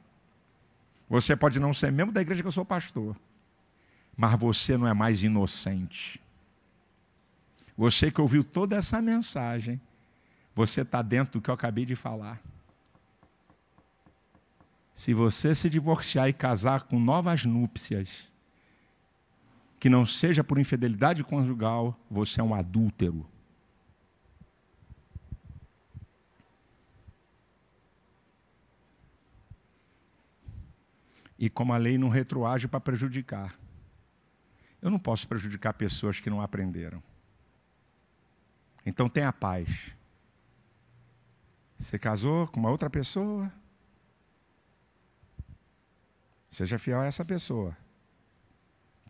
você 1.09 1.37
pode 1.37 1.61
não 1.61 1.73
ser 1.73 1.93
membro 1.93 2.13
da 2.13 2.21
igreja 2.21 2.43
que 2.43 2.49
eu 2.49 2.53
sou 2.53 2.65
pastor, 2.65 3.17
mas 4.17 4.39
você 4.39 4.77
não 4.77 4.89
é 4.89 4.93
mais 4.93 5.23
inocente. 5.23 6.21
Você 7.77 8.11
que 8.11 8.21
ouviu 8.21 8.45
toda 8.45 8.77
essa 8.77 9.03
mensagem, 9.03 9.81
você 10.55 10.83
está 10.83 11.03
dentro 11.03 11.35
do 11.35 11.43
que 11.43 11.51
eu 11.51 11.55
acabei 11.55 11.85
de 11.85 11.97
falar. 11.97 12.41
Se 14.95 15.13
você 15.13 15.55
se 15.55 15.69
divorciar 15.69 16.29
e 16.29 16.33
casar 16.33 16.85
com 16.85 17.01
novas 17.01 17.45
núpcias, 17.45 18.31
que 19.81 19.91
não 19.91 20.07
seja 20.07 20.45
por 20.45 20.59
infidelidade 20.59 21.25
conjugal, 21.25 21.99
você 22.09 22.41
é 22.41 22.45
um 22.45 22.55
adúltero. 22.55 23.27
E 31.37 31.51
como 31.51 31.73
a 31.73 31.77
lei 31.77 31.99
não 31.99 32.09
retroage 32.09 32.69
para 32.69 32.81
prejudicar. 32.81 33.59
Eu 34.81 34.91
não 34.91 34.99
posso 34.99 35.29
prejudicar 35.29 35.75
pessoas 35.75 36.21
que 36.21 36.31
não 36.31 36.41
aprenderam. 36.41 37.03
Então 38.87 39.09
tenha 39.09 39.33
paz. 39.33 39.95
Você 41.85 41.99
casou 41.99 42.49
com 42.49 42.59
uma 42.59 42.71
outra 42.71 42.89
pessoa? 42.89 43.53
Seja 46.49 46.79
fiel 46.79 47.01
a 47.01 47.05
essa 47.05 47.27
pessoa. 47.27 47.77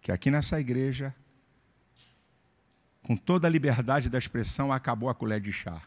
Que 0.03 0.11
aqui 0.11 0.29
nessa 0.29 0.61
igreja, 0.61 1.15
com 3.05 3.17
toda 3.17 3.47
a 3.47 3.51
liberdade 3.51 4.11
da 4.11 4.19
expressão, 4.19 4.73
acabou 4.73 5.09
a 5.09 5.15
colher 5.15 5.41
de 5.41 5.53
chá. 5.53 5.81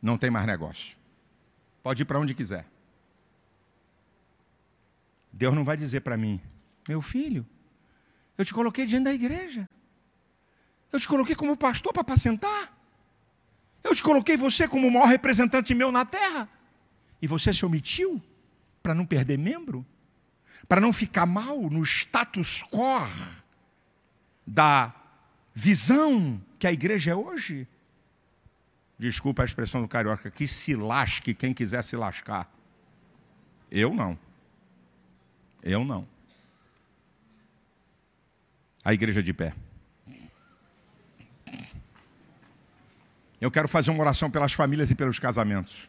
Não 0.00 0.16
tem 0.16 0.30
mais 0.30 0.46
negócio. 0.46 0.96
Pode 1.82 2.02
ir 2.02 2.04
para 2.04 2.20
onde 2.20 2.32
quiser. 2.32 2.64
Deus 5.32 5.56
não 5.56 5.64
vai 5.64 5.76
dizer 5.76 6.02
para 6.02 6.16
mim, 6.16 6.40
meu 6.88 7.02
filho, 7.02 7.44
eu 8.38 8.44
te 8.44 8.54
coloquei 8.54 8.86
diante 8.86 9.04
da 9.06 9.12
igreja. 9.12 9.68
Eu 10.92 11.00
te 11.00 11.08
coloquei 11.08 11.34
como 11.34 11.56
pastor 11.56 11.92
para 11.92 12.02
apacentar. 12.02 12.77
Eu 13.82 13.94
te 13.94 14.02
coloquei 14.02 14.36
você 14.36 14.66
como 14.68 14.86
o 14.86 14.90
maior 14.90 15.06
representante 15.06 15.74
meu 15.74 15.90
na 15.90 16.04
terra. 16.04 16.48
E 17.20 17.26
você 17.26 17.52
se 17.52 17.64
omitiu 17.64 18.22
para 18.82 18.94
não 18.94 19.04
perder 19.04 19.38
membro, 19.38 19.84
para 20.68 20.80
não 20.80 20.92
ficar 20.92 21.26
mal 21.26 21.58
no 21.70 21.82
status 21.84 22.62
quo 22.62 23.06
da 24.46 24.94
visão 25.54 26.40
que 26.58 26.66
a 26.66 26.72
igreja 26.72 27.10
é 27.10 27.14
hoje. 27.14 27.66
Desculpa 28.98 29.42
a 29.42 29.44
expressão 29.44 29.80
do 29.82 29.88
carioca, 29.88 30.30
que 30.30 30.46
se 30.46 30.74
lasque 30.74 31.34
quem 31.34 31.54
quiser 31.54 31.82
se 31.82 31.96
lascar. 31.96 32.50
Eu 33.70 33.94
não. 33.94 34.18
Eu 35.62 35.84
não. 35.84 36.08
A 38.84 38.94
igreja 38.94 39.22
de 39.22 39.32
pé. 39.32 39.54
Eu 43.40 43.50
quero 43.50 43.68
fazer 43.68 43.90
uma 43.90 44.00
oração 44.00 44.30
pelas 44.30 44.52
famílias 44.52 44.90
e 44.90 44.94
pelos 44.94 45.18
casamentos. 45.18 45.88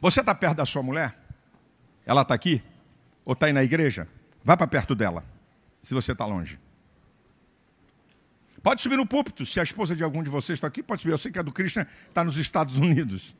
Você 0.00 0.20
está 0.20 0.34
perto 0.34 0.58
da 0.58 0.66
sua 0.66 0.82
mulher? 0.82 1.16
Ela 2.06 2.22
está 2.22 2.34
aqui? 2.34 2.62
Ou 3.24 3.34
está 3.34 3.46
aí 3.46 3.52
na 3.52 3.62
igreja? 3.62 4.08
Vá 4.42 4.56
para 4.56 4.66
perto 4.66 4.94
dela, 4.94 5.24
se 5.80 5.92
você 5.92 6.12
está 6.12 6.24
longe. 6.24 6.58
Pode 8.62 8.80
subir 8.80 8.96
no 8.96 9.06
púlpito, 9.06 9.44
se 9.44 9.58
a 9.58 9.62
esposa 9.62 9.96
de 9.96 10.02
algum 10.04 10.22
de 10.22 10.30
vocês 10.30 10.56
está 10.56 10.66
aqui, 10.66 10.82
pode 10.82 11.00
subir. 11.00 11.12
Eu 11.12 11.18
sei 11.18 11.32
que 11.32 11.38
a 11.38 11.42
do 11.42 11.52
Christian 11.52 11.86
está 12.08 12.22
nos 12.22 12.36
Estados 12.36 12.78
Unidos. 12.78 13.34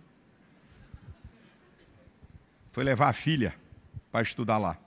Foi 2.72 2.84
levar 2.84 3.08
a 3.08 3.12
filha 3.12 3.54
para 4.10 4.22
estudar 4.22 4.58
lá. 4.58 4.78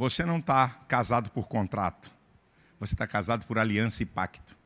Você 0.00 0.24
não 0.24 0.38
está 0.38 0.66
casado 0.88 1.28
por 1.30 1.46
contrato, 1.46 2.10
você 2.78 2.94
está 2.94 3.06
casado 3.06 3.46
por 3.46 3.58
aliança 3.58 4.02
e 4.02 4.06
pacto. 4.06 4.56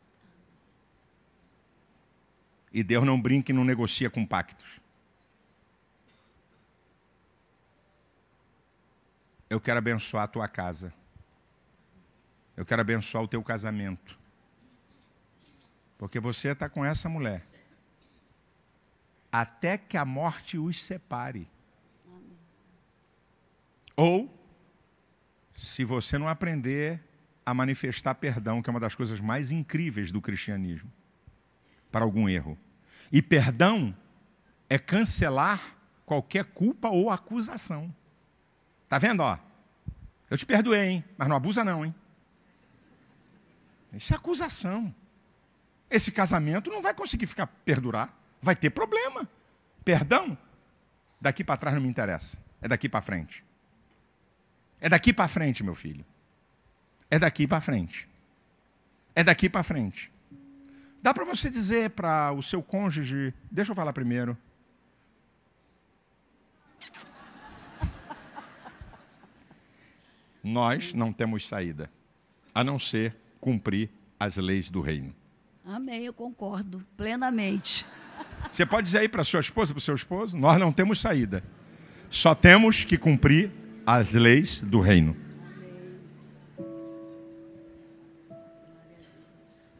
E 2.73 2.85
Deus 2.85 3.03
não 3.03 3.21
brinca 3.21 3.51
e 3.51 3.53
não 3.53 3.65
negocia 3.65 4.09
com 4.09 4.25
pactos. 4.25 4.81
Eu 9.51 9.61
quero 9.61 9.79
abençoar 9.79 10.23
a 10.23 10.29
tua 10.29 10.47
casa. 10.47 10.95
Eu 12.57 12.65
quero 12.65 12.83
abençoar 12.83 13.25
o 13.25 13.29
teu 13.29 13.43
casamento. 13.43 14.17
Porque 15.99 16.21
você 16.21 16.51
está 16.51 16.69
com 16.69 16.85
essa 16.85 17.09
mulher. 17.09 17.45
Até 19.33 19.79
que 19.79 19.97
a 19.97 20.05
morte 20.05 20.59
os 20.59 20.81
separe. 20.81 21.49
Ou, 23.97 24.33
se 25.55 25.85
você 25.85 26.19
não 26.19 26.29
aprender 26.29 27.01
a 27.47 27.55
manifestar 27.55 28.15
perdão, 28.15 28.63
que 28.63 28.69
é 28.69 28.73
uma 28.73 28.81
das 28.81 28.95
coisas 28.95 29.21
mais 29.21 29.51
incríveis 29.51 30.11
do 30.11 30.21
cristianismo, 30.21 30.91
para 31.91 32.05
algum 32.05 32.29
erro. 32.29 32.59
E 33.13 33.23
perdão 33.23 33.95
é 34.69 34.79
cancelar 34.79 35.61
qualquer 36.05 36.45
culpa 36.45 36.89
ou 36.89 37.11
acusação. 37.11 37.95
Tá 38.89 38.99
vendo, 38.99 39.21
ó? 39.21 39.39
Eu 40.31 40.37
te 40.37 40.47
perdoei, 40.47 40.89
hein? 40.89 41.05
Mas 41.17 41.29
não 41.29 41.37
abusa 41.37 41.65
não, 41.65 41.85
hein? 41.85 41.95
Isso 43.93 44.13
é 44.13 44.17
acusação. 44.17 44.93
Esse 45.89 46.11
casamento 46.11 46.71
não 46.71 46.83
vai 46.83 46.95
conseguir 46.95 47.27
ficar 47.27 47.47
perdurar. 47.47 48.13
Vai 48.41 48.57
ter 48.57 48.71
problema. 48.71 49.29
Perdão, 49.85 50.37
daqui 51.21 51.45
para 51.45 51.57
trás 51.57 51.75
não 51.75 51.83
me 51.83 51.89
interessa. 51.89 52.39
É 52.61 52.67
daqui 52.67 52.89
para 52.89 53.03
frente. 53.03 53.45
É 54.85 54.89
daqui 54.91 55.15
para 55.15 55.27
frente, 55.27 55.65
meu 55.65 55.75
filho. 55.75 56.05
É 57.11 57.19
daqui 57.19 57.47
para 57.47 57.59
frente. 57.59 58.07
É 59.15 59.25
daqui 59.25 59.49
para 59.49 59.63
frente. 59.63 60.13
Dá 61.03 61.15
para 61.15 61.25
você 61.25 61.49
dizer 61.49 61.89
para 61.93 62.33
o 62.33 62.43
seu 62.43 62.63
cônjuge, 62.63 63.33
deixa 63.51 63.73
eu 63.73 63.75
falar 63.75 63.95
primeiro. 63.95 64.37
Nós 70.43 70.93
não 70.93 71.15
temos 71.15 71.49
saída, 71.49 71.91
a 72.55 72.63
não 72.63 72.79
ser 72.79 73.17
cumprir 73.41 73.89
as 74.21 74.37
leis 74.37 74.69
do 74.69 74.83
reino. 74.83 75.15
Amém, 75.65 76.05
eu 76.05 76.13
concordo 76.13 76.87
plenamente. 76.95 77.87
Você 78.53 78.67
pode 78.67 78.85
dizer 78.85 78.99
aí 78.99 79.09
para 79.09 79.25
sua 79.25 79.41
esposa, 79.41 79.73
para 79.73 79.79
o 79.79 79.83
seu 79.83 79.95
esposo, 79.95 80.37
nós 80.37 80.61
não 80.61 80.71
temos 80.71 81.01
saída. 81.01 81.43
Só 82.11 82.35
temos 82.35 82.85
que 82.85 82.99
cumprir 82.99 83.64
as 83.87 84.13
leis 84.13 84.61
do 84.61 84.81
reino. 84.81 85.17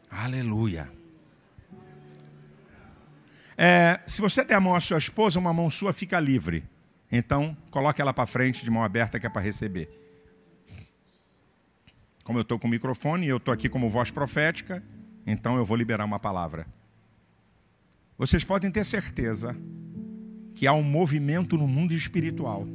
Aleluia. 0.09 0.91
É, 3.57 3.99
se 4.05 4.21
você 4.21 4.43
der 4.43 4.55
a 4.55 4.59
mão 4.59 4.75
à 4.75 4.79
sua 4.79 4.97
esposa, 4.97 5.39
uma 5.39 5.53
mão 5.53 5.69
sua 5.69 5.93
fica 5.93 6.19
livre. 6.19 6.63
Então, 7.11 7.55
coloque 7.71 8.01
ela 8.01 8.13
para 8.13 8.25
frente 8.25 8.63
de 8.63 8.69
mão 8.69 8.83
aberta 8.83 9.19
que 9.19 9.25
é 9.25 9.29
para 9.29 9.41
receber. 9.41 9.89
Como 12.23 12.39
eu 12.39 12.41
estou 12.43 12.59
com 12.59 12.67
o 12.67 12.71
microfone 12.71 13.25
e 13.25 13.29
eu 13.29 13.37
estou 13.37 13.53
aqui 13.53 13.69
como 13.69 13.89
voz 13.89 14.11
profética, 14.11 14.83
então 15.25 15.57
eu 15.57 15.65
vou 15.65 15.77
liberar 15.77 16.05
uma 16.05 16.19
palavra. 16.19 16.67
Vocês 18.17 18.43
podem 18.43 18.71
ter 18.71 18.83
certeza 18.83 19.55
que 20.53 20.65
há 20.65 20.73
um 20.73 20.83
movimento 20.83 21.57
no 21.57 21.67
mundo 21.67 21.93
espiritual 21.93 22.65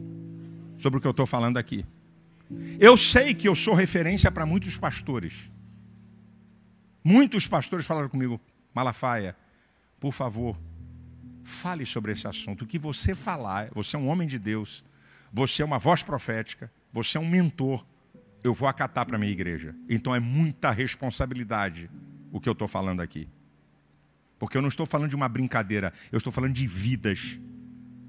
sobre 0.81 0.99
o 0.99 1.01
que 1.01 1.07
eu 1.07 1.13
estou 1.13 1.27
falando 1.27 1.59
aqui. 1.59 1.85
Eu 2.81 2.97
sei 2.97 3.35
que 3.35 3.47
eu 3.47 3.55
sou 3.55 3.75
referência 3.75 4.31
para 4.33 4.47
muitos 4.47 4.77
pastores. 4.77 5.51
Muitos 7.05 7.47
pastores 7.47 7.87
falaram 7.87 8.09
comigo, 8.09 8.41
Malafaia, 8.75 9.37
por 10.01 10.13
favor, 10.13 10.59
fale 11.45 11.85
sobre 11.85 12.13
esse 12.13 12.27
assunto. 12.27 12.63
O 12.63 12.67
que 12.67 12.79
você 12.79 13.15
falar, 13.15 13.71
você 13.75 13.95
é 13.95 13.99
um 13.99 14.09
homem 14.09 14.27
de 14.27 14.39
Deus, 14.39 14.83
você 15.33 15.63
é 15.63 15.65
uma 15.65 15.79
voz 15.79 16.03
profética, 16.03 16.73
você 16.93 17.19
é 17.19 17.21
um 17.21 17.29
mentor, 17.29 17.85
eu 18.43 18.55
vou 18.55 18.69
acatar 18.69 19.05
para 19.05 19.17
a 19.17 19.19
minha 19.19 19.33
igreja. 19.33 19.75
Então 19.89 20.15
é 20.15 20.21
muita 20.21 20.71
responsabilidade 20.71 21.91
o 22.33 22.41
que 22.41 22.49
eu 22.49 22.53
estou 22.53 22.67
falando 22.67 23.01
aqui. 23.01 23.29
Porque 24.39 24.57
eu 24.57 24.63
não 24.63 24.69
estou 24.69 24.87
falando 24.87 25.11
de 25.11 25.17
uma 25.17 25.29
brincadeira, 25.29 25.93
eu 26.11 26.17
estou 26.17 26.33
falando 26.33 26.55
de 26.55 26.67
vidas 26.67 27.39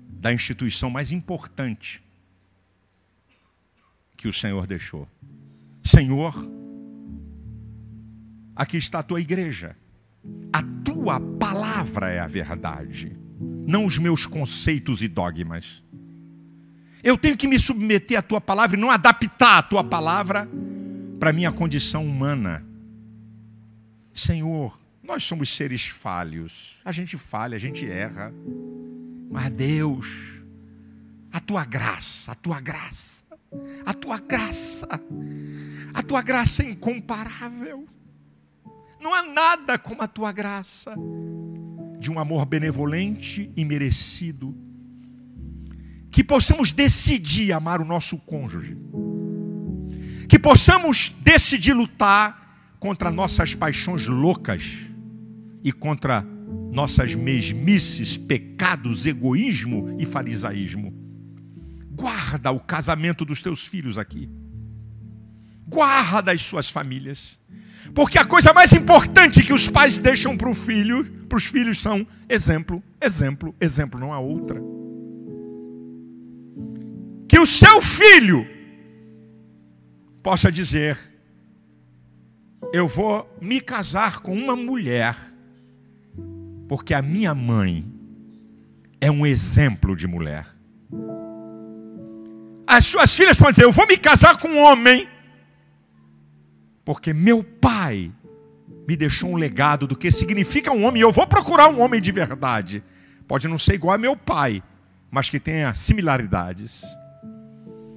da 0.09 0.31
instituição 0.31 0.89
mais 0.89 1.11
importante 1.11 2.01
que 4.21 4.27
o 4.27 4.33
Senhor 4.33 4.67
deixou. 4.67 5.07
Senhor, 5.83 6.35
aqui 8.55 8.77
está 8.77 8.99
a 8.99 9.03
tua 9.03 9.19
igreja. 9.19 9.75
A 10.53 10.61
tua 10.83 11.19
palavra 11.19 12.11
é 12.11 12.19
a 12.19 12.27
verdade, 12.27 13.17
não 13.65 13.83
os 13.87 13.97
meus 13.97 14.27
conceitos 14.27 15.01
e 15.01 15.07
dogmas. 15.07 15.83
Eu 17.03 17.17
tenho 17.17 17.35
que 17.35 17.47
me 17.47 17.57
submeter 17.57 18.19
à 18.19 18.21
tua 18.21 18.39
palavra 18.39 18.77
e 18.77 18.79
não 18.79 18.91
adaptar 18.91 19.57
a 19.57 19.63
tua 19.63 19.83
palavra 19.83 20.47
para 21.19 21.31
a 21.31 21.33
minha 21.33 21.51
condição 21.51 22.05
humana. 22.05 22.63
Senhor, 24.13 24.79
nós 25.01 25.23
somos 25.23 25.49
seres 25.49 25.87
falhos. 25.87 26.79
A 26.85 26.91
gente 26.91 27.17
falha, 27.17 27.55
a 27.55 27.59
gente 27.59 27.89
erra. 27.89 28.31
Mas 29.31 29.51
Deus, 29.51 30.43
a 31.33 31.39
tua 31.39 31.65
graça, 31.65 32.33
a 32.33 32.35
tua 32.35 32.61
graça, 32.61 33.30
a 33.85 33.93
tua 33.93 34.19
graça, 34.19 34.87
a 35.93 36.03
tua 36.03 36.21
graça 36.21 36.63
é 36.63 36.69
incomparável. 36.69 37.85
Não 38.99 39.13
há 39.13 39.23
nada 39.23 39.77
como 39.77 40.01
a 40.01 40.07
tua 40.07 40.31
graça 40.31 40.95
de 41.99 42.11
um 42.11 42.19
amor 42.19 42.45
benevolente 42.45 43.51
e 43.55 43.65
merecido. 43.65 44.55
Que 46.09 46.23
possamos 46.23 46.73
decidir 46.73 47.51
amar 47.51 47.81
o 47.81 47.85
nosso 47.85 48.17
cônjuge. 48.19 48.77
Que 50.27 50.37
possamos 50.37 51.15
decidir 51.21 51.73
lutar 51.73 52.75
contra 52.79 53.11
nossas 53.11 53.55
paixões 53.55 54.07
loucas 54.07 54.63
e 55.63 55.71
contra 55.71 56.25
nossas 56.71 57.13
mesmices, 57.15 58.17
pecados, 58.17 59.05
egoísmo 59.05 59.95
e 59.99 60.05
farisaísmo. 60.05 61.00
Guarda 62.01 62.49
o 62.49 62.59
casamento 62.59 63.23
dos 63.23 63.43
teus 63.43 63.67
filhos 63.67 63.99
aqui. 63.99 64.27
Guarda 65.67 66.31
as 66.31 66.41
suas 66.41 66.67
famílias. 66.67 67.39
Porque 67.93 68.17
a 68.17 68.25
coisa 68.25 68.51
mais 68.51 68.73
importante 68.73 69.43
que 69.43 69.53
os 69.53 69.69
pais 69.69 69.99
deixam 69.99 70.35
para, 70.35 70.51
filho, 70.55 71.05
os 71.31 71.45
filhos 71.45 71.77
são 71.77 72.05
exemplo, 72.27 72.81
exemplo, 72.99 73.53
exemplo, 73.61 73.99
não 73.99 74.11
há 74.11 74.17
outra. 74.17 74.59
Que 77.27 77.37
o 77.37 77.45
seu 77.45 77.79
filho 77.79 78.47
possa 80.23 80.51
dizer: 80.51 80.97
eu 82.73 82.87
vou 82.87 83.31
me 83.39 83.61
casar 83.61 84.21
com 84.21 84.33
uma 84.33 84.55
mulher, 84.55 85.15
porque 86.67 86.95
a 86.95 87.01
minha 87.03 87.35
mãe 87.35 87.85
é 88.99 89.11
um 89.11 89.23
exemplo 89.23 89.95
de 89.95 90.07
mulher. 90.07 90.47
As 92.73 92.85
suas 92.85 93.13
filhas 93.13 93.37
podem 93.37 93.51
dizer: 93.51 93.65
Eu 93.65 93.71
vou 93.73 93.85
me 93.85 93.97
casar 93.97 94.37
com 94.37 94.47
um 94.47 94.57
homem, 94.57 95.05
porque 96.85 97.13
meu 97.13 97.43
pai 97.43 98.09
me 98.87 98.95
deixou 98.95 99.31
um 99.31 99.35
legado 99.35 99.85
do 99.85 99.93
que 99.93 100.09
significa 100.09 100.71
um 100.71 100.85
homem, 100.85 101.01
e 101.01 101.03
eu 101.03 101.11
vou 101.11 101.27
procurar 101.27 101.67
um 101.67 101.81
homem 101.81 101.99
de 101.99 102.13
verdade. 102.13 102.81
Pode 103.27 103.45
não 103.49 103.59
ser 103.59 103.73
igual 103.73 103.95
a 103.95 103.97
meu 103.97 104.15
pai, 104.15 104.63
mas 105.11 105.29
que 105.29 105.37
tenha 105.37 105.73
similaridades. 105.73 106.83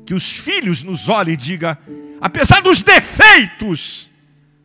Que 0.04 0.12
os 0.12 0.32
filhos 0.32 0.82
nos 0.82 1.08
olhem 1.08 1.34
e 1.34 1.36
digam: 1.36 1.76
apesar 2.20 2.60
dos 2.60 2.82
defeitos, 2.82 4.10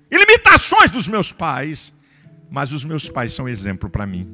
e 0.10 0.18
limitações 0.18 0.89
dos 0.89 1.07
meus 1.07 1.32
pais, 1.32 1.93
mas 2.49 2.73
os 2.73 2.84
meus 2.84 3.07
pais 3.07 3.31
são 3.31 3.48
exemplo 3.48 3.88
para 3.88 4.07
mim. 4.07 4.27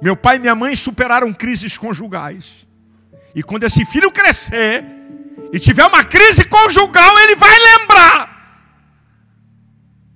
Meu 0.00 0.16
pai 0.16 0.36
e 0.36 0.38
minha 0.38 0.54
mãe 0.54 0.76
superaram 0.76 1.32
crises 1.32 1.76
conjugais. 1.76 2.67
E 3.38 3.42
quando 3.42 3.64
esse 3.64 3.84
filho 3.84 4.10
crescer 4.10 4.84
e 5.52 5.58
tiver 5.58 5.86
uma 5.86 6.02
crise 6.02 6.44
conjugal, 6.44 7.18
ele 7.20 7.36
vai 7.36 7.56
lembrar. 7.58 8.36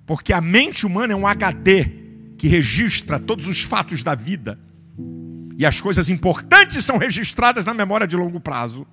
Porque 0.05 0.33
a 0.33 0.41
mente 0.41 0.85
humana 0.85 1.13
é 1.13 1.15
um 1.15 1.25
HD 1.25 1.85
que 2.37 2.47
registra 2.47 3.17
todos 3.17 3.47
os 3.47 3.61
fatos 3.61 4.03
da 4.03 4.13
vida. 4.13 4.59
E 5.57 5.65
as 5.65 5.79
coisas 5.79 6.09
importantes 6.09 6.83
são 6.83 6.97
registradas 6.97 7.65
na 7.65 7.73
memória 7.73 8.05
de 8.05 8.17
longo 8.17 8.39
prazo. 8.39 8.85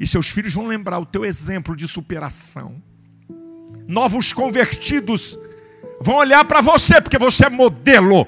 E 0.00 0.06
seus 0.06 0.28
filhos 0.28 0.54
vão 0.54 0.64
lembrar 0.64 0.98
o 0.98 1.06
teu 1.06 1.24
exemplo 1.24 1.76
de 1.76 1.86
superação 1.86 2.82
novos 3.86 4.32
convertidos 4.32 5.38
vão 6.00 6.16
olhar 6.16 6.44
para 6.44 6.60
você, 6.60 7.00
porque 7.00 7.18
você 7.18 7.46
é 7.46 7.50
modelo. 7.50 8.26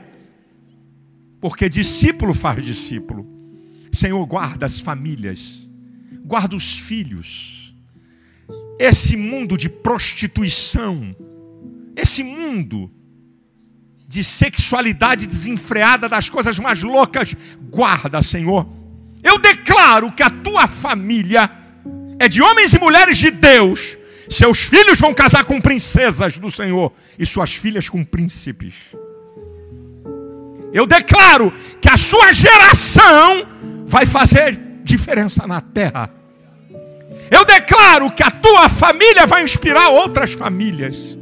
Porque 1.41 1.69
discípulo 1.69 2.35
faz 2.35 2.65
discípulo. 2.65 3.36
Senhor, 3.97 4.25
guarda 4.27 4.67
as 4.67 4.79
famílias, 4.79 5.69
guarda 6.25 6.55
os 6.55 6.79
filhos. 6.79 7.75
Esse 8.79 9.17
mundo 9.17 9.57
de 9.57 9.69
prostituição, 9.69 11.17
esse 11.97 12.23
mundo 12.23 12.91
de 14.07 14.23
sexualidade 14.23 15.27
desenfreada, 15.27 16.09
das 16.09 16.29
coisas 16.29 16.59
mais 16.59 16.83
loucas, 16.83 17.35
guarda, 17.71 18.23
Senhor. 18.23 18.69
Eu 19.23 19.39
declaro 19.39 20.13
que 20.13 20.23
a 20.23 20.31
tua 20.31 20.69
família 20.69 21.51
é 22.19 22.29
de 22.29 22.41
homens 22.41 22.75
e 22.75 22.79
mulheres 22.79 23.19
de 23.19 23.31
Deus, 23.31 23.97
seus 24.29 24.61
filhos 24.61 24.99
vão 24.99 25.15
casar 25.15 25.45
com 25.45 25.61
princesas 25.61 26.39
do 26.39 26.51
Senhor 26.51 26.93
e 27.19 27.25
suas 27.25 27.55
filhas 27.55 27.89
com 27.89 28.05
príncipes. 28.05 28.75
Eu 30.73 30.87
declaro 30.87 31.53
que 31.81 31.89
a 31.89 31.97
sua 31.97 32.33
geração 32.33 33.47
vai 33.87 34.05
fazer 34.05 34.59
diferença 34.83 35.47
na 35.47 35.61
terra. 35.61 36.11
Eu 37.31 37.45
declaro 37.45 38.11
que 38.11 38.23
a 38.23 38.31
tua 38.31 38.69
família 38.69 39.27
vai 39.27 39.43
inspirar 39.43 39.89
outras 39.89 40.33
famílias. 40.33 41.17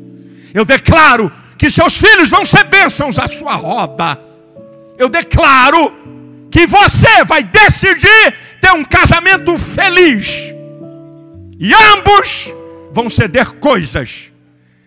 Eu 0.53 0.65
declaro 0.65 1.31
que 1.59 1.71
seus 1.71 1.97
filhos 1.97 2.31
vão 2.31 2.45
ser 2.45 2.65
bênçãos 2.65 3.19
à 3.19 3.29
sua 3.29 3.55
roda. 3.55 4.19
Eu 4.99 5.09
declaro 5.09 5.93
que 6.51 6.67
você 6.67 7.25
vai 7.25 7.43
decidir 7.43 8.35
ter 8.61 8.73
um 8.73 8.85
casamento 8.85 9.59
feliz 9.59 10.55
E 11.59 11.75
ambos 11.93 12.51
vão 12.93 13.11
ceder 13.11 13.53
coisas, 13.55 14.33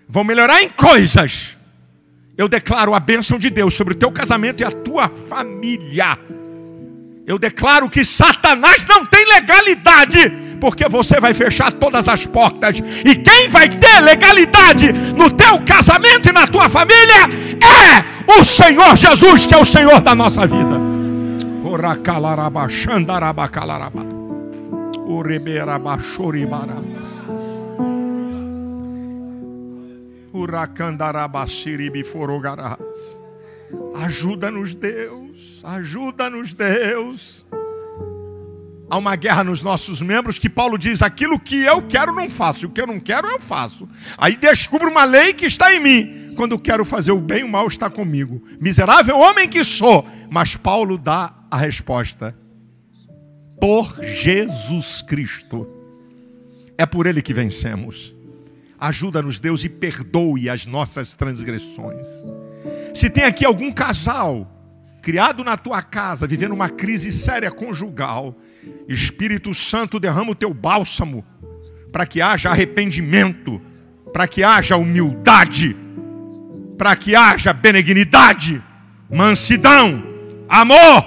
vão 0.07 0.23
melhorar 0.23 0.63
em 0.63 0.69
coisas. 0.69 1.57
Eu 2.37 2.47
declaro 2.47 2.93
a 2.93 2.99
bênção 2.99 3.37
de 3.37 3.49
Deus 3.49 3.73
sobre 3.73 3.93
o 3.93 3.97
teu 3.97 4.11
casamento 4.11 4.61
e 4.61 4.63
a 4.63 4.71
tua 4.71 5.09
família. 5.09 6.17
Eu 7.27 7.37
declaro 7.37 7.89
que 7.89 8.05
Satanás 8.05 8.85
não 8.85 9.05
tem 9.05 9.27
legalidade, 9.27 10.29
porque 10.61 10.87
você 10.87 11.19
vai 11.19 11.33
fechar 11.33 11.73
todas 11.73 12.07
as 12.07 12.25
portas. 12.25 12.77
E 12.79 13.15
quem 13.15 13.49
vai 13.49 13.67
ter 13.67 13.99
legalidade 13.99 14.93
no 14.93 15.29
teu 15.29 15.61
casamento 15.65 16.29
e 16.29 16.31
na 16.31 16.47
tua 16.47 16.69
família 16.69 17.27
é 17.61 18.39
o 18.39 18.45
Senhor 18.45 18.95
Jesus, 18.95 19.45
que 19.45 19.53
é 19.53 19.57
o 19.57 19.65
Senhor 19.65 19.99
da 19.99 20.15
nossa 20.15 20.47
vida. 20.47 20.79
Ajuda-nos, 33.95 34.75
Deus. 34.75 35.61
Ajuda-nos, 35.63 36.53
Deus. 36.53 37.45
Há 38.89 38.97
uma 38.97 39.15
guerra 39.17 39.43
nos 39.43 39.61
nossos 39.61 40.01
membros 40.01 40.39
que 40.39 40.49
Paulo 40.49 40.77
diz: 40.77 41.01
aquilo 41.01 41.39
que 41.39 41.63
eu 41.63 41.81
quero 41.81 42.13
não 42.13 42.29
faço, 42.29 42.67
o 42.67 42.69
que 42.69 42.79
eu 42.79 42.87
não 42.87 42.99
quero 42.99 43.27
eu 43.27 43.39
faço. 43.39 43.87
Aí 44.17 44.37
descubro 44.37 44.89
uma 44.89 45.03
lei 45.03 45.33
que 45.33 45.45
está 45.45 45.73
em 45.73 45.79
mim. 45.79 46.33
Quando 46.35 46.57
quero 46.57 46.85
fazer 46.85 47.11
o 47.11 47.19
bem, 47.19 47.43
o 47.43 47.49
mal 47.49 47.67
está 47.67 47.89
comigo. 47.89 48.41
Miserável 48.61 49.17
homem 49.17 49.49
que 49.49 49.63
sou. 49.63 50.07
Mas 50.29 50.55
Paulo 50.55 50.97
dá 50.97 51.33
a 51.51 51.57
resposta: 51.57 52.37
por 53.59 54.01
Jesus 54.03 55.01
Cristo. 55.01 55.67
É 56.77 56.85
por 56.85 57.07
Ele 57.07 57.21
que 57.21 57.33
vencemos. 57.33 58.16
Ajuda-nos, 58.79 59.39
Deus, 59.39 59.63
e 59.63 59.69
perdoe 59.69 60.49
as 60.49 60.65
nossas 60.65 61.15
transgressões. 61.15 62.07
Se 62.93 63.09
tem 63.09 63.23
aqui 63.23 63.45
algum 63.45 63.71
casal 63.71 64.51
criado 65.01 65.43
na 65.43 65.57
tua 65.57 65.81
casa, 65.81 66.27
vivendo 66.27 66.51
uma 66.51 66.69
crise 66.69 67.11
séria 67.11 67.49
conjugal, 67.49 68.35
Espírito 68.87 69.53
Santo 69.53 69.99
derrama 69.99 70.31
o 70.31 70.35
teu 70.35 70.53
bálsamo 70.53 71.25
para 71.91 72.05
que 72.05 72.21
haja 72.21 72.49
arrependimento, 72.49 73.61
para 74.13 74.27
que 74.27 74.43
haja 74.43 74.77
humildade, 74.77 75.75
para 76.77 76.95
que 76.95 77.15
haja 77.15 77.53
benignidade, 77.53 78.61
mansidão, 79.09 80.03
amor, 80.47 81.03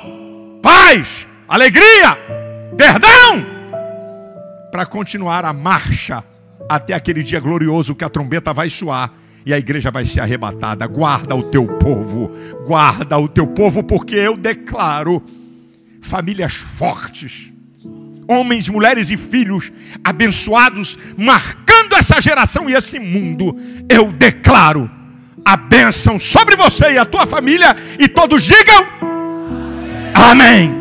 paz, 0.63 1.29
alegria, 1.47 2.17
perdão, 2.77 3.47
para 4.73 4.87
continuar 4.87 5.45
a 5.45 5.53
marcha 5.53 6.25
até 6.71 6.95
aquele 6.95 7.21
dia 7.21 7.41
glorioso 7.41 7.97
que 7.97 8.05
a 8.05 8.09
trombeta 8.09 8.55
vai 8.55 8.71
soar 8.71 9.13
e 9.45 9.53
a 9.53 9.59
igreja 9.59 9.91
vai 9.91 10.07
ser 10.07 10.21
arrebatada. 10.21 10.87
Guarda 10.87 11.35
o 11.35 11.43
teu 11.43 11.67
povo, 11.67 12.31
guarda 12.65 13.19
o 13.19 13.27
teu 13.27 13.45
povo, 13.45 13.83
porque 13.83 14.15
eu 14.15 14.37
declaro 14.37 15.21
famílias 16.01 16.55
fortes, 16.55 17.53
homens, 18.29 18.69
mulheres 18.69 19.11
e 19.11 19.17
filhos 19.17 19.73
abençoados, 20.05 20.97
marcando 21.19 21.97
essa 21.97 22.21
geração 22.21 22.71
e 22.71 22.75
esse 22.75 23.01
mundo. 23.01 23.57
Eu 23.89 24.13
declaro 24.13 24.89
a 25.45 25.57
bênção 25.57 26.21
sobre 26.21 26.55
você 26.55 26.93
e 26.93 26.99
a 26.99 27.05
tua 27.05 27.27
família, 27.27 27.77
e 27.99 28.07
todos 28.07 28.45
digam: 28.45 28.87
Amém. 30.15 30.80